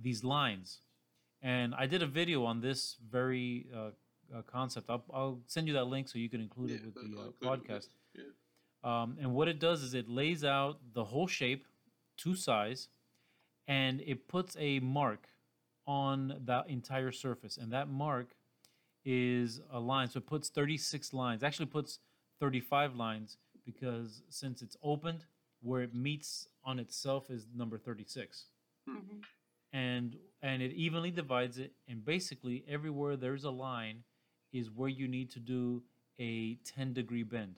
[0.00, 0.78] these lines.
[1.42, 3.90] And I did a video on this very uh,
[4.34, 4.88] uh, concept.
[4.88, 7.26] I'll, I'll send you that link so you can include it with the uh, include
[7.26, 7.88] it with podcast.
[8.14, 8.22] Yeah.
[8.84, 11.66] Um, and what it does is it lays out the whole shape
[12.18, 12.88] to size
[13.66, 15.26] and it puts a mark
[15.84, 17.56] on that entire surface.
[17.56, 18.36] And that mark
[19.04, 20.08] is a line.
[20.08, 21.98] So it puts 36 lines, actually puts
[22.40, 25.24] 35 lines because since it's opened,
[25.60, 28.46] where it meets on itself is number 36
[28.88, 29.24] Mhm.
[29.72, 34.04] and and it evenly divides it and basically everywhere there's a line
[34.52, 35.82] is where you need to do
[36.18, 37.56] a 10 degree bend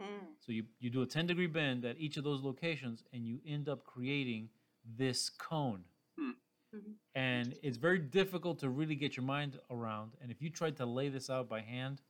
[0.00, 0.34] Mm.
[0.40, 3.40] so you, you do a 10 degree bend at each of those locations and you
[3.46, 4.48] end up creating
[4.84, 5.84] this cone
[6.16, 6.30] Hmm.
[6.74, 6.94] Mhm.
[7.14, 10.86] and it's very difficult to really get your mind around and if you tried to
[10.86, 12.00] lay this out by hand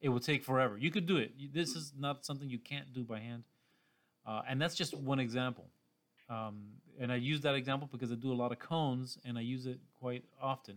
[0.00, 3.04] it would take forever you could do it this is not something you can't do
[3.04, 3.44] by hand
[4.26, 5.66] uh, and that's just one example.
[6.28, 6.64] Um,
[6.98, 9.66] and i use that example because i do a lot of cones and i use
[9.66, 10.76] it quite often.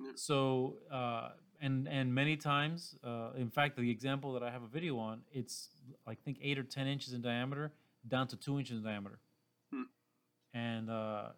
[0.00, 0.10] Yeah.
[0.16, 4.66] so uh, and and many times uh, in fact the example that i have a
[4.66, 5.70] video on it's
[6.06, 7.72] i think eight or ten inches in diameter
[8.06, 9.18] down to two inches in diameter.
[9.72, 9.82] Hmm.
[10.52, 11.28] and uh,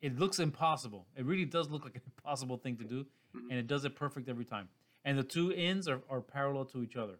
[0.00, 1.06] it looks impossible.
[1.16, 3.04] It really does look like an impossible thing to do
[3.34, 3.50] Mhm.
[3.50, 4.68] and it does it perfect every time.
[5.04, 7.18] And the two ends are, are parallel to each other.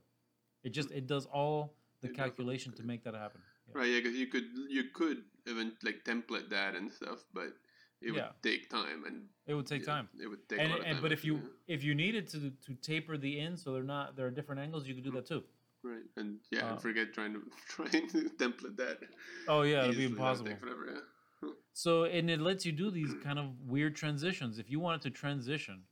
[0.62, 3.80] It just it does all the It calculation to make that happen Yeah.
[3.80, 7.48] Right, yeah, because you could you could even like template that and stuff, but
[8.00, 8.30] it would Yeah.
[8.42, 10.86] take time and it would take yeah, time It would take and, a lot of
[10.86, 11.02] and time.
[11.02, 14.26] but if you if you needed to to taper the end so they're not there
[14.26, 15.42] are different angles you could do that too
[15.82, 18.98] right, and yeah, and uh, forget trying to trying to template that.
[19.48, 21.00] oh yeah it'd be easily, that would impossible Take forever, yeah.
[21.72, 24.58] So and it lets you do these kind of weird transitions.
[24.58, 25.82] If you wanted to transition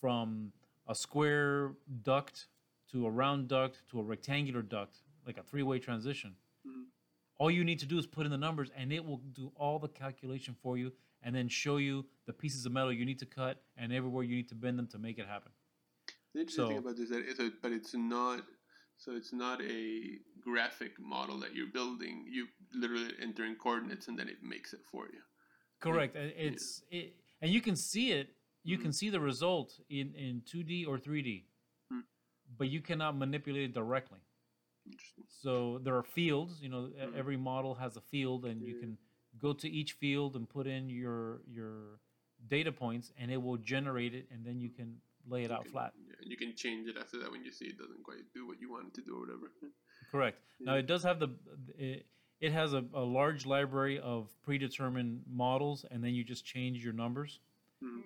[0.00, 0.52] from
[0.88, 1.72] a square
[2.02, 2.46] duct
[2.90, 6.34] to a round duct to a rectangular duct, like a three-way transition.
[7.42, 9.80] All you need to do is put in the numbers, and it will do all
[9.80, 10.92] the calculation for you,
[11.24, 14.36] and then show you the pieces of metal you need to cut and everywhere you
[14.36, 15.50] need to bend them to make it happen.
[16.34, 18.44] The interesting thing about this is that it's a, but it's not.
[18.96, 22.24] So it's not a graphic model that you're building.
[22.30, 25.18] You literally enter in coordinates and then it makes it for you.
[25.80, 26.14] Correct.
[26.14, 28.36] and It's it, and you can see it.
[28.62, 28.82] You Mhm.
[28.82, 31.44] can see the result in in 2D or 3D,
[31.90, 32.02] Hmm.
[32.56, 34.20] but you cannot manipulate it directly.
[34.86, 35.24] Interesting.
[35.28, 36.60] So there are fields.
[36.62, 37.14] You know, Mhm.
[37.14, 38.98] every model has a field, and you can
[39.38, 42.00] go to each field and put in your your
[42.48, 45.62] data points, and it will generate it, and then you can lay it You out
[45.62, 45.94] can- flat.
[46.04, 48.60] Yeah, you can change it after that when you see it doesn't quite do what
[48.60, 49.52] you want it to do or whatever.
[50.10, 50.42] Correct.
[50.58, 51.28] Now it does have the
[51.78, 52.06] it,
[52.40, 56.92] it has a, a large library of predetermined models, and then you just change your
[56.92, 57.38] numbers,
[57.80, 58.02] Mhm.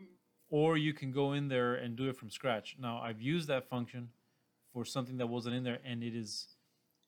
[0.51, 2.77] or you can go in there and do it from scratch.
[2.79, 4.13] Now I've used that function
[4.73, 6.55] for something that wasn't in there, and it is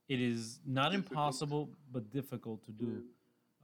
[0.09, 1.11] it is not Difficult.
[1.11, 3.03] impossible but difficult to do.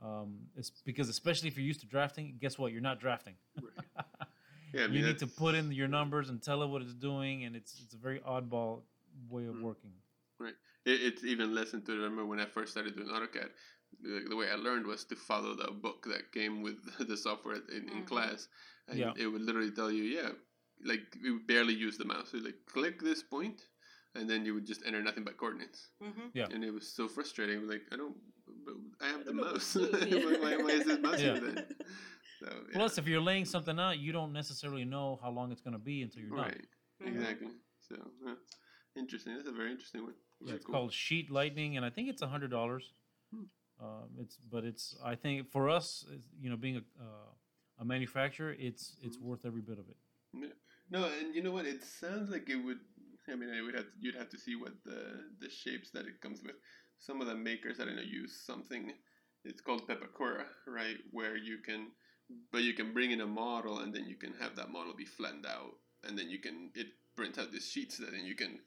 [0.02, 2.72] Um, it's because especially if you're used to drafting, guess what?
[2.72, 3.34] You're not drafting.
[3.60, 4.06] Right.
[4.72, 6.94] Yeah, I mean, you need to put in your numbers and tell it what it's
[6.94, 8.80] doing, and it's it's a very oddball
[9.30, 9.60] way of Mm.
[9.62, 9.92] working.
[10.40, 12.00] It, it's even less intuitive.
[12.02, 13.50] I remember when I first started doing AutoCAD,
[14.02, 17.58] the, the way I learned was to follow the book that came with the software
[17.76, 18.06] in, in Mhm.
[18.06, 18.48] class.
[18.88, 19.12] And Yeah.
[19.16, 20.30] it would literally tell you, yeah,
[20.84, 22.32] like we barely use the mouse.
[22.32, 23.62] So like click this point,
[24.14, 25.88] and then you would just enter nothing but coordinates.
[26.02, 26.28] Mm-hmm.
[26.34, 26.46] Yeah.
[26.52, 27.66] And it was so frustrating.
[27.68, 28.14] Like I don't,
[29.00, 29.74] I have I the don't know what mouse.
[29.76, 31.34] why, why, why is this mouse Yeah.
[31.34, 31.64] then?
[32.40, 32.72] So, yeah.
[32.74, 35.78] Plus, if you're laying something out, you don't necessarily know how long it's going to
[35.78, 36.46] be until you're done.
[36.46, 36.66] right,
[37.06, 37.48] exactly.
[37.88, 37.96] So
[38.26, 38.34] yeah.
[38.96, 39.34] interesting.
[39.36, 40.14] That's a very interesting one.
[40.40, 40.74] Yeah, it's cool.
[40.74, 42.92] called Sheet Lightning, and I think it's a hundred dollars.
[43.32, 43.44] Hmm.
[43.82, 46.04] Um, it's but it's I think for us,
[46.40, 47.30] you know, being a uh,
[47.80, 49.22] a manufacturer, it's it's Mhm.
[49.22, 49.96] worth every bit of it.
[50.90, 51.66] No, and you know what?
[51.66, 52.78] It sounds like it would.
[53.30, 53.86] I mean, I would have.
[54.00, 56.56] You'd have to see what the the shapes that it comes with.
[56.98, 58.92] Some of the makers I don't know use something.
[59.44, 60.96] It's called Pepakura, right?
[61.10, 61.88] Where you can,
[62.52, 65.04] but you can bring in a model, and then you can have that model be
[65.04, 65.74] flattened out,
[66.04, 68.58] and then you can it prints out these sheets that then you can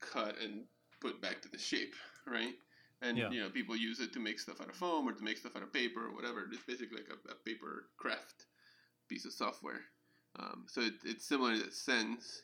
[0.00, 0.64] cut and
[1.00, 1.94] put back to the shape,
[2.26, 2.54] right?
[3.02, 3.30] And Yeah.
[3.30, 5.56] you know, people use it to make stuff out of foam or to make stuff
[5.56, 6.46] out of paper or whatever.
[6.52, 8.46] It's basically like a, a paper craft
[9.08, 9.80] piece of software.
[10.38, 12.42] Um, so it, it's similar in that sense,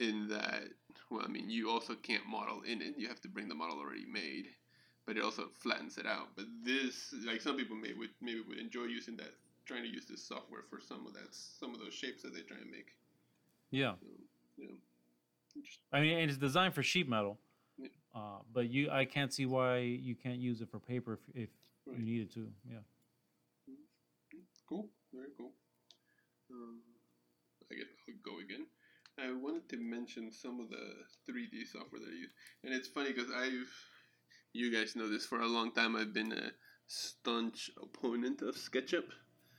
[0.00, 0.64] in that,
[1.10, 2.94] well, I mean, you also can't model in it.
[2.98, 4.46] You have to bring the model already made,
[5.06, 6.28] but it also flattens it out.
[6.36, 9.34] But this, like some people may would maybe would enjoy using that,
[9.66, 12.40] trying to use this software for some of that, some of those shapes that they
[12.42, 12.88] try and make.
[13.70, 14.06] Yeah, So,
[14.58, 14.66] yeah,
[15.56, 15.84] interesting.
[15.92, 17.38] I mean, and it's designed for sheet metal,
[17.78, 17.88] Yeah.
[18.14, 21.48] uh, but you I can't see why you can't use it for paper if, if
[21.86, 21.98] Right.
[21.98, 22.48] you needed to.
[22.70, 22.78] Yeah.
[24.66, 25.52] Cool, very cool.
[26.50, 26.80] Um,
[27.70, 28.66] I guess I'll go again.
[29.18, 32.30] I wanted to mention some of the 3D software that I use,
[32.64, 33.70] and it's funny because I've,
[34.52, 35.94] you guys know this for a long time.
[35.96, 36.50] I've been a
[36.86, 39.04] staunch opponent of SketchUp.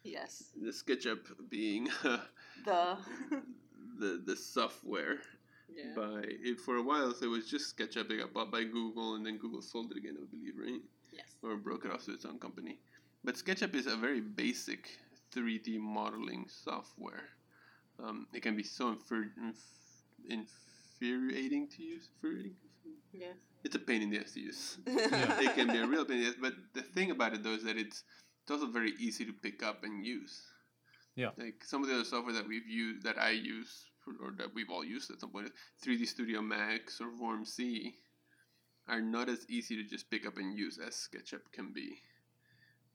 [0.04, 0.52] Yes.
[0.62, 2.18] The SketchUp being uh,
[2.66, 2.98] The.
[4.00, 5.18] the the software
[5.74, 5.94] yeah.
[5.96, 7.14] by it for a while.
[7.14, 8.12] So it was just SketchUp.
[8.12, 10.82] It got bought by Google, and then Google sold it again, I believe, right?
[11.14, 11.36] Yes.
[11.42, 12.78] or broke it off to its own company.
[13.24, 14.90] But SketchUp is a very basic
[15.34, 17.24] 3D modeling software.
[18.04, 20.46] Um, it can be so infer- inf-
[21.02, 22.10] infuriating to use.
[22.16, 22.56] Infuriating?
[23.14, 23.34] Yeah.
[23.64, 24.78] It's a pain in the ass to use.
[24.86, 25.40] Yeah.
[25.42, 26.36] it can be a real pain in the ass.
[26.40, 28.04] But the thing about it though is that it's
[28.44, 30.44] it's also very easy to pick up and use.
[31.16, 31.30] Yeah.
[31.38, 34.54] Like some of the other software that we've used, that I use, for, or that
[34.54, 35.50] we've all used at some point,
[35.84, 37.94] 3D Studio Max or formZ,
[38.88, 41.98] are not as easy to just pick up and use as SketchUp can be.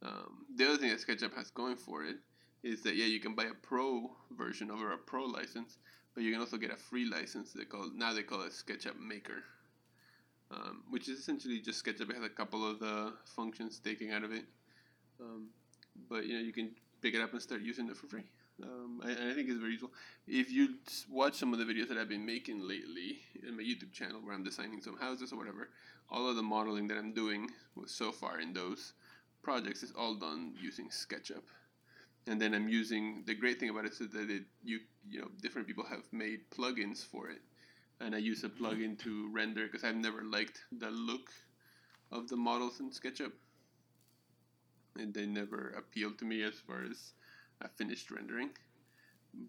[0.03, 2.17] Um, the other thing that SketchUp has going for it
[2.63, 5.79] is that yeah, you can buy a pro version over a pro license,
[6.15, 7.53] but you can also get a free license.
[7.53, 9.43] They call now they call it SketchUp Maker,
[10.51, 12.11] um, which is essentially just SketchUp.
[12.11, 14.45] It has a couple of the functions taken out of it,
[15.21, 15.49] um,
[16.09, 16.71] but you know you can
[17.01, 18.25] pick it up and start using it for free.
[18.63, 19.93] Um, I, I think it's very useful.
[20.27, 20.75] If you
[21.09, 24.35] watch some of the videos that I've been making lately in my YouTube channel, where
[24.35, 25.71] I'm designing some houses or whatever,
[26.11, 27.49] all of the modeling that I'm doing
[27.87, 28.93] so far in those
[29.43, 31.43] projects is all done using SketchUp.
[32.27, 35.29] And then I'm using the great thing about it is that it you you know
[35.43, 37.41] different people have made plugins for it,
[38.01, 41.31] and I use a plugin to render because I've never liked the look
[42.13, 43.33] of the models in SketchUp,
[44.99, 47.13] and they never appealed to me as far as
[47.61, 48.51] a finished rendering.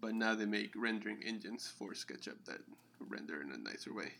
[0.00, 2.60] But now they make rendering engines for SketchUp that
[3.00, 4.12] render in a nicer way.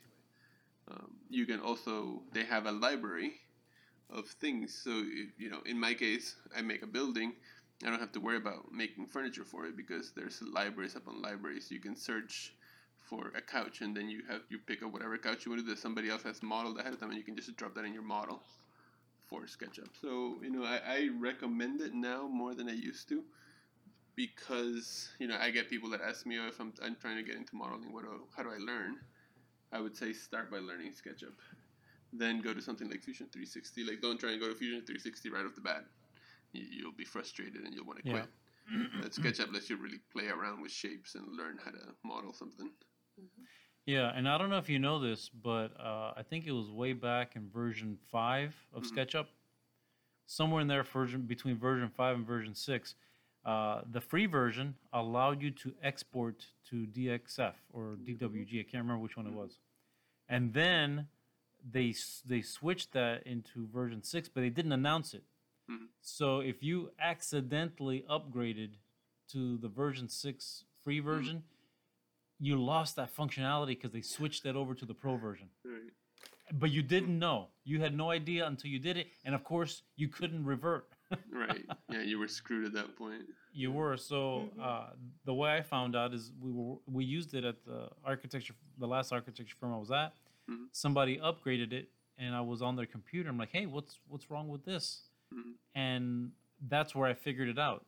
[0.91, 3.35] Um, you can also they have a library
[4.11, 4.75] of things.
[4.75, 4.91] So
[5.39, 7.35] you know, in my case, I make a building.
[7.85, 11.71] I don't have to worry about making furniture for it because there's libraries upon libraries.
[11.71, 12.55] You can search
[12.97, 15.67] for a couch, and then you have you pick up whatever couch you want to
[15.67, 17.85] do that somebody else has modeled ahead of time, and you can just drop that
[17.85, 18.41] in your model
[19.27, 19.89] for SketchUp.
[20.01, 23.23] So you know, I, I recommend it now more than I used to
[24.15, 27.23] because you know I get people that ask me oh, if I'm, I'm trying to
[27.23, 28.97] get into modeling, what do, how do I learn?
[29.73, 31.33] I would say start by learning SketchUp,
[32.13, 33.85] then go to something like Fusion 360.
[33.85, 35.85] Like don't try and go to Fusion 360 right off the bat.
[36.53, 38.21] You, you'll be frustrated and you'll want to Yeah.
[38.21, 38.31] quit.
[39.03, 42.71] But SketchUp lets you really play around with shapes and learn how to model something.
[43.87, 46.71] Yeah, and I don't know if you know this, but uh, I think it was
[46.71, 48.91] way back in version five of Mhm.
[48.97, 49.27] SketchUp,
[50.27, 52.95] somewhere in there, version between version five and version six,
[53.45, 58.61] Uh, the free version allowed you to export to DXF or DWG.
[58.61, 59.59] I can't remember which one it was.
[60.29, 61.09] And then
[61.69, 61.93] they
[62.25, 65.25] they switched that into version six, but they didn't announce it.
[65.71, 65.87] Mhm.
[66.01, 68.77] So if you accidentally upgraded
[69.29, 71.43] to the version six free version,
[72.39, 75.49] you lost that functionality because they switched that over to the pro version.
[75.65, 75.93] Right.
[76.53, 77.49] But you didn't know.
[77.65, 80.89] You had no idea until you did it, and of course you couldn't revert.
[81.31, 81.67] Right.
[81.91, 83.29] Yeah, you were screwed at that point.
[83.53, 84.49] You were so.
[84.57, 84.61] Mhm.
[84.63, 84.95] Uh,
[85.25, 88.87] the way I found out is we were we used it at the architecture, the
[88.89, 90.15] last architecture firm I was at.
[90.49, 90.69] Mhm.
[90.73, 93.29] Somebody upgraded it, and I was on their computer.
[93.29, 95.11] I'm like, hey, what's what's wrong with this?
[95.33, 95.53] Mhm.
[95.75, 96.33] And
[96.69, 97.85] that's where I figured it out.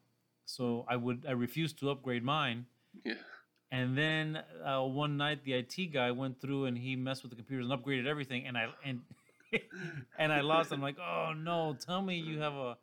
[0.46, 2.66] So I would I refused to upgrade mine,
[3.04, 3.14] Yeah.
[3.70, 7.36] and then uh, one night the IT guy went through and he messed with the
[7.36, 9.02] computers and upgraded everything, and I and
[10.18, 10.72] and I lost.
[10.72, 11.74] I'm like, oh no!
[11.80, 12.76] Tell me you have a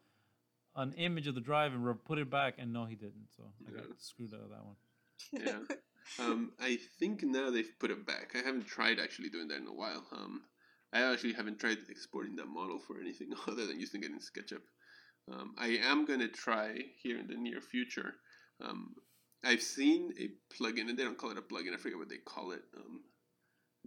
[0.76, 3.28] an image of the drive and re- put it back, and no, he didn't.
[3.36, 3.94] So I got Yeah.
[3.98, 4.76] screwed out of that one.
[5.34, 5.60] Yeah.
[6.20, 8.32] Um, I think now they've put it back.
[8.36, 10.04] I haven't tried actually doing that in a while.
[10.12, 10.42] Um,
[10.94, 14.62] I actually haven't tried exporting that model for anything other than using it in SketchUp.
[15.32, 18.16] Um, I am going to try here in the near future.
[18.64, 18.96] Um,
[19.44, 21.74] I've seen a plugin, and they don't call it a plugin.
[21.74, 22.62] I forget what they call it.
[22.76, 23.02] Um,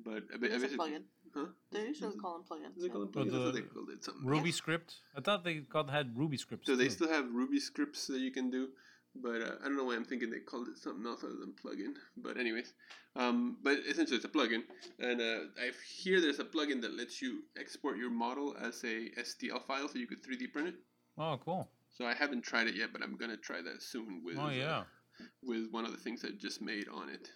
[0.02, 1.02] but I bet- It's a plugin.
[1.34, 1.46] Huh?
[1.72, 2.76] They usually Is it- call them plugins.
[2.78, 2.92] is it yeah.
[2.92, 3.30] called a But plugin?
[3.32, 4.24] The they called it something.
[4.26, 4.94] Ruby script.
[5.16, 6.66] I thought they called had Ruby scripts.
[6.66, 8.68] So they still have Ruby scripts that you can do,
[9.16, 11.52] but uh, I don't know why I'm thinking they called it something else other than
[11.54, 11.94] plugin.
[12.16, 12.72] But anyways,
[13.16, 14.62] um, but essentially it's a plugin,
[14.98, 19.10] and uh, I hear there's a plugin that lets you export your model as a
[19.20, 20.74] STL file, so you could 3D print it.
[21.18, 21.68] Oh, cool.
[21.96, 24.50] So I haven't tried it yet, but I'm gonna try that soon with Oh uh,
[24.50, 24.82] yeah.
[25.42, 27.30] with one of the things I just made on it.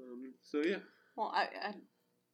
[0.00, 0.78] Um, so yeah,
[1.16, 1.74] Well, I, I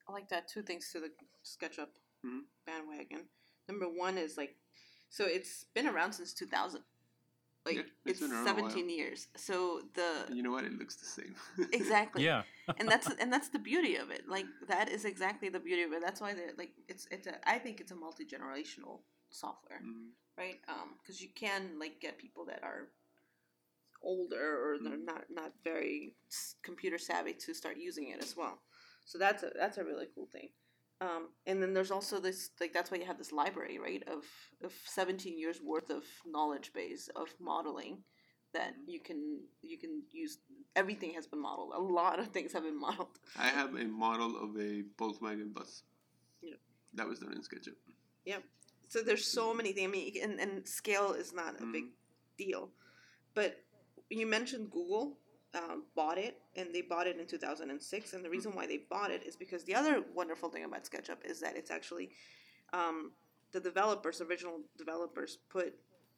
[0.09, 1.11] I like that two things to the
[1.45, 1.89] SketchUp
[2.27, 2.41] Mhm.
[2.67, 3.29] bandwagon.
[3.69, 4.57] Number one is like,
[5.09, 6.83] so it's been around since 2000.
[7.67, 9.29] Like Yeah, it's it's, been around a 17 years.
[9.37, 10.65] So the and you know what?
[10.65, 11.35] It looks the same.
[11.73, 12.25] exactly.
[12.25, 12.43] Yeah.
[12.79, 14.29] and that's and that's the beauty of it.
[14.29, 16.01] Like that is exactly the beauty of it.
[16.05, 19.01] That's why they're like it's it's a I think it's a multi generational
[19.31, 20.59] software, Mm, right?
[20.69, 22.89] Um, because you can like get people that are
[24.03, 25.05] older or they're Mhm.
[25.05, 26.17] not not very
[26.63, 28.63] computer savvy to start using it as well.
[29.05, 30.51] So that's a that's a really cool thing.
[31.01, 34.25] Um, and then there's also this like that's why you have this library right of
[34.63, 38.03] of 17 years worth of knowledge base of modeling
[38.53, 40.39] that you can you can use
[40.77, 44.37] everything has been modeled a lot of things have been modeled I have a model
[44.37, 45.85] of a Volkswagen bus.
[46.43, 46.57] Yeah.
[46.93, 47.77] That was done in SketchUp.
[48.27, 48.41] Yeah
[48.91, 49.89] so there's so many things.
[49.89, 51.85] I mean, and, and scale is not a big
[52.37, 52.71] deal.
[53.35, 53.63] But
[54.11, 55.17] you mentioned Google
[55.55, 58.13] um, bought it, and they bought it in 2006.
[58.13, 61.25] And the reason why they bought it is because the other wonderful thing about SketchUp
[61.25, 62.11] is that it's actually
[62.73, 63.13] um,
[63.53, 65.75] the developers, original developers, put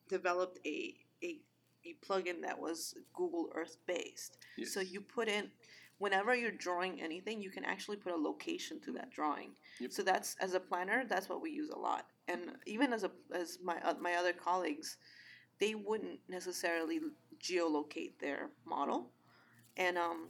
[0.09, 1.41] developed a a
[1.85, 4.39] a plugin that was Google Earth based.
[4.65, 5.51] So you put in
[5.99, 9.51] whenever you're drawing anything, you can actually put a location to that drawing.
[9.81, 9.93] Yep.
[9.93, 12.07] So that's as a planner, that's what we use a lot.
[12.27, 14.97] And even as a as my uh, my other colleagues,
[15.61, 17.01] they wouldn't necessarily
[17.41, 19.11] geolocate their model,
[19.77, 20.29] and um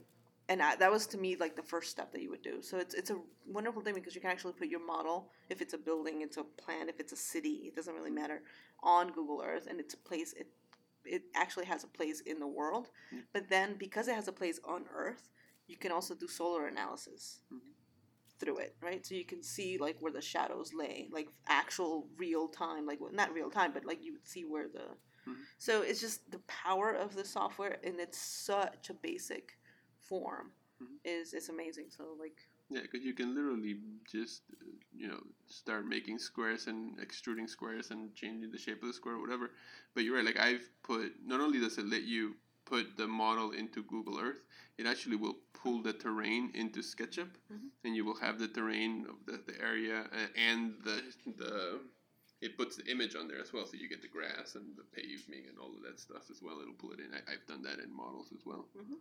[0.49, 2.61] and I, that was to me like the first step that you would do.
[2.61, 3.17] So it's it's a
[3.47, 6.43] wonderful thing because you can actually put your model if it's a building, it's a
[6.43, 8.41] plan, if it's a city, it doesn't really matter,
[8.81, 10.47] on Google Earth, and it's a place it
[11.05, 12.89] it actually has a place in the world.
[13.11, 13.21] Yeah.
[13.33, 15.29] But then because it has a place on Earth,
[15.67, 17.59] you can also do solar analysis Mhm.
[18.39, 19.05] through it, right?
[19.05, 23.11] So you can see like where the shadows lay, like actual real time, like well,
[23.13, 24.97] not real time, but like you would see where the.
[25.27, 25.45] Mhm.
[25.57, 29.57] So it's just the power of the software, and it's such a basic
[30.01, 30.51] form.
[30.81, 30.97] Mhm.
[31.03, 31.89] Is is amazing.
[31.91, 33.75] So like Yeah, because you can literally
[34.11, 34.65] just, uh,
[35.01, 39.15] you know, start making squares and extruding squares and changing the shape of the square,
[39.15, 39.51] or whatever.
[39.93, 40.25] But you're right.
[40.25, 42.35] Like I've put, not only does it let you
[42.65, 44.41] put the model into Google Earth,
[44.77, 47.69] it actually will pull the terrain into SketchUp, Mhm.
[47.83, 50.97] and you will have the terrain of the, the area uh, and the
[51.37, 51.81] the.
[52.43, 54.83] It puts the image on there as well, so you get the grass and the
[54.93, 56.59] paving and all of that stuff as well.
[56.61, 57.13] It'll pull it in.
[57.13, 58.65] I, I've done that in models as well.
[58.77, 58.99] Mhm.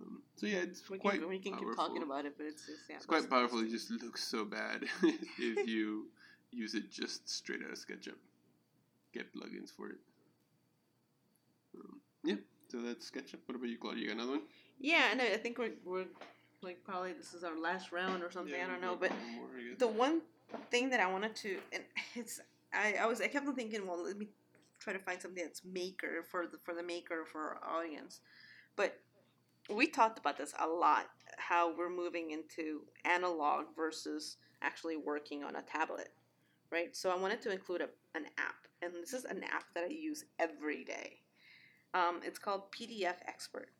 [0.00, 2.64] Um, so yeah, it's we quite can we can keep talking about it, but it's
[2.66, 2.96] just yeah.
[2.96, 3.60] It's quite powerful.
[3.60, 6.06] It just looks so bad if you
[6.50, 8.16] use it just straight out of SketchUp.
[9.12, 9.98] Get plugins for it.
[11.76, 12.36] Um, yeah,
[12.70, 13.40] so that's SketchUp.
[13.46, 14.02] What about you, Claudia?
[14.02, 14.42] You got another one?
[14.80, 16.06] Yeah, and I I think we're we're
[16.62, 18.54] like probably this is our last round or something.
[18.54, 20.22] I don't know, but more, I the one
[20.70, 21.82] thing that I wanted to, and
[22.14, 22.40] it's
[22.72, 24.28] I, I was I kept on thinking, well, let me
[24.78, 28.20] try to find something that's maker for the for the maker for our audience,
[28.76, 28.98] but
[29.70, 31.06] we talked about this a lot.
[31.36, 36.10] How we're moving into analog versus actually working on a tablet,
[36.70, 36.96] right?
[36.96, 39.88] So I wanted to include a, an app, and this is an app that I
[39.88, 41.20] use every day.
[41.94, 43.70] Um, it's called PDF Expert,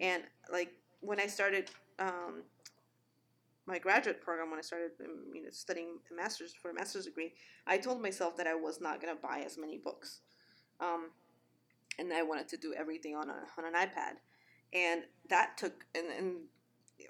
[0.00, 0.22] and
[0.52, 2.42] like when I started um,
[3.66, 4.90] my graduate program, when I started
[5.32, 7.32] you know studying a master's for a master's degree,
[7.66, 10.20] I told myself that I was not gonna buy as many books,
[10.80, 11.10] um,
[11.98, 14.16] and I wanted to do everything on a on an iPad,
[14.72, 16.36] and that took and and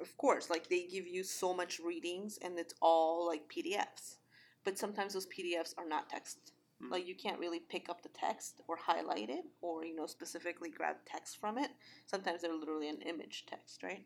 [0.01, 4.17] of course like they give you so much readings and it's all like PDFs,
[4.65, 6.53] but sometimes those PDFs are not text.
[6.83, 6.91] Mm.
[6.91, 10.71] like you can't really pick up the text or highlight it or you know specifically
[10.71, 11.71] grab text from it.
[12.07, 14.05] Sometimes they're literally an image text right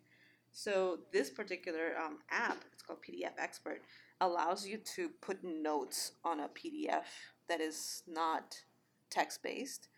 [0.53, 3.83] so this particular um, app it's called pdf expert
[4.21, 7.05] allows you to put notes on a pdf
[7.49, 8.63] that is not
[9.11, 9.89] text based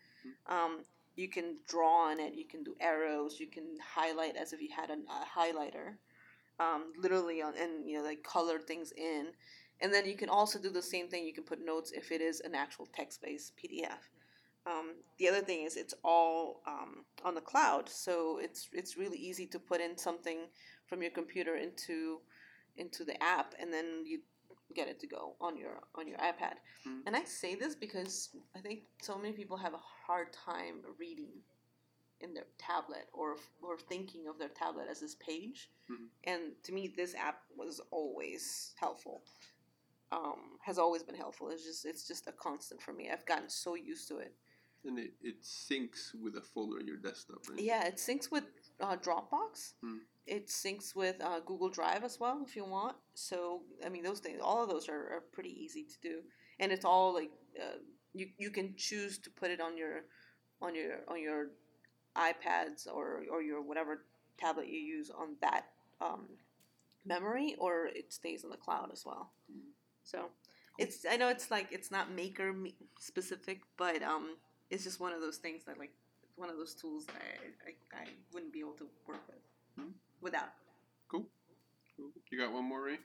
[0.47, 0.81] um,
[1.15, 3.63] you can draw on it you can do arrows you can
[3.95, 5.95] highlight as if you had an, a highlighter
[6.59, 9.27] um, literally on and you know like color things in
[9.81, 11.25] and then you can also do the same thing.
[11.25, 13.97] You can put notes if it is an actual text-based PDF.
[14.65, 19.17] Um, the other thing is it's all um, on the cloud, so it's it's really
[19.17, 20.47] easy to put in something
[20.85, 22.19] from your computer into
[22.77, 24.19] into the app, and then you
[24.75, 26.55] get it to go on your on your iPad.
[26.87, 27.01] Mm.
[27.07, 31.31] And I say this because I think so many people have a hard time reading
[32.19, 35.71] in their tablet or or thinking of their tablet as this page.
[35.89, 36.07] Mhm.
[36.25, 39.23] And to me, this app was always helpful
[40.11, 41.49] um, has always been helpful.
[41.49, 43.09] It's just it's just a constant for me.
[43.11, 44.33] I've gotten so used to it.
[44.83, 47.59] And it, it syncs with a folder in your desktop, right?
[47.59, 48.45] Yeah, it syncs with
[48.79, 49.73] uh, Dropbox.
[49.83, 49.97] Hmm.
[50.25, 52.95] It syncs with uh, Google Drive as well if you want.
[53.13, 56.21] So I mean, those things, all of those are, are pretty easy to do,
[56.59, 57.77] and it's all like uh,
[58.13, 60.05] you you can choose to put it on your
[60.61, 61.47] on your on your
[62.15, 64.03] iPads or or your whatever
[64.39, 65.65] tablet you use on that
[65.99, 66.27] um,
[67.05, 69.31] memory, or it stays in the cloud as well.
[69.51, 69.69] Hmm.
[70.03, 70.29] So
[70.77, 72.55] it's I know it's like it's not maker
[72.99, 74.37] specific, but um,
[74.71, 75.91] it's just one of those things that like
[76.35, 77.15] one of those tools that
[77.65, 79.37] I, I, I wouldn't be able to work with
[79.77, 79.91] Hmm.
[80.21, 80.49] without.
[81.07, 81.25] Cool.
[81.95, 82.09] Cool.
[82.31, 82.97] You got one more, Ray?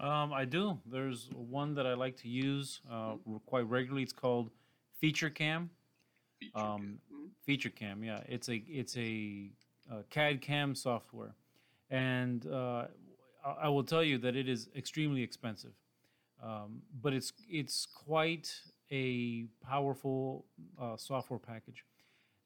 [0.00, 0.78] Um, I do.
[0.86, 4.02] There's one that I like to use uh, r- quite regularly.
[4.02, 4.50] It's called
[5.02, 5.68] FeatureCam.
[6.40, 7.16] Feature Um, kit.
[7.16, 7.28] Mhm.
[7.46, 9.50] FeatureCam, yeah, it's a it's a,
[9.90, 11.34] uh CAD CAM software,
[11.90, 12.86] and uh,
[13.44, 15.72] I, I will tell you that it is extremely expensive,
[16.42, 18.54] um, but it's it's quite
[18.90, 20.46] a powerful
[20.80, 21.84] uh, software package,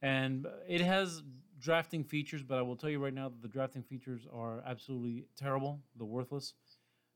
[0.01, 1.23] and it has
[1.60, 2.43] drafting features.
[2.43, 5.81] But I will tell you right now that the drafting features are absolutely terrible.
[5.97, 6.55] They're worthless.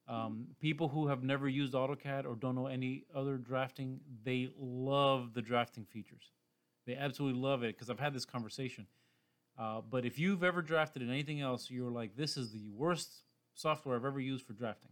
[0.09, 5.35] Um, people who have never used AutoCAD or don't know any other drafting, they love
[5.35, 6.31] the drafting features.
[6.87, 8.87] They absolutely love it because I've had this conversation.
[9.59, 13.25] Uh, but if you've ever drafted in anything else, you're like, this is the worst
[13.55, 14.91] software I've ever used for drafting.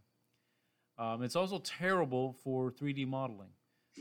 [0.97, 3.49] Um, it's also terrible for 3D modeling.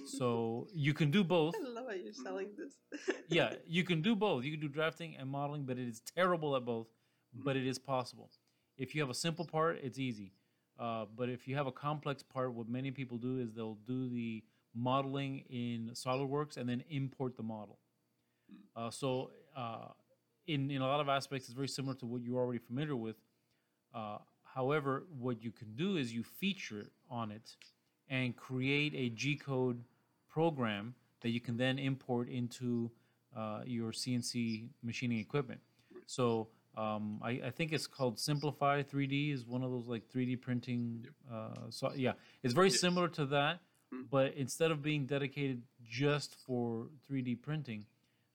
[0.07, 1.55] So you can do both.
[1.57, 2.75] I love how you're selling this.
[3.29, 4.45] Yeah, you can do both.
[4.45, 6.89] You can do drafting and modeling, but it is terrible at both.
[7.33, 8.31] But it is possible.
[8.77, 10.33] If you have a simple part, it's easy.
[10.79, 14.09] Uh, but if you have a complex part, what many people do is they'll do
[14.09, 14.45] the
[14.75, 17.79] modeling in SolidWorks and then import the model.
[18.77, 19.89] Uh, so, uh,
[20.47, 23.17] in, in a lot of aspects, it's very similar to what you're already familiar with.
[23.95, 27.57] Uh, however, what you can do is you feature on it
[28.09, 29.83] and create a G code
[30.29, 32.91] program that you can then import into
[33.37, 35.61] uh, your CNC machining equipment.
[36.07, 40.41] So um, I, I think it's called Simplify 3D is one of those like 3D
[40.41, 41.07] printing.
[41.33, 42.13] Uh, so yeah,
[42.43, 43.61] it's very similar to that,
[43.93, 44.07] Mm.
[44.11, 47.85] but instead of being dedicated just for 3D printing,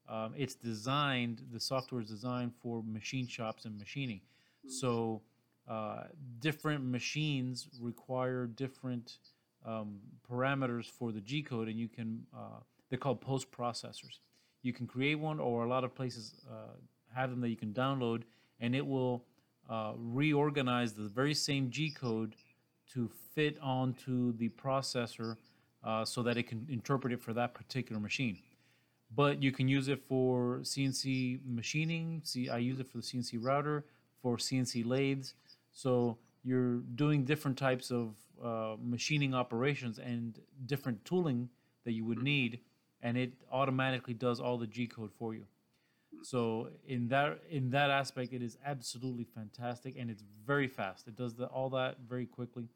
[0.07, 1.41] um, it's designed.
[1.51, 4.21] The software is designed for machine shops and machining.
[4.67, 5.21] So
[5.67, 6.03] uh,
[6.39, 9.17] different machines require different
[9.65, 9.99] um,
[10.29, 12.59] parameters for the G code, and you can uh,
[12.89, 14.19] they're called post processors.
[14.61, 16.73] You can create one, or a lot of places uh,
[17.13, 18.23] have them that you can download,
[18.59, 19.23] and it will
[19.69, 22.35] uh, reorganize the very same G code
[22.93, 25.37] to fit onto the processor
[25.83, 28.39] uh, so that it can interpret it for that particular machine.
[29.15, 32.21] But you can use it for CNC machining.
[32.23, 33.85] See, I use it for the CNC router,
[34.21, 35.33] for CNC lathes.
[35.71, 41.49] So you're doing different types of uh, machining operations and different tooling
[41.85, 42.59] that you would need,
[43.01, 45.45] and it automatically does all the G code for you.
[46.23, 51.07] So in that in that aspect, it is absolutely fantastic, and it's very fast.
[51.07, 52.67] It does the, all that very quickly.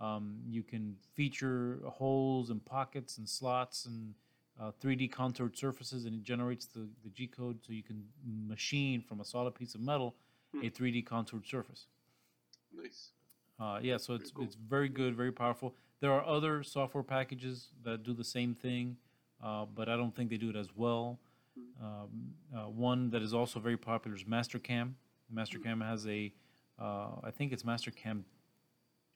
[0.00, 4.14] Um, you can feature holes and pockets and slots and
[4.60, 9.02] uh, 3D contoured surfaces, and it generates the, the G code so you can machine
[9.02, 10.14] from a solid piece of metal
[10.62, 11.86] a 3D contoured surface.
[12.74, 13.10] Nice.
[13.60, 14.44] Uh, yeah, so it's cool.
[14.44, 15.74] it's very good, very powerful.
[16.00, 18.96] There are other software packages that do the same thing,
[19.42, 21.18] uh, but I don't think they do it as well.
[21.82, 24.92] Um, uh, one that is also very popular is Mastercam.
[25.34, 26.32] Mastercam has a,
[26.80, 28.22] uh, I think it's Mastercam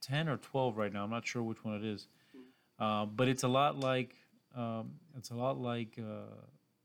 [0.02, 1.04] 10 or 12 right now.
[1.04, 2.08] I'm not sure which one it is,
[2.80, 4.16] uh, but it's a lot like
[4.54, 6.34] um, it's a lot like uh,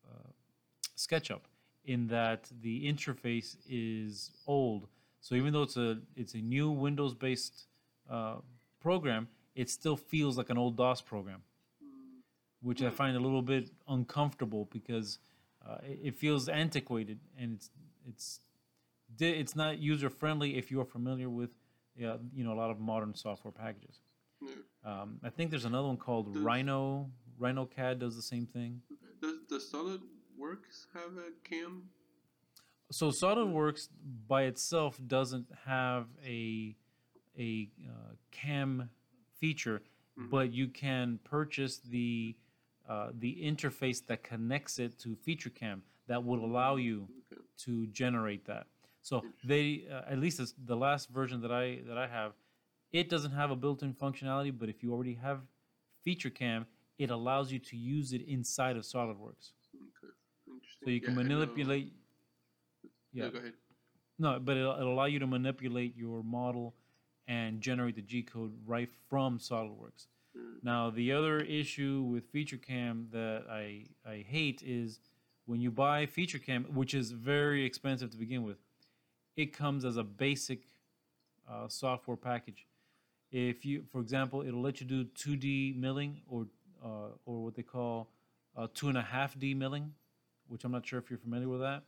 [0.07, 0.29] uh,
[0.95, 1.41] SketchUp
[1.85, 4.87] in that the interface is old.
[5.27, 7.67] So even though it's a it's a new Windows-based
[8.09, 8.35] uh,
[8.79, 11.41] program, it still feels like an old DOS program,
[12.61, 15.19] which I find a little bit uncomfortable because
[15.67, 17.69] uh, it, it feels antiquated and it's
[18.07, 18.39] it's
[19.17, 21.49] di- it's not user friendly if you are familiar with
[21.97, 23.99] yeah, you know a lot of modern software packages.
[24.85, 27.11] Um, I think there's another one called Does- Rhino.
[27.75, 28.81] CAD does the same thing.
[29.21, 31.89] Does does SolidWorks have a cam?
[32.89, 33.89] So SolidWorks
[34.27, 36.75] by itself doesn't have a
[37.37, 38.89] a uh, cam
[39.39, 39.81] feature,
[40.17, 40.29] Mhm.
[40.29, 42.35] but you can purchase the
[42.87, 47.41] uh, the interface that connects it to FeatureCam that would allow you Okay.
[47.57, 48.67] to generate that.
[49.01, 52.33] So they, uh, at least the last version that I that I have,
[52.93, 54.57] it doesn't have a built-in functionality.
[54.57, 55.41] But if you already have
[56.05, 56.65] FeatureCam,
[56.97, 59.51] it allows you to use it inside of SolidWorks.
[59.75, 60.13] Okay.
[60.47, 60.85] Interesting.
[60.85, 61.93] So you can Yeah, manipulate.
[63.13, 63.25] Yeah.
[63.25, 63.29] Yeah.
[63.29, 63.53] Go ahead.
[64.19, 66.73] No, but it'll, it'll allow you to manipulate your model
[67.27, 70.07] and generate the G code right from SolidWorks.
[70.35, 70.63] Mm.
[70.63, 74.99] Now, the other issue with FeatureCam that I, I hate is
[75.45, 78.57] when you buy FeatureCam, which is very expensive to begin with,
[79.35, 80.61] it comes as a basic
[81.49, 82.65] uh, software package.
[83.31, 86.47] If you, for example, it'll let you do 2D milling or
[86.83, 88.07] uh, or what they call
[88.55, 89.93] uh, two and a half D milling,
[90.47, 91.83] which I'm not sure if you're familiar with that.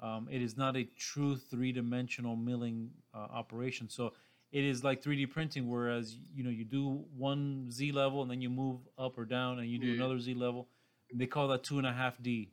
[0.00, 3.88] Um, it is not a true three-dimensional milling uh, operation.
[3.88, 4.12] So
[4.52, 8.40] it is like 3D printing, whereas you know you do one Z level and then
[8.40, 9.94] you move up or down and you do Yeah.
[9.94, 10.68] another Z level.
[11.12, 12.50] They call that two and a half D.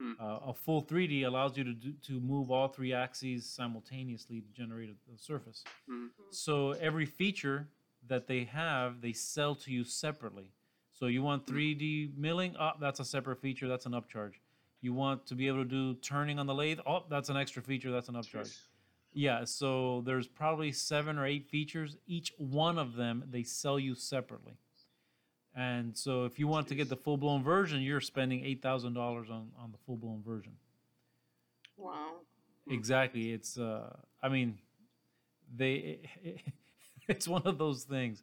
[0.00, 0.12] Hmm.
[0.18, 4.48] Uh, a full 3D allows you to do, to move all three axes simultaneously to
[4.52, 5.62] generate a, a surface.
[5.88, 6.08] Mhm.
[6.30, 7.68] So every feature
[8.08, 10.52] that they have, they sell to you separately.
[10.92, 12.56] So you want 3D milling?
[12.58, 13.68] Oh, that's a separate feature.
[13.68, 14.34] That's an upcharge.
[14.82, 16.80] You want to be able to do turning on the lathe?
[16.86, 17.90] Oh, that's an extra feature.
[17.90, 18.46] That's an upcharge.
[18.46, 18.58] Jeez.
[19.12, 21.96] Yeah, so there's probably seven or eight features.
[22.06, 24.54] Each one of them they sell you separately.
[25.54, 28.94] And so if you want to get the full blown version, you're spending eight thousand
[28.94, 30.52] dollars on on the full blown version.
[31.76, 32.20] Wow.
[32.68, 33.32] Exactly.
[33.32, 34.58] It's uh I mean
[35.56, 36.00] they
[37.08, 38.22] it's one of those things.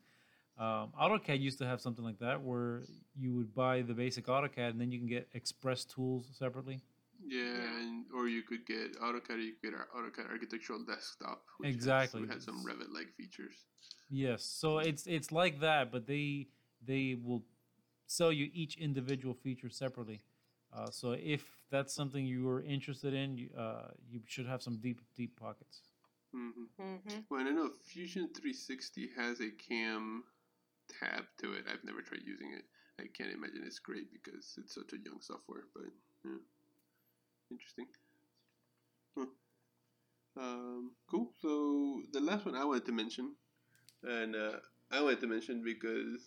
[0.60, 2.84] Um, AutoCAD used to have something like that where
[3.16, 6.82] you would buy the basic AutoCAD and then you can get Express tools separately.
[7.26, 7.80] Yeah, Yeah.
[7.80, 9.30] and or you could get AutoCAD.
[9.36, 11.44] or You could get our AutoCAD Architectural Desktop.
[11.58, 12.22] Which Exactly.
[12.22, 13.66] Has, had some Revit-like features.
[14.10, 16.48] Yes, so it's it's like that, but they
[16.86, 17.44] they will
[18.06, 20.22] sell you each individual feature separately.
[20.74, 24.78] Uh, so if that's something you are interested in, you, uh, you should have some
[24.78, 25.82] deep deep pockets.
[26.34, 27.20] hmm Mm-hmm.
[27.30, 30.24] Well, and I know Fusion 360 has a cam
[31.00, 31.66] tab to it.
[31.72, 32.64] I've never tried using it.
[33.00, 35.86] I can't imagine it's great because it's such a young software, but
[36.26, 36.42] yeah.
[37.52, 37.88] Interesting.
[39.16, 39.26] Huh.
[40.38, 41.32] Um, cool.
[41.42, 43.34] So the last one I wanted to mention,
[44.04, 44.58] and uh,
[44.92, 46.22] I wanted to mention because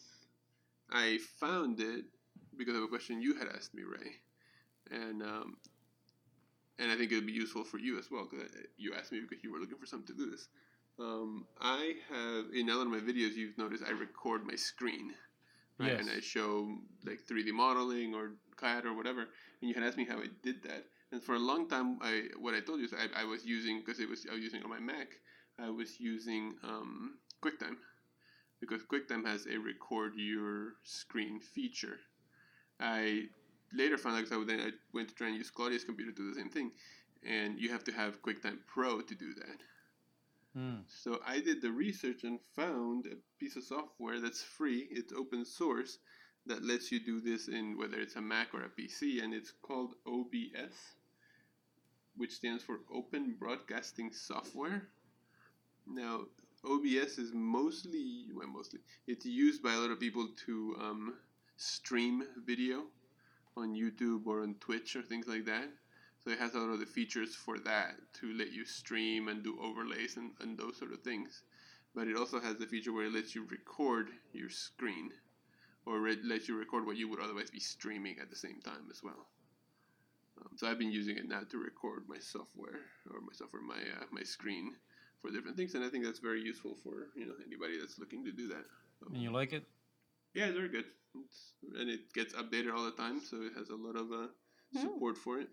[0.90, 2.04] I found it
[2.56, 4.12] because of a question you had asked me, Ray,
[4.90, 5.56] and um,
[6.78, 9.20] and I think it would be useful for you as well because you asked me
[9.20, 10.48] because you were looking for something to do this.
[11.00, 15.14] Um, I have in a lot of my videos, you've noticed I record my screen,
[15.78, 15.92] right?
[15.98, 19.20] And I show like 3D modeling or CAD or whatever.
[19.20, 20.84] And you had asked me how I did that.
[21.12, 23.80] And for a long time, I what I told you is I, I was using
[23.80, 25.08] because it was I was using on my Mac.
[25.58, 27.76] I was using um, QuickTime
[28.60, 31.98] because QuickTime has a record your screen feature.
[32.78, 33.24] I
[33.72, 36.16] later found out because I, then I went to try and use Claudia's computer to
[36.16, 36.70] do the same thing,
[37.26, 39.58] and you have to have QuickTime Pro to do that.
[40.54, 40.80] Hmm.
[40.88, 44.88] So I did the research and found a piece of software that's free.
[44.90, 45.98] It's open source
[46.46, 49.52] that lets you do this in whether it's a Mac or a PC, and it's
[49.62, 50.74] called OBS,
[52.16, 54.88] which stands for Open Broadcasting Software.
[55.86, 56.22] Now,
[56.64, 61.14] OBS is mostly, well, mostly, it's used by a lot of people to um,
[61.56, 62.84] stream video
[63.56, 65.68] on YouTube or on Twitch or things like that.
[66.24, 69.42] So it has a lot of the features for that to let you stream and
[69.42, 71.42] do overlays and, and those sort of things.
[71.94, 75.10] But it also has the feature where it lets you record your screen
[75.86, 78.86] or it lets you record what you would otherwise be streaming at the same time
[78.90, 79.26] as well.
[80.40, 82.80] Um, so I've been using it now to record my software
[83.12, 84.74] or my software, my uh, my screen
[85.20, 88.24] for different things, and I think that's very useful for you know anybody that's looking
[88.24, 88.64] to do that.
[89.00, 89.64] So, And you like it?
[90.34, 90.84] yeah, it's very good.
[91.14, 94.28] It's, and it gets updated all the time, so it has a lot of uh,
[94.72, 94.82] Hmm.
[94.82, 95.48] support for it.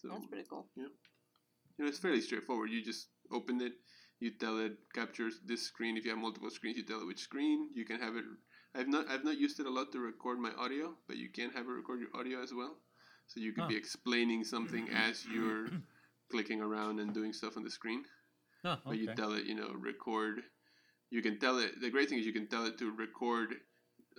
[0.00, 0.66] So That's pretty cool.
[0.76, 0.84] you
[1.78, 2.70] know, it's fairly straightforward.
[2.70, 3.72] You just open it,
[4.18, 5.96] you tell it captures this screen.
[5.96, 7.68] If you have multiple screens, you tell it which screen.
[7.74, 8.24] You can have it.
[8.74, 11.50] I've not I've not used it a lot to record my audio, but you can
[11.50, 12.76] have it record your audio as well.
[13.26, 15.68] So you could be explaining something as you're
[16.30, 18.02] clicking around and doing stuff on the screen.
[18.64, 20.42] Oh, But you tell it, you know, record.
[21.10, 21.80] You can tell it.
[21.80, 23.54] The great thing is you can tell it to record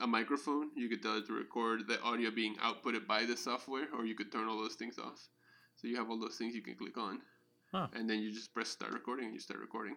[0.01, 0.69] a microphone.
[0.75, 4.15] You could tell it to record the audio being outputted by the software, or you
[4.15, 5.19] could turn all those things off.
[5.81, 7.21] So you have all those things you can click on,
[7.71, 7.87] Huh.
[7.93, 9.95] and then you just press start recording, and you start recording.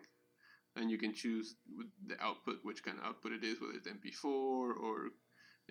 [0.77, 3.87] And you can choose with the output, which kind of output it is, whether it's
[3.87, 5.11] MP4 or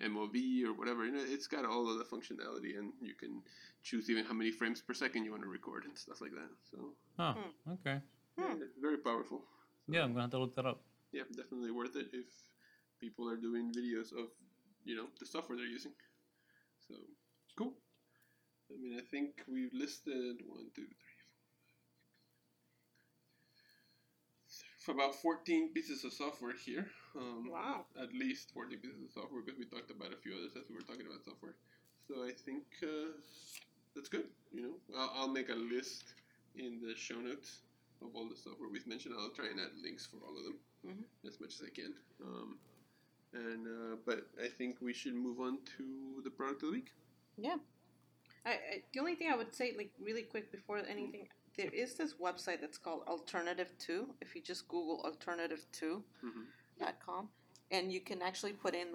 [0.00, 1.04] MOV or whatever.
[1.04, 3.42] You know, it's got all of the functionality, and you can
[3.82, 6.50] choose even how many frames per second you want to record and stuff like that.
[6.70, 7.72] So Oh, Hmm.
[7.72, 8.00] okay.
[8.38, 8.58] Hmm.
[8.60, 9.42] yeah, very powerful.
[9.88, 10.80] Yeah, I'm gonna have to look that up.
[11.12, 12.26] Yeah, definitely worth it if
[13.00, 14.30] people are doing videos of
[14.84, 15.92] you know the software they're using.
[16.88, 16.94] So
[17.58, 17.74] cool.
[18.70, 21.18] I mean, I think we've listed one, two, three,
[24.84, 26.86] four, five, about fourteen pieces of software here.
[27.16, 27.86] Um, Wow.
[28.00, 30.74] At least fourteen pieces of software because we talked about a few others as we
[30.74, 31.54] were talking about software.
[32.08, 33.12] So I think uh,
[33.94, 34.26] that's good.
[34.52, 36.14] You know, I'll, I'll make a list
[36.56, 37.60] in the show notes
[38.02, 39.14] of all the software we've mentioned.
[39.18, 41.04] I'll try and add links for all of them Mhm.
[41.28, 41.94] as much as I can.
[42.22, 42.58] Um,
[43.32, 46.90] and uh, but I think we should move on to the product of the week.
[47.36, 47.56] Yeah.
[48.46, 51.94] I, I the only thing I would say, like really quick before anything, there is
[51.94, 54.06] this website that's called Alternative To.
[54.20, 56.44] If you just Google Alternative To Mhm.
[56.78, 57.28] dot com,
[57.70, 58.88] and you can actually put in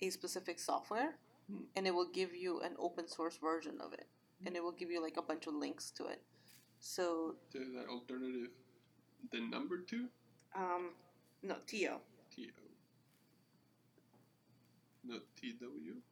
[0.00, 1.16] a specific software,
[1.48, 1.64] Hmm.
[1.76, 4.06] and it will give you an open source version of it,
[4.44, 6.22] and it will give you like a bunch of links to it.
[6.80, 8.50] So, So that alternative,
[9.30, 10.08] the number two,
[10.54, 10.94] um,
[11.42, 12.00] no, TO,
[12.30, 12.62] T O,
[15.04, 16.02] not T W.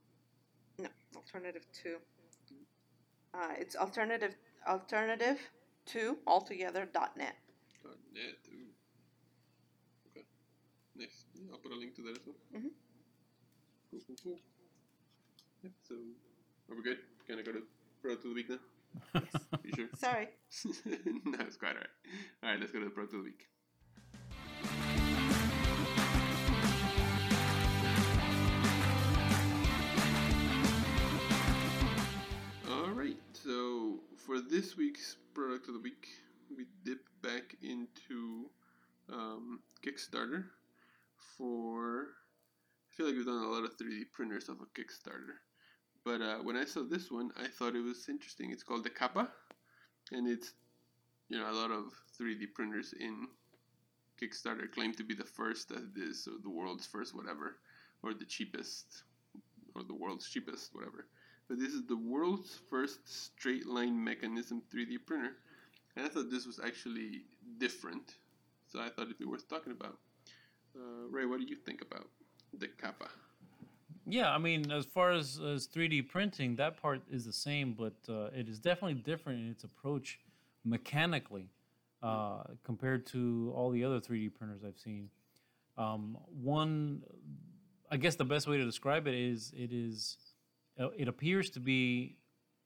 [0.79, 2.01] no, Alternative To.
[3.37, 4.35] Uh, it's alternative
[4.67, 5.39] alternative
[5.87, 7.37] to altogether dot net.
[7.83, 8.37] dot net.
[8.49, 8.73] Ooh.
[10.11, 10.25] Okay.
[10.97, 11.25] Nice.
[11.35, 12.37] Yeah, I'll put a link to that as well.
[12.55, 12.71] Mhm.
[13.91, 14.39] Cool, cool, cool.
[15.63, 15.95] Yeah, so,
[16.71, 16.99] are we good?
[17.27, 17.63] Can I go to
[18.03, 18.59] product of the week now?
[19.65, 19.89] You sure?
[19.99, 20.29] Sorry.
[21.25, 21.95] no, it's quite alright.
[22.43, 23.47] Alright, let's go to the product of the week.
[32.87, 36.07] Alright, so for this week's product of the week,
[36.57, 38.49] we dip back into
[39.13, 40.45] um, Kickstarter
[41.37, 42.03] for.
[42.89, 45.35] I feel like we've done a lot of 3D printers off of Kickstarter.
[46.05, 48.53] But uh, when I saw this one, I thought it was interesting.
[48.53, 49.31] It's called the Kappa,
[50.13, 50.53] and it's
[51.29, 51.87] you know a lot of
[52.21, 53.27] 3D printers in
[54.23, 57.57] Kickstarter claim to be the first at this or the world's first whatever,
[58.05, 59.03] or the cheapest,
[59.75, 61.07] or the world's cheapest whatever.
[61.49, 65.33] But this is the world's first straight line mechanism 3D printer,
[65.95, 67.23] and I thought this was actually
[67.59, 68.17] different,
[68.67, 69.99] so I thought it'd be worth talking about.
[70.75, 72.09] Uh, Ray, what do you think about
[72.59, 73.09] the Kappa?
[74.09, 77.95] Yeah, I mean, as far as, as 3D printing, that part is the same, but
[78.09, 80.21] uh, it is definitely different in its approach
[80.65, 81.51] mechanically
[82.03, 85.11] uh, compared to all the other 3D printers I've seen.
[85.79, 87.03] Um, one,
[87.91, 90.17] I guess the best way to describe it is it is
[90.77, 92.17] it appears to be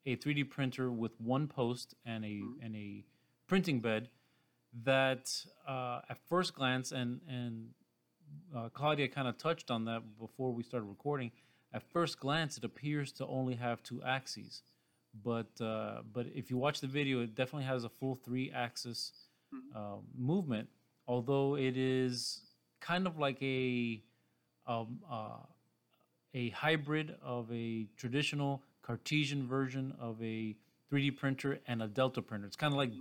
[0.07, 3.05] a 3D printer with one post and a and a
[3.47, 4.09] printing bed
[4.85, 5.31] that
[5.66, 7.69] uh, at first glance and and
[8.57, 11.31] uh, Claudia kind of touched on that before we started recording.
[11.73, 14.62] At first glance, it appears to only have two axes,
[15.24, 19.12] but uh, but if you watch the video, it definitely has a full three-axis
[19.74, 20.69] uh, movement.
[21.07, 22.43] Although it is
[22.81, 24.03] kind of like a
[24.66, 25.39] um, uh,
[26.35, 30.57] a hybrid of a traditional Cartesian version of a
[30.90, 32.47] 3D printer and a Delta printer.
[32.47, 32.93] It's kind of like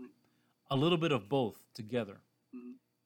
[0.69, 2.17] a little bit of both together.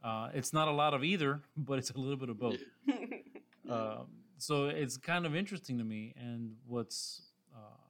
[0.03, 2.59] Uh, it's not a lot of either, but it's a little bit of both.
[3.69, 6.13] Um, so it's kind of interesting to me.
[6.19, 7.21] And what's
[7.55, 7.83] uh,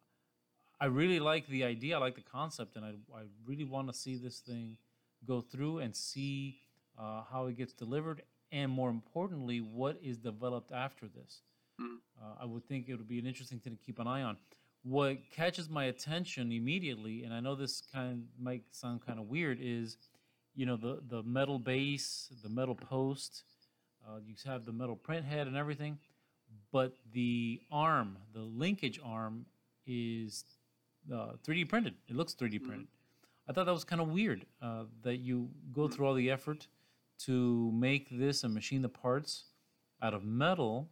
[0.80, 3.93] I really like the idea, I like the concept, and I, I really want to
[3.93, 4.77] see this thing
[5.26, 6.60] go through and see
[6.99, 11.41] uh, how it gets delivered, and more importantly, what is developed after this.
[12.24, 14.38] Uh, I would think it would be an interesting thing to keep an eye on.
[14.84, 19.28] What catches my attention immediately, and I know this kind of might sound kind of
[19.28, 19.98] weird, is
[20.56, 23.44] you know the the metal base, the metal post.
[24.06, 25.98] Uh, you have the metal print head and everything,
[26.72, 29.45] but the arm, the linkage arm,
[29.88, 30.44] is
[31.14, 31.94] uh, 3D printed.
[32.10, 32.88] It looks 3D printed.
[33.48, 36.68] I thought that was kind of weird uh, that you go through all the effort
[37.20, 39.45] to make this and machine the parts
[40.02, 40.90] out of metal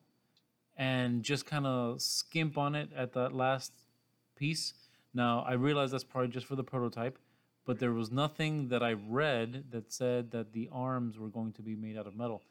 [0.77, 3.71] and just kind of skimp on it at that last
[4.35, 4.73] piece.
[5.13, 7.19] Now I realize that's probably just for the prototype,
[7.65, 11.61] but there was nothing that I read that said that the arms were going to
[11.61, 12.41] be made out of metal.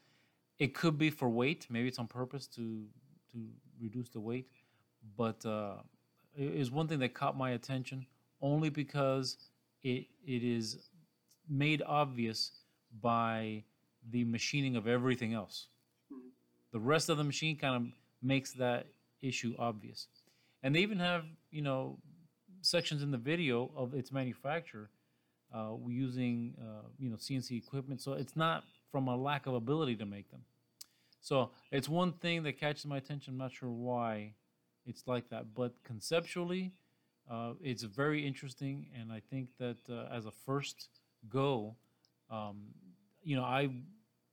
[0.59, 1.67] It could be for weight.
[1.69, 2.85] Maybe it's on purpose to
[3.31, 3.47] to
[3.81, 4.47] reduce the weight,
[5.17, 5.77] but uh,
[6.35, 8.05] it is one thing that caught my attention
[8.41, 9.37] only because
[9.83, 10.89] it it is
[11.49, 12.51] made obvious
[13.01, 13.63] by
[14.09, 15.67] the machining of everything else.
[16.11, 16.29] Mhm.
[16.71, 18.87] The rest of the machine kind of makes that
[19.21, 20.07] issue obvious.
[20.63, 21.97] And they even have, you know,
[22.61, 24.89] sections in the video of its manufacture
[25.53, 28.01] uh, using, uh, you know, CNC equipment.
[28.01, 30.41] So it's not from a lack of ability to make them.
[31.21, 33.33] So it's one thing that catches my attention.
[33.33, 34.33] I'm not sure why
[34.85, 36.73] it's like that, but conceptually,
[37.29, 38.87] uh, it's very interesting.
[38.99, 40.89] And I think that uh, as a first
[41.29, 41.75] go,
[42.29, 42.67] um,
[43.23, 43.69] you know, I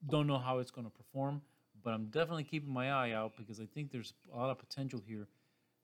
[0.08, 1.42] don't know how it's going to perform,
[1.88, 5.00] but I'm definitely keeping my eye out because I think there's a lot of potential
[5.08, 5.26] here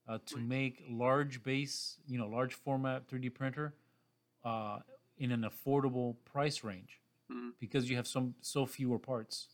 [0.07, 3.73] uh, to make large base, you know, large format 3D printer
[4.43, 4.81] uh,
[5.17, 7.01] in an affordable price range
[7.31, 7.53] Mhm.
[7.59, 9.47] because you have some so fewer parts.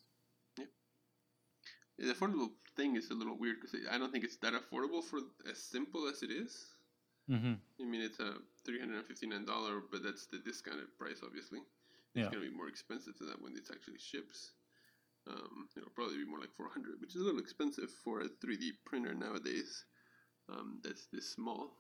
[1.98, 5.20] The affordable thing is a little weird because I don't think it's that affordable for
[5.50, 6.66] as simple as it is.
[7.30, 8.34] hmm I mean, it's a
[8.66, 11.60] three hundred and fifty nine dollar, but that's the discounted price, obviously.
[11.60, 12.30] It's Yeah.
[12.30, 14.52] gonna be more expensive than that when it actually ships.
[15.30, 18.28] Um, it'll probably be more like four hundred, which is a little expensive for a
[18.42, 19.86] three D printer nowadays.
[20.50, 21.78] Um, that's this small,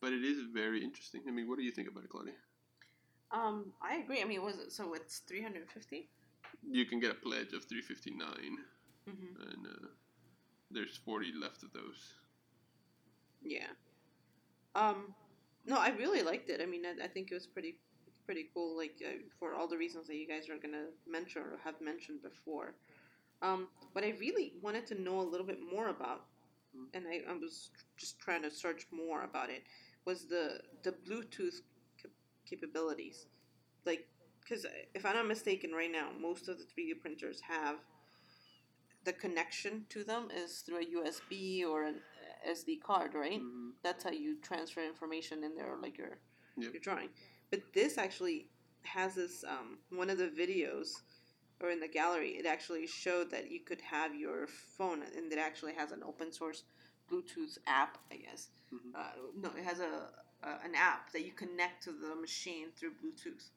[0.00, 1.22] but it is very interesting.
[1.28, 2.34] I mean, what do you think about it, Claudia?
[3.32, 4.20] Um, I agree.
[4.20, 4.92] I mean, was it so?
[4.94, 6.08] It's three hundred fifty.
[6.68, 8.58] You can get a pledge of three fifty nine,
[9.08, 9.42] Mm-hmm.
[9.50, 9.86] and uh,
[10.70, 12.14] there's forty left of those.
[13.42, 13.68] Yeah.
[14.74, 15.14] Um,
[15.66, 16.60] no, I really liked it.
[16.60, 17.78] I mean, I, I think it was pretty,
[18.30, 18.76] pretty cool.
[18.76, 22.22] Like uh, for all the reasons that you guys are gonna mention or have mentioned
[22.22, 22.74] before.
[23.42, 26.26] Um, what I really wanted to know a little bit more about,
[26.76, 26.86] Mm.
[26.94, 29.64] and I, I was just trying to search more about it,
[30.04, 31.56] was the the Bluetooth
[32.00, 32.12] cap-
[32.48, 33.26] capabilities.
[33.84, 34.06] Like,
[34.40, 37.78] because if I'm not mistaken, right now most of the 3D printers have
[39.02, 41.96] the connection to them is through a USB or an
[42.56, 43.40] SD card, right?
[43.42, 43.72] Mhm.
[43.82, 46.12] That's how you transfer information in there, like your
[46.56, 46.72] Yep.
[46.74, 47.10] your drawing.
[47.50, 48.46] But this actually
[48.82, 50.88] has this um, one of the videos
[51.60, 52.30] or in the gallery.
[52.30, 56.32] It actually showed that you could have your phone, and it actually has an open
[56.32, 56.62] source
[57.10, 58.48] Bluetooth app, I guess.
[58.72, 58.94] Mhm.
[58.94, 60.10] Uh, no, it has a,
[60.42, 63.50] a an app that you connect to the machine through Bluetooth.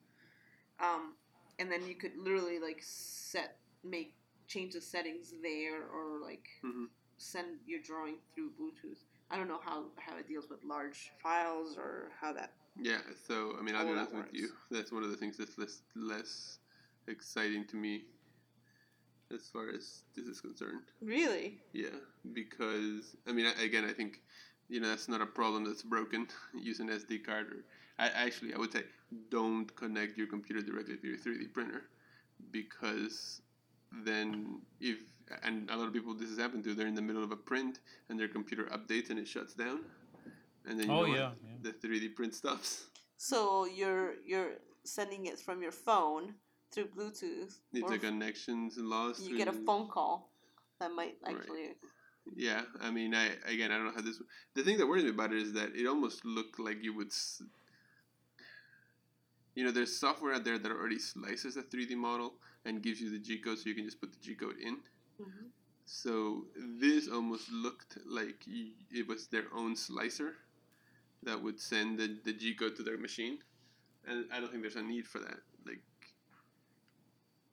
[0.80, 1.16] Um,
[1.60, 4.16] and then you could literally like set make
[4.48, 6.90] change the settings there or like Mhm.
[7.18, 9.00] send your drawing through Bluetooth.
[9.30, 12.54] I don't know how, how it deals with large files or how that.
[12.82, 14.50] Yeah, so I mean, I'll oh, be honest with you.
[14.72, 16.58] That's one of the things that's less less
[17.08, 18.04] exciting to me,
[19.34, 20.82] as far as this is concerned.
[21.02, 21.60] Really?
[21.74, 21.98] Yeah,
[22.34, 24.22] because I mean, I, again, I think
[24.70, 26.28] you know that's not a problem that's broken.
[26.60, 27.64] Use an SD card, or
[28.00, 28.84] I actually I would say
[29.30, 31.84] don't connect your computer directly to your 3D printer,
[32.52, 33.42] because
[34.04, 34.98] then if
[35.44, 37.36] and a lot of people this has happened to they're in the middle of a
[37.36, 37.80] print
[38.10, 39.82] and their computer updates and it shuts down,
[40.68, 41.18] and then you Oh, know what?
[41.20, 41.32] yeah,
[41.62, 42.86] the 3D print stops.
[43.18, 44.54] So you're you're
[44.84, 46.36] sending it from your phone
[46.72, 47.58] through Bluetooth.
[47.72, 49.22] It's or a connections lost.
[49.30, 50.30] you get a phone call
[50.80, 51.36] that might Right.
[51.38, 51.76] actually.
[52.36, 54.22] Yeah, I mean, I again, I don't know how this.
[54.56, 57.12] The thing that worries me about it is that it almost looked like you would.
[59.56, 62.34] You know, there's software out there that already slices a 3D model
[62.66, 64.78] and gives you the G code, so you can just put the G code in.
[65.20, 65.52] Mhm.
[65.86, 70.36] So this almost looked like it was their own slicer
[71.26, 73.40] that would send the, the G code to their machine,
[74.08, 75.40] and I don't think there's a need for that.
[75.66, 75.82] Like,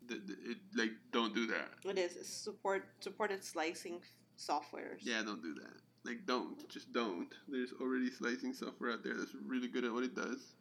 [0.07, 1.71] the, the, it, like don't do that.
[1.85, 4.01] It is support supported slicing
[4.39, 5.01] softwares.
[5.01, 5.81] Yeah, don't do that.
[6.05, 6.67] Like, don't.
[6.69, 7.29] Just don't.
[7.49, 10.55] There's already slicing software out there that's really good at what it does.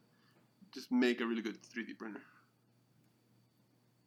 [0.72, 2.20] Just make a really good 3D printer.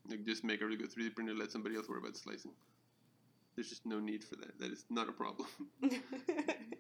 [0.08, 1.34] Like, just make a really good 3D printer.
[1.34, 2.52] Let somebody else worry about slicing.
[3.56, 4.60] There's just no need for that.
[4.60, 5.48] That is not a problem.
[5.82, 6.02] it,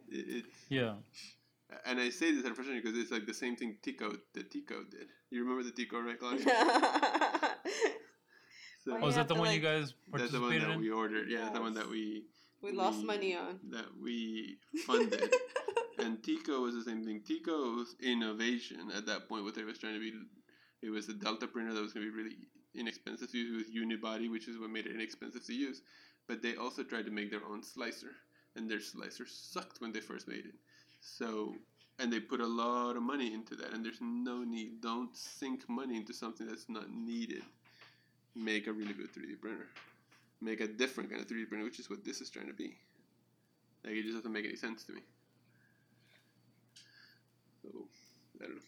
[0.09, 0.93] it's Yeah.
[1.85, 5.07] And I say this unfortunately because it's like the same thing Tiko the Tiko did.
[5.29, 6.45] You remember the Tiko, right, Claudia?
[8.83, 10.69] So Why Oh, is that the to, one you like- guys that's the one that
[10.71, 10.79] in?
[10.81, 11.29] we ordered.
[11.29, 12.25] Yeah, the one that we
[12.61, 13.59] we lost we- money on.
[13.71, 15.33] that we funded.
[15.99, 17.21] and Tiko was the same thing.
[17.21, 20.11] Tiko's innovation at that point, what they was trying to be,
[20.81, 22.35] it was a Delta printer that was going to be really
[22.75, 25.81] inexpensive to use with unibody, which is what made it inexpensive to use.
[26.27, 28.11] But they also tried to make their own slicer,
[28.57, 30.55] and their slicer sucked when they first made it.
[31.03, 31.53] So,
[31.99, 34.81] and they put a lot of money into that, and there's no need.
[34.81, 37.43] Don't sink money into something that's not needed.
[38.35, 39.67] Make a really good 3D printer.
[40.41, 42.77] Make a different kind of 3D printer, which is what this is trying to be.
[43.83, 45.01] Like it just doesn't make any sense to me.
[47.61, 47.69] So
[48.41, 48.61] I don't know.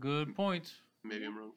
[0.00, 0.72] Good point.
[1.04, 1.52] Maybe I'm wrong.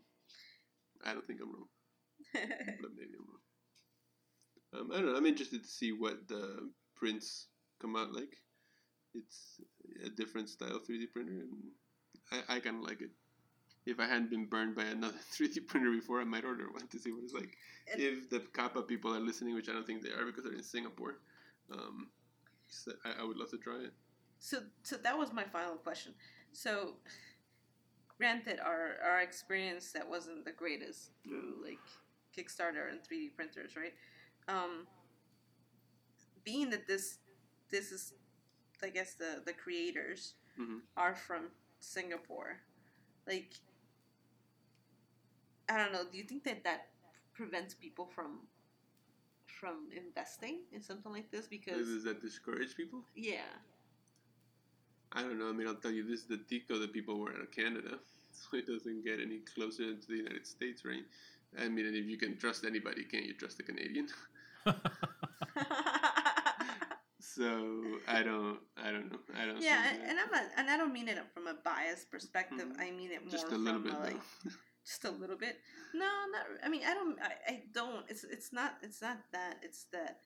[1.06, 1.68] I don't think I'm wrong,
[2.34, 4.82] but maybe I'm wrong.
[4.82, 5.18] Um, I don't know.
[5.18, 7.48] I'm interested to see what the prints
[7.82, 8.38] come out like.
[9.16, 9.62] It's
[10.06, 11.52] a different style 3D printer, and
[12.32, 13.12] I, I kind of like it.
[13.86, 17.00] If I hadn't been burned by another 3D printer before, I might order one to
[17.00, 17.58] see what it's like.
[17.92, 20.54] And- if the Kappa people are listening, which I don't think they are because they're
[20.54, 21.16] in Singapore,
[21.72, 22.08] um,
[22.70, 23.94] so I, I would love to try it.
[24.40, 26.14] So, so that was my final question.
[26.52, 26.96] So,
[28.18, 31.80] granted, our our experience that wasn't the greatest through like
[32.36, 33.94] Kickstarter and three D printers, right?
[34.50, 34.88] Um,
[36.44, 37.20] being that this
[37.70, 38.14] this is,
[38.84, 40.82] I guess the the creators Mhm.
[40.98, 42.62] are from Singapore,
[43.26, 43.54] like
[45.70, 46.04] I don't know.
[46.12, 46.90] Do you think that that
[47.34, 48.48] prevents people from
[49.48, 51.48] from investing in something like this?
[51.48, 53.06] Because Does that discourage people?
[53.16, 53.48] yeah.
[55.16, 55.48] I don't know.
[55.50, 58.00] I mean, I'll tell you, this is the Tiko that people wear out of Canada,
[58.32, 61.06] so it doesn't get any closer to the United States, right?
[61.58, 64.08] I mean, if you can trust anybody, can't you trust a Canadian?
[67.36, 69.20] So I don't, I don't know.
[69.36, 69.62] I don't.
[69.62, 72.68] yeah, and, I'm not, and I don't mean it from a biased perspective.
[72.68, 72.80] Mhm.
[72.80, 74.22] I mean it more just a from little bit, a, like
[74.86, 75.58] just a little bit.
[75.94, 76.46] No, not.
[76.64, 77.18] I mean, I don't.
[77.22, 78.06] I, I don't.
[78.10, 78.78] It's it's not.
[78.82, 79.58] It's not that.
[79.64, 80.22] It's that.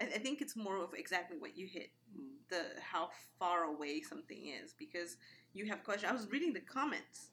[0.00, 2.38] I, I think it's more of exactly what you hit Mm.
[2.48, 5.16] the how far away something is because
[5.52, 6.08] you have questions.
[6.10, 7.30] I was reading the comments.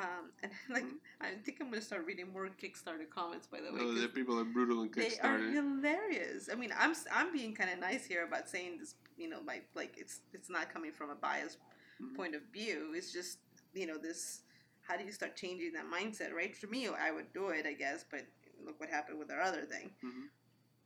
[0.00, 0.98] Um, and like Mhm.
[1.20, 3.46] I think I'm gonna start reading more Kickstarter comments.
[3.46, 6.48] By the way, Oh, 'cause the people are brutal on they are hilarious.
[6.50, 8.94] I mean, I'm I'm being kind of nice here about saying this.
[9.16, 11.58] You know, like like it's it's not coming from a biased
[12.00, 12.14] Mhm.
[12.16, 12.92] point of view.
[12.94, 13.38] It's just
[13.74, 14.42] you know this.
[14.82, 16.32] How do you start changing that mindset?
[16.32, 16.56] Right?
[16.56, 18.04] For me, I would do it, I guess.
[18.10, 18.26] But
[18.64, 19.90] look what happened with our other thing.
[20.02, 20.28] Mhm.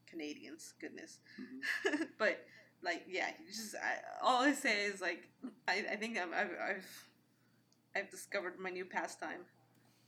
[0.07, 1.19] Canadians, goodness.
[1.41, 1.61] Mhm.
[2.19, 2.45] but
[2.82, 5.28] like, yeah, you just I, all I say is like,
[5.66, 7.09] I, I think I'm, I've, I've
[7.97, 9.41] I've discovered my new pastime,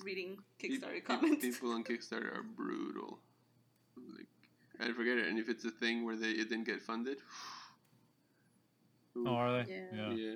[0.03, 1.45] reading Kickstarter pe- comments.
[1.45, 3.19] People on Kickstarter are brutal.
[4.17, 4.27] Like,
[4.81, 5.27] I forget it.
[5.29, 7.19] And if it's a thing where they it didn't get funded,
[9.17, 9.87] oh, are they?
[9.95, 10.11] Yeah.
[10.11, 10.35] yeah.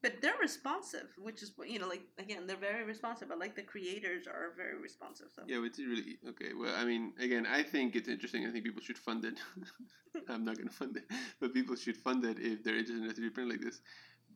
[0.00, 1.88] But they're responsive, which is you know.
[1.88, 3.28] Like again, they're very responsive.
[3.28, 5.26] But like the creators are very responsive.
[5.34, 6.54] So Yeah, it's really okay.
[6.58, 8.46] Well, I mean, again, I think it's interesting.
[8.46, 9.40] I think people should fund it.
[10.28, 11.04] I'm not going to fund it,
[11.40, 13.80] but people should fund it if they're interested in a 3D print like this.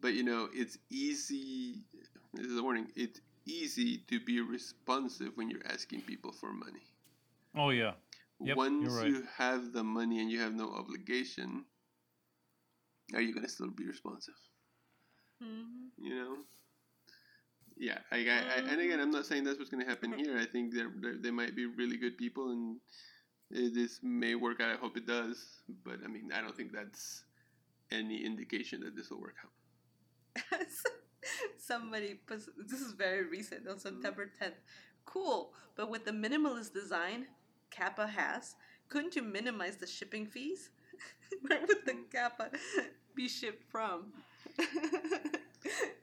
[0.01, 1.85] But you know, it's easy.
[2.35, 2.89] This is a warning.
[2.97, 6.83] It's easy to be responsive when you're asking people for money.
[7.57, 7.93] Oh yeah.
[8.41, 9.07] Yep, Once you're right.
[9.09, 11.65] you have the money and you have no obligation,
[13.15, 14.35] are you going to still be responsive?
[15.43, 15.89] Mhm.
[15.99, 16.37] you know
[17.77, 20.39] yeah I, I, I and again i'm not saying that's what's going to happen here
[20.39, 22.77] i think they're, they're, might be really good people and
[23.51, 27.25] this may work out i hope it does but i mean i don't think that's
[27.91, 30.55] any indication that this will work out
[31.59, 34.61] Somebody puts this is very recent on September 10th.
[35.05, 37.27] Cool, but with the minimalist design
[37.71, 38.55] Kappa has,
[38.89, 40.71] couldn't you minimize the shipping fees?
[41.43, 42.51] Where would the Kappa
[43.15, 44.13] be shipped from?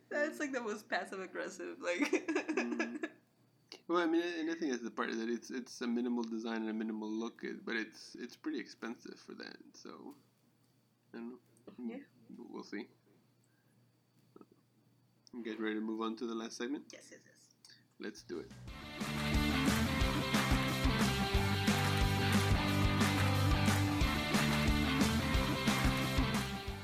[0.09, 1.77] That's like the most passive aggressive.
[1.81, 2.25] Like,
[2.59, 3.05] Mm.
[3.87, 6.57] well i mean and i think that's the part that it's it's a minimal design
[6.61, 9.89] and a minimal look but it's it's pretty expensive for that so
[11.13, 11.39] i don't know
[11.87, 11.97] Yeah.
[12.51, 12.87] we'll see
[15.43, 17.75] get ready to move on to the last segment yes, yes, yes.
[17.99, 18.51] let's do it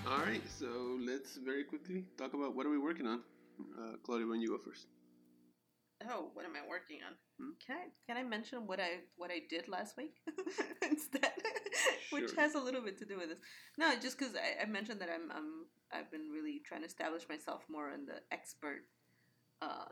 [0.08, 3.22] All right, so let's very quickly talk about what are we working on.
[3.78, 4.88] Uh, Claudia, when you go first.
[6.10, 7.14] Oh, what am I working on?
[7.40, 7.54] Hmm?
[7.66, 10.16] Can I can I mention what I what I did last week
[10.82, 11.32] instead,
[12.12, 13.40] which has a little bit to do with this?
[13.78, 17.28] No, just because I, I mentioned that I'm, I'm I've been really trying to establish
[17.30, 18.84] myself more in the expert
[19.62, 19.86] uh,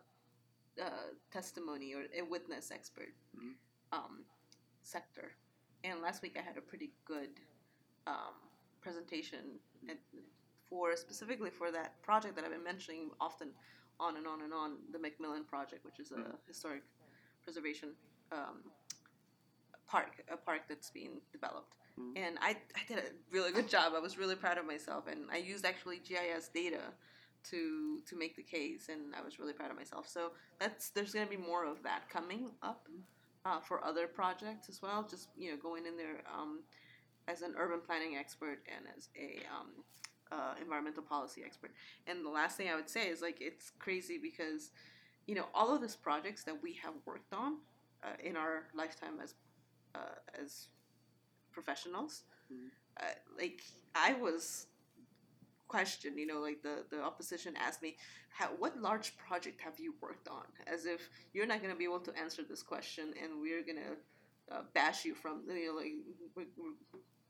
[0.82, 3.56] uh, testimony or a witness expert Mhm.
[3.92, 4.26] um,
[4.82, 5.32] sector,
[5.84, 7.40] and last week I had a pretty good
[8.08, 8.34] um,
[8.82, 9.60] presentation
[10.68, 13.54] for specifically for that project that I've been mentioning often
[14.00, 16.40] on and on and on the Macmillan project, which is a Mhm.
[16.48, 16.84] historic
[17.44, 17.96] preservation
[18.32, 18.74] um,
[19.86, 21.76] park, a park that's being developed.
[22.00, 22.14] Mhm.
[22.16, 23.94] And I, I did a really good job.
[23.96, 26.82] I was really proud of myself, and I used actually GIS data
[27.50, 30.08] to to make the case, and I was really proud of myself.
[30.08, 32.88] So that's there's going to be more of that coming up
[33.46, 35.06] uh, for other projects as well.
[35.08, 36.64] Just you know, going in there um,
[37.28, 39.70] as an urban planning expert and as a um,
[40.32, 41.72] uh, environmental policy expert.
[42.08, 44.72] And the last thing I would say is like it's crazy because
[45.28, 47.58] you know all of these projects that we have worked on
[48.04, 49.36] uh, in our lifetime as
[49.96, 50.00] uh,
[50.42, 50.68] as
[51.54, 52.70] professionals, Mhm.
[52.98, 53.64] uh, like
[53.96, 54.68] I was
[55.68, 57.98] questioned, You know, like the the opposition asked me,
[58.30, 61.84] How, "What large project have you worked on?" As if you're not going to be
[61.92, 63.96] able to answer this question, and we're gonna
[64.52, 65.94] uh, bash you from you know like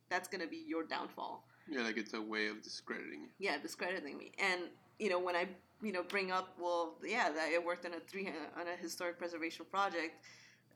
[0.09, 1.35] that's going to be your downfall.
[1.67, 3.29] Yeah, like it's a way of discrediting you.
[3.39, 4.31] Yeah, discrediting me.
[4.39, 4.61] And
[4.99, 5.47] you know when I
[5.81, 8.27] you know bring up, well, yeah, that I worked on a three
[8.59, 10.13] on a historic preservation project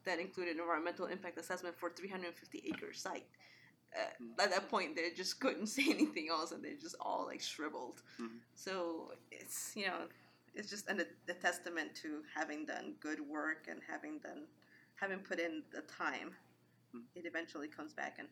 [0.07, 3.27] that included environmental impact assessment for 350 acre site.
[3.95, 7.41] Uh, at that point, they just couldn't say anything else, and they just all like
[7.41, 8.01] shriveled.
[8.19, 8.39] Mhm.
[8.55, 10.01] So it's you know,
[10.55, 10.97] it's just an,
[11.29, 14.41] a testament to having done good work and having done
[14.95, 16.29] having put in the time.
[16.95, 17.03] Mhm.
[17.19, 18.27] It eventually comes back and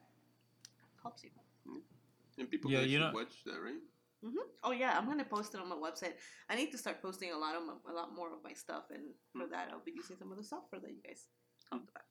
[1.04, 1.30] helps you.
[2.38, 3.84] And people Yeah, can you actually know- watch that, right?
[4.24, 6.16] hmm Oh yeah, I'm gonna post it on my website.
[6.50, 8.86] I need to start posting a lot of my, a lot more of my stuff,
[8.96, 9.04] and
[9.38, 9.52] for Mm.
[9.54, 11.22] that, I'll be using some of the software that you guys
[11.70, 12.04] talked about.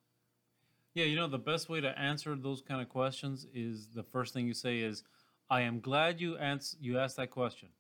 [0.95, 4.33] Yeah, you know, the best way to answer those kind of questions is the first
[4.33, 5.03] thing you say is,
[5.51, 7.71] "I am glad you ans- you asked that question."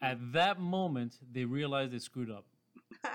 [0.00, 2.46] At that moment, they realize they screwed up.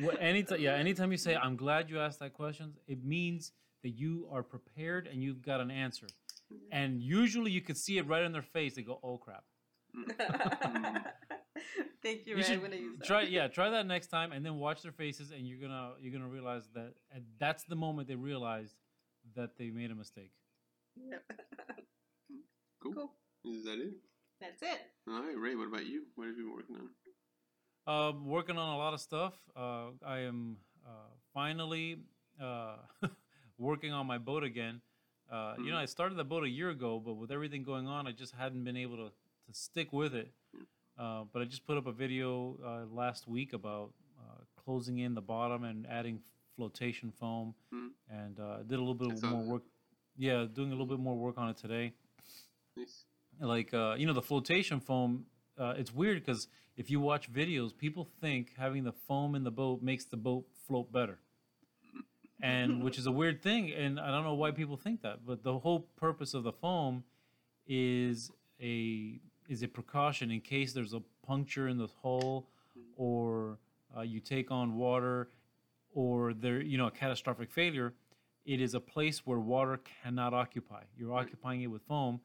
[0.00, 3.52] Well, anytime, yeah, anytime you say, "I'm glad you asked that question," it means
[3.82, 6.06] that you are prepared and you've got an answer.
[6.70, 8.76] And usually, you could see it right in their face.
[8.76, 9.44] They go, "Oh crap!"
[9.96, 11.04] Mm.
[12.02, 12.36] Thank you.
[12.36, 12.42] You Ray.
[12.42, 13.06] I'm should gonna use that.
[13.06, 16.12] try, yeah, try that next time, and then watch their faces, and you're gonna you're
[16.12, 18.74] gonna realize that and that's the moment they realized
[19.34, 20.32] that they made a mistake.
[20.96, 21.22] Yep.
[22.82, 22.92] Cool.
[22.92, 23.10] Cool.
[23.56, 23.94] Is that it?
[24.40, 24.80] That's it.
[25.08, 25.54] All right, Ray.
[25.56, 26.04] What about you?
[26.14, 26.88] What have you been working on?
[28.10, 29.34] Um, working on a lot of stuff.
[29.56, 30.90] Uh, I am uh,
[31.34, 31.98] finally
[32.40, 32.76] uh,
[33.58, 34.80] working on my boat again.
[35.30, 35.82] Uh, You know, Mhm.
[35.82, 38.62] I started the boat a year ago, but with everything going on, I just hadn't
[38.64, 39.12] been able to,
[39.46, 40.32] to stick with it.
[40.98, 45.14] Uh, but I just put up a video uh, last week about uh, closing in
[45.14, 46.20] the bottom and adding
[46.56, 47.90] flotation foam, Mhm.
[48.10, 49.50] and uh, did a little bit more that.
[49.50, 49.62] work.
[50.16, 51.92] Yeah, doing a little bit more work on it today
[52.76, 53.04] Nice.
[53.38, 55.26] like uh, you know the flotation foam
[55.58, 56.48] uh, it's weird because
[56.78, 60.46] if you watch videos people think having the foam in the boat makes the boat
[60.66, 61.18] float better
[62.40, 65.42] and which is a weird thing and i don't know why people think that but
[65.42, 67.04] the whole purpose of the foam
[67.66, 72.48] is a is a precaution in case there's a puncture in the hull
[72.96, 73.58] or
[73.96, 75.28] uh, you take on water
[75.94, 77.94] or there you know a catastrophic failure
[78.44, 82.20] it is a place where water cannot occupy you're occupying it with foam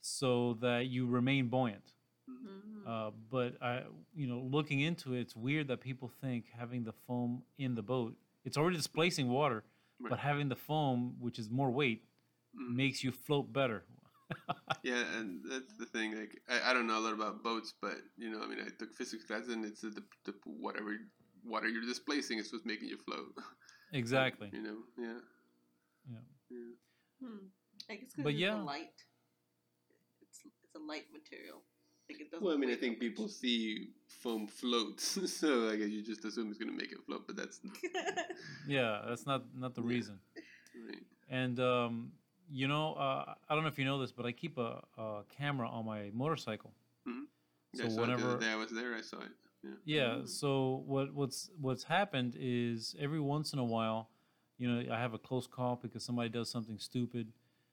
[0.00, 1.92] so that you remain buoyant.
[2.28, 2.84] Mhm.
[2.84, 3.84] Uh, but I,
[4.16, 7.82] you know, looking into it, it's weird that people think having the foam in the
[7.82, 9.62] boat, it's already displacing water,
[10.00, 10.10] Right.
[10.10, 12.02] but having the foam, which is more weight,
[12.56, 12.74] Mm.
[12.74, 13.84] makes you float better.
[14.82, 16.16] Yeah, and that's the thing.
[16.18, 18.68] Like, I, I don't know a lot about boats, but you know, I mean, I
[18.78, 20.96] took physics class, and it's the, the whatever
[21.44, 23.32] water you're displacing is what's making you float.
[23.92, 24.50] exactly.
[24.52, 25.18] You know, yeah.
[26.10, 26.18] Yeah.
[26.50, 26.58] yeah.
[27.28, 27.46] Hmm.
[27.90, 28.60] I guess because But it's yeah.
[28.60, 28.98] a light.
[30.20, 31.62] It's it's a light material.
[32.10, 32.44] Like it doesn't.
[32.44, 33.32] Well, I mean, I think that people much.
[33.34, 33.90] see
[34.22, 35.04] foam floats,
[35.40, 37.60] so I guess you just assume it's gonna make it float, but that's
[38.66, 39.88] Yeah, that's not not the Yeah.
[39.94, 40.18] reason.
[40.88, 41.02] right.
[41.28, 42.12] And um,
[42.52, 45.22] you know, uh, I don't know if you know this, but I keep a, a
[45.38, 46.72] camera on my motorcycle.
[47.06, 47.12] Yeah,
[47.74, 49.30] So I saw the whenever- other day I was there, I saw it.
[49.64, 49.70] Yeah.
[49.84, 50.08] Yeah.
[50.22, 50.28] Mm.
[50.28, 54.08] So what what's what's happened is every once in a while,
[54.58, 57.32] you know, I have a close call because somebody does something stupid.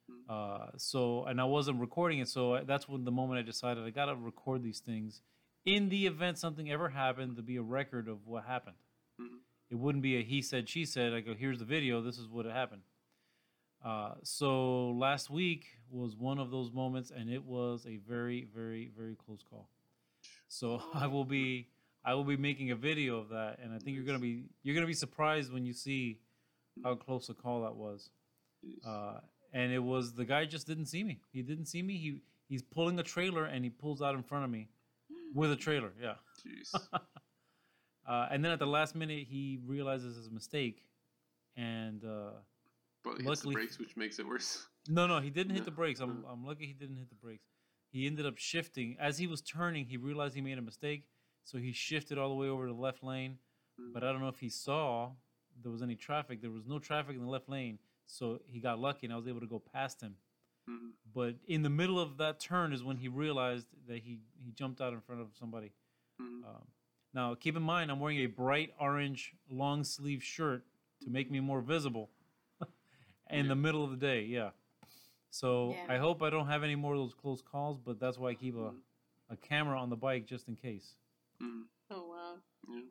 [0.09, 0.15] Mm.
[0.29, 3.83] Uh, so and I wasn't recording it, so I, that's when the moment I decided
[3.85, 5.21] I gotta record these things.
[5.65, 8.77] In the event something ever happened, to be a record of what happened.
[9.19, 9.39] Mhm.
[9.69, 11.13] It wouldn't be a he said she said.
[11.13, 12.01] I go here's the video.
[12.01, 12.83] This is what happened.
[13.83, 18.91] Uh, so last week was one of those moments, and it was a very, very,
[18.97, 19.69] very close call.
[20.47, 21.67] So I will be,
[22.03, 24.75] I will be making a video of that, and I think you're gonna be, you're
[24.75, 26.19] gonna be surprised when you see
[26.83, 28.09] how close a call that was.
[28.85, 29.19] Uh,
[29.53, 31.21] and it was the guy just didn't see me.
[31.31, 31.97] He didn't see me.
[31.97, 34.67] He he's pulling a trailer, and he pulls out in front of me
[35.33, 35.91] with a trailer.
[36.01, 36.15] Yeah.
[36.45, 36.75] Jeez.
[38.07, 40.83] Uh, and then at the last minute, he realizes his mistake,
[41.55, 42.03] and
[43.05, 44.65] uh, Probably hits the brakes, which makes it worse.
[44.87, 45.99] No, no, he didn't hit the brakes.
[45.99, 46.25] I'm.
[46.27, 47.45] I'm lucky he didn't hit the brakes.
[47.91, 48.97] He ended up shifting.
[48.99, 51.03] As he was turning, he realized he made a mistake.
[51.43, 53.37] So he shifted all the way over to the left lane.
[53.79, 53.93] Mm.
[53.93, 55.11] But I don't know if he saw
[55.61, 56.41] there was any traffic.
[56.41, 57.77] There was no traffic in the left lane.
[58.07, 60.15] So he got lucky and I was able to go past him.
[60.67, 60.91] Mhm.
[61.13, 64.81] But in the middle of that turn is when he realized that he, he jumped
[64.81, 65.71] out in front of somebody.
[66.19, 66.45] Mhm.
[66.45, 66.67] Um,
[67.13, 70.65] now, keep in mind, I'm wearing a bright orange long sleeve shirt
[71.01, 72.09] to make me more visible
[73.29, 74.23] in the middle of the day.
[74.23, 74.49] Yeah.
[75.29, 75.85] So Yeah.
[75.93, 78.33] I hope I don't have any more of those close calls, but that's why I
[78.35, 78.81] keep a, Mhm.
[79.29, 80.95] a camera on the bike just in case.
[81.41, 81.63] Mhm.
[81.91, 82.37] Oh wow.
[82.67, 82.81] Yeah.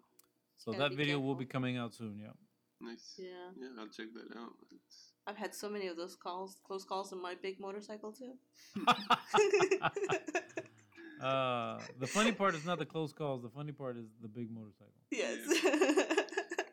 [0.56, 2.18] So that be video will be coming out soon.
[2.18, 2.32] Yeah.
[2.80, 3.14] Nice.
[3.18, 3.50] Yeah.
[3.56, 4.52] Yeah, I'll check that out.
[4.72, 8.38] It's, I've had so many of those calls, close calls on my big motorcycle too.
[11.20, 13.42] Uh, the funny part is not the close calls.
[13.42, 14.92] The funny part is the big motorcycle.
[15.10, 15.38] Yes.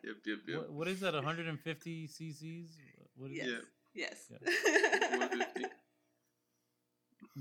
[0.06, 0.58] Yep, yep, yep.
[0.58, 1.14] What, what is that?
[1.14, 2.70] 150 cc's?
[3.16, 3.48] What is yes.
[3.48, 3.64] it?
[3.94, 4.26] Yes.
[4.30, 5.64] 150.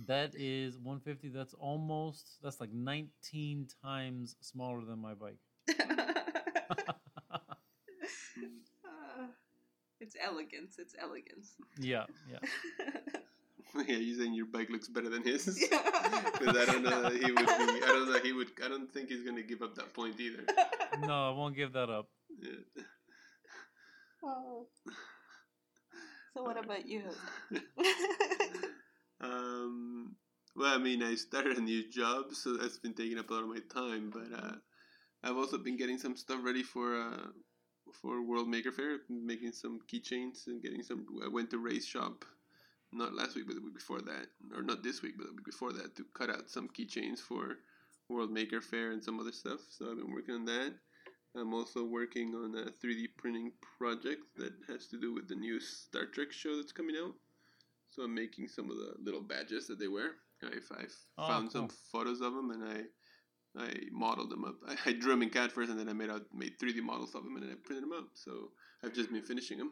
[0.07, 1.29] That is 150.
[1.29, 2.37] That's almost.
[2.43, 5.37] That's like 19 times smaller than my bike.
[5.69, 5.73] Uh,
[10.01, 10.75] it's elegance.
[10.79, 11.53] It's elegance.
[11.79, 12.39] yeah, yeah.
[13.87, 15.65] yeah, you saying your bike looks better than his?
[15.71, 15.79] Yeah.
[16.39, 17.43] Because I don't know that he would be.
[17.43, 18.51] I don't know he would.
[18.65, 20.43] I don't think he's gonna give up that point either.
[21.07, 22.09] No, I won't give that up.
[22.41, 22.83] Yeah.
[24.25, 24.67] Oh.
[26.35, 27.03] So what about you?
[29.21, 30.15] um.
[30.53, 33.43] Well, I mean, I started a new job, so that's been taking up a lot
[33.43, 34.11] of my time.
[34.11, 34.55] But uh,
[35.23, 37.27] I've also been getting some stuff ready for uh,
[38.01, 41.05] for World Maker Faire, making some keychains and getting some.
[41.23, 42.25] I went to Ray's shop,
[42.91, 45.45] not last week, but the week before that, or not this week, but the week
[45.45, 47.59] before that, to cut out some keychains for
[48.09, 49.61] World Maker Faire and some other stuff.
[49.69, 50.73] So I've been working on that.
[51.37, 55.59] I'm also working on a 3D printing project that has to do with the new
[55.59, 57.13] Star Trek show that's coming out.
[57.89, 60.11] So I'm making some of the little badges that they wear.
[60.43, 62.83] I've, I've Oh, found some photos of them and I
[63.57, 64.55] I modeled them up.
[64.67, 67.15] I, I drew them in CAD first and then I made out made 3D models
[67.15, 68.09] of them and then I printed them out.
[68.13, 68.51] So
[68.83, 69.71] I've just been finishing them.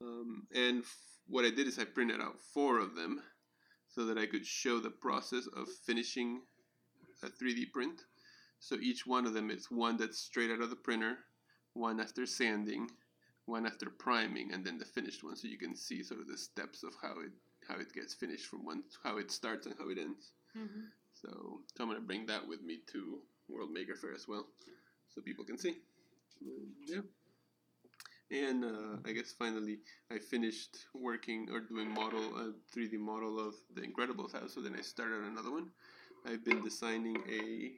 [0.00, 0.96] Um, and f-
[1.26, 3.20] what I did is I printed out four of them
[3.88, 6.42] so that I could show the process of finishing
[7.22, 8.00] a 3D print.
[8.62, 11.18] So each one of them is one that's straight out of the printer,
[11.74, 12.88] one after sanding,
[13.46, 15.34] one after priming, and then the finished one.
[15.34, 17.32] So you can see sort of the steps of how it
[17.66, 20.30] how it gets finished from one how it starts and how it ends.
[20.56, 20.90] Mhm.
[21.12, 21.28] So,
[21.74, 24.46] so I'm gonna bring that with me to World Maker Faire as well,
[25.08, 25.82] so people can see.
[26.86, 27.02] Yeah.
[28.30, 33.54] And uh, I guess finally I finished working or doing model a 3D model of
[33.74, 34.54] the Incredibles house.
[34.54, 35.72] So then I started another one.
[36.24, 37.72] I've been designing a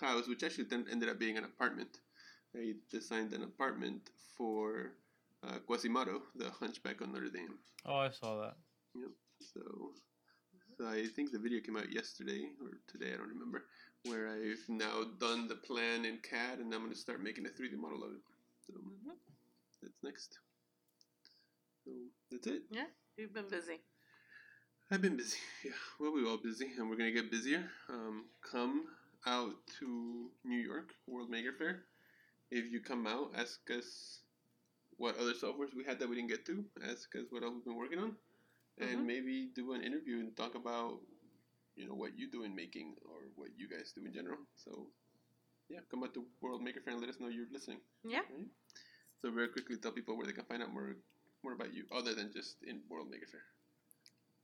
[0.00, 1.98] house, which actually then ended up being an apartment.
[2.56, 4.92] I designed an apartment for
[5.42, 7.54] uh, Quasimodo, the Hunchback of Notre Dame.
[7.84, 8.56] Oh, I saw that.
[8.94, 9.10] Yep.
[9.40, 9.60] So,
[10.78, 13.64] so I think the video came out yesterday or today, I don't remember,
[14.04, 17.48] where I've now done the plan in CAD and I'm going to start making a
[17.48, 18.22] 3D model of it.
[18.66, 18.74] So
[19.82, 20.38] that's next.
[21.84, 21.90] So
[22.30, 22.62] that's it.
[22.70, 23.80] Yeah, you've been busy.
[24.90, 25.38] I've been busy.
[25.64, 27.70] Yeah, well, we're all busy, and we're gonna get busier.
[27.88, 28.84] Um, come
[29.26, 31.84] out to New York World Maker Faire.
[32.50, 34.20] If you come out, ask us
[34.96, 36.64] what other softwares we had that we didn't get to.
[36.84, 38.16] Ask us what else we've been working on,
[38.78, 39.06] and Mhm.
[39.06, 41.00] maybe do an interview and talk about,
[41.74, 44.38] you know, what you do in making or what you guys do in general.
[44.56, 44.90] So,
[45.68, 47.80] yeah, come out to World Maker Faire and let us know you're listening.
[48.04, 48.22] Yeah.
[48.30, 48.48] Right?
[49.22, 50.96] So very quickly, tell people where they can find out more
[51.42, 53.44] more about you, other than just in World Maker Faire.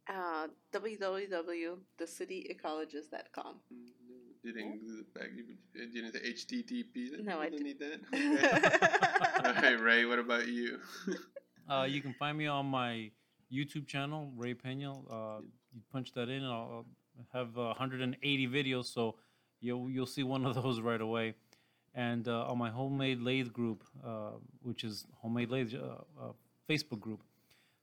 [0.07, 3.61] Uh, www.thecityecologist.com.
[3.73, 4.10] Mm, no,
[4.43, 5.29] You didn't do the back.
[5.37, 5.45] You
[5.75, 7.23] you didn't say HTTP.
[7.23, 8.01] No, I don't need that.
[9.43, 9.49] Okay.
[9.49, 10.05] All right, Ray.
[10.07, 10.79] What about you?
[11.69, 13.11] Uh, you can find me on my
[13.53, 14.93] YouTube channel, Ray Pena.
[14.93, 15.41] Uh,
[15.73, 16.87] you punch that in, and I'll
[17.19, 19.17] I'll have uh, 180 videos, so
[19.61, 21.35] you'll you'll see one of those right away.
[21.95, 26.33] And uh, on my homemade lathe group, uh, which is homemade lathe uh, uh,
[26.69, 27.21] Facebook group,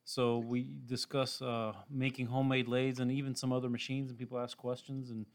[0.04, 4.56] so we discuss uh, making homemade lathes and even some other machines, and people ask
[4.56, 5.26] questions, and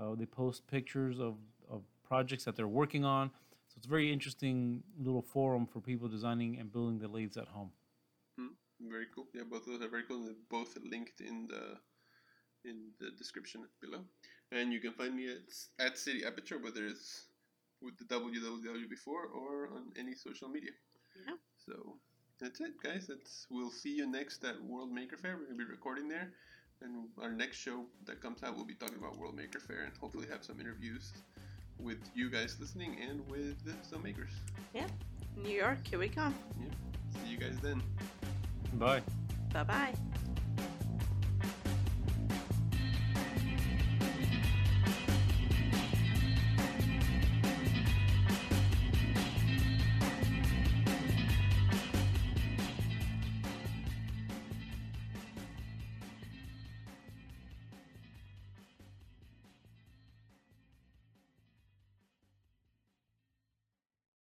[0.00, 1.36] uh, they post pictures of,
[1.70, 3.30] of projects that they're working on.
[3.68, 7.48] So it's a very interesting little forum for people designing and building the lathes at
[7.48, 7.70] home.
[8.90, 9.26] Very cool.
[9.34, 10.24] Yeah, both of those are very cool.
[10.24, 11.78] They're both linked in the
[12.68, 14.04] in the description below.
[14.50, 17.26] And you can find me at at City Aperture, whether it's
[17.80, 20.72] with the www before or on any social media.
[21.26, 21.34] Yeah.
[21.66, 21.96] So
[22.40, 23.06] that's it, guys.
[23.06, 25.36] That's we'll see you next at World Maker Faire.
[25.36, 26.32] We're gonna be recording there,
[26.84, 29.92] and our next show that comes out, we'll be talking about World Maker Faire and
[30.00, 31.12] hopefully have some interviews
[31.78, 34.30] with you guys listening and with some makers.
[34.74, 34.86] Yeah.
[35.36, 36.34] New York, here we come.
[36.60, 37.22] Yeah.
[37.24, 37.82] See you guys then.
[38.74, 39.02] Bye.
[39.52, 39.94] Bye bye.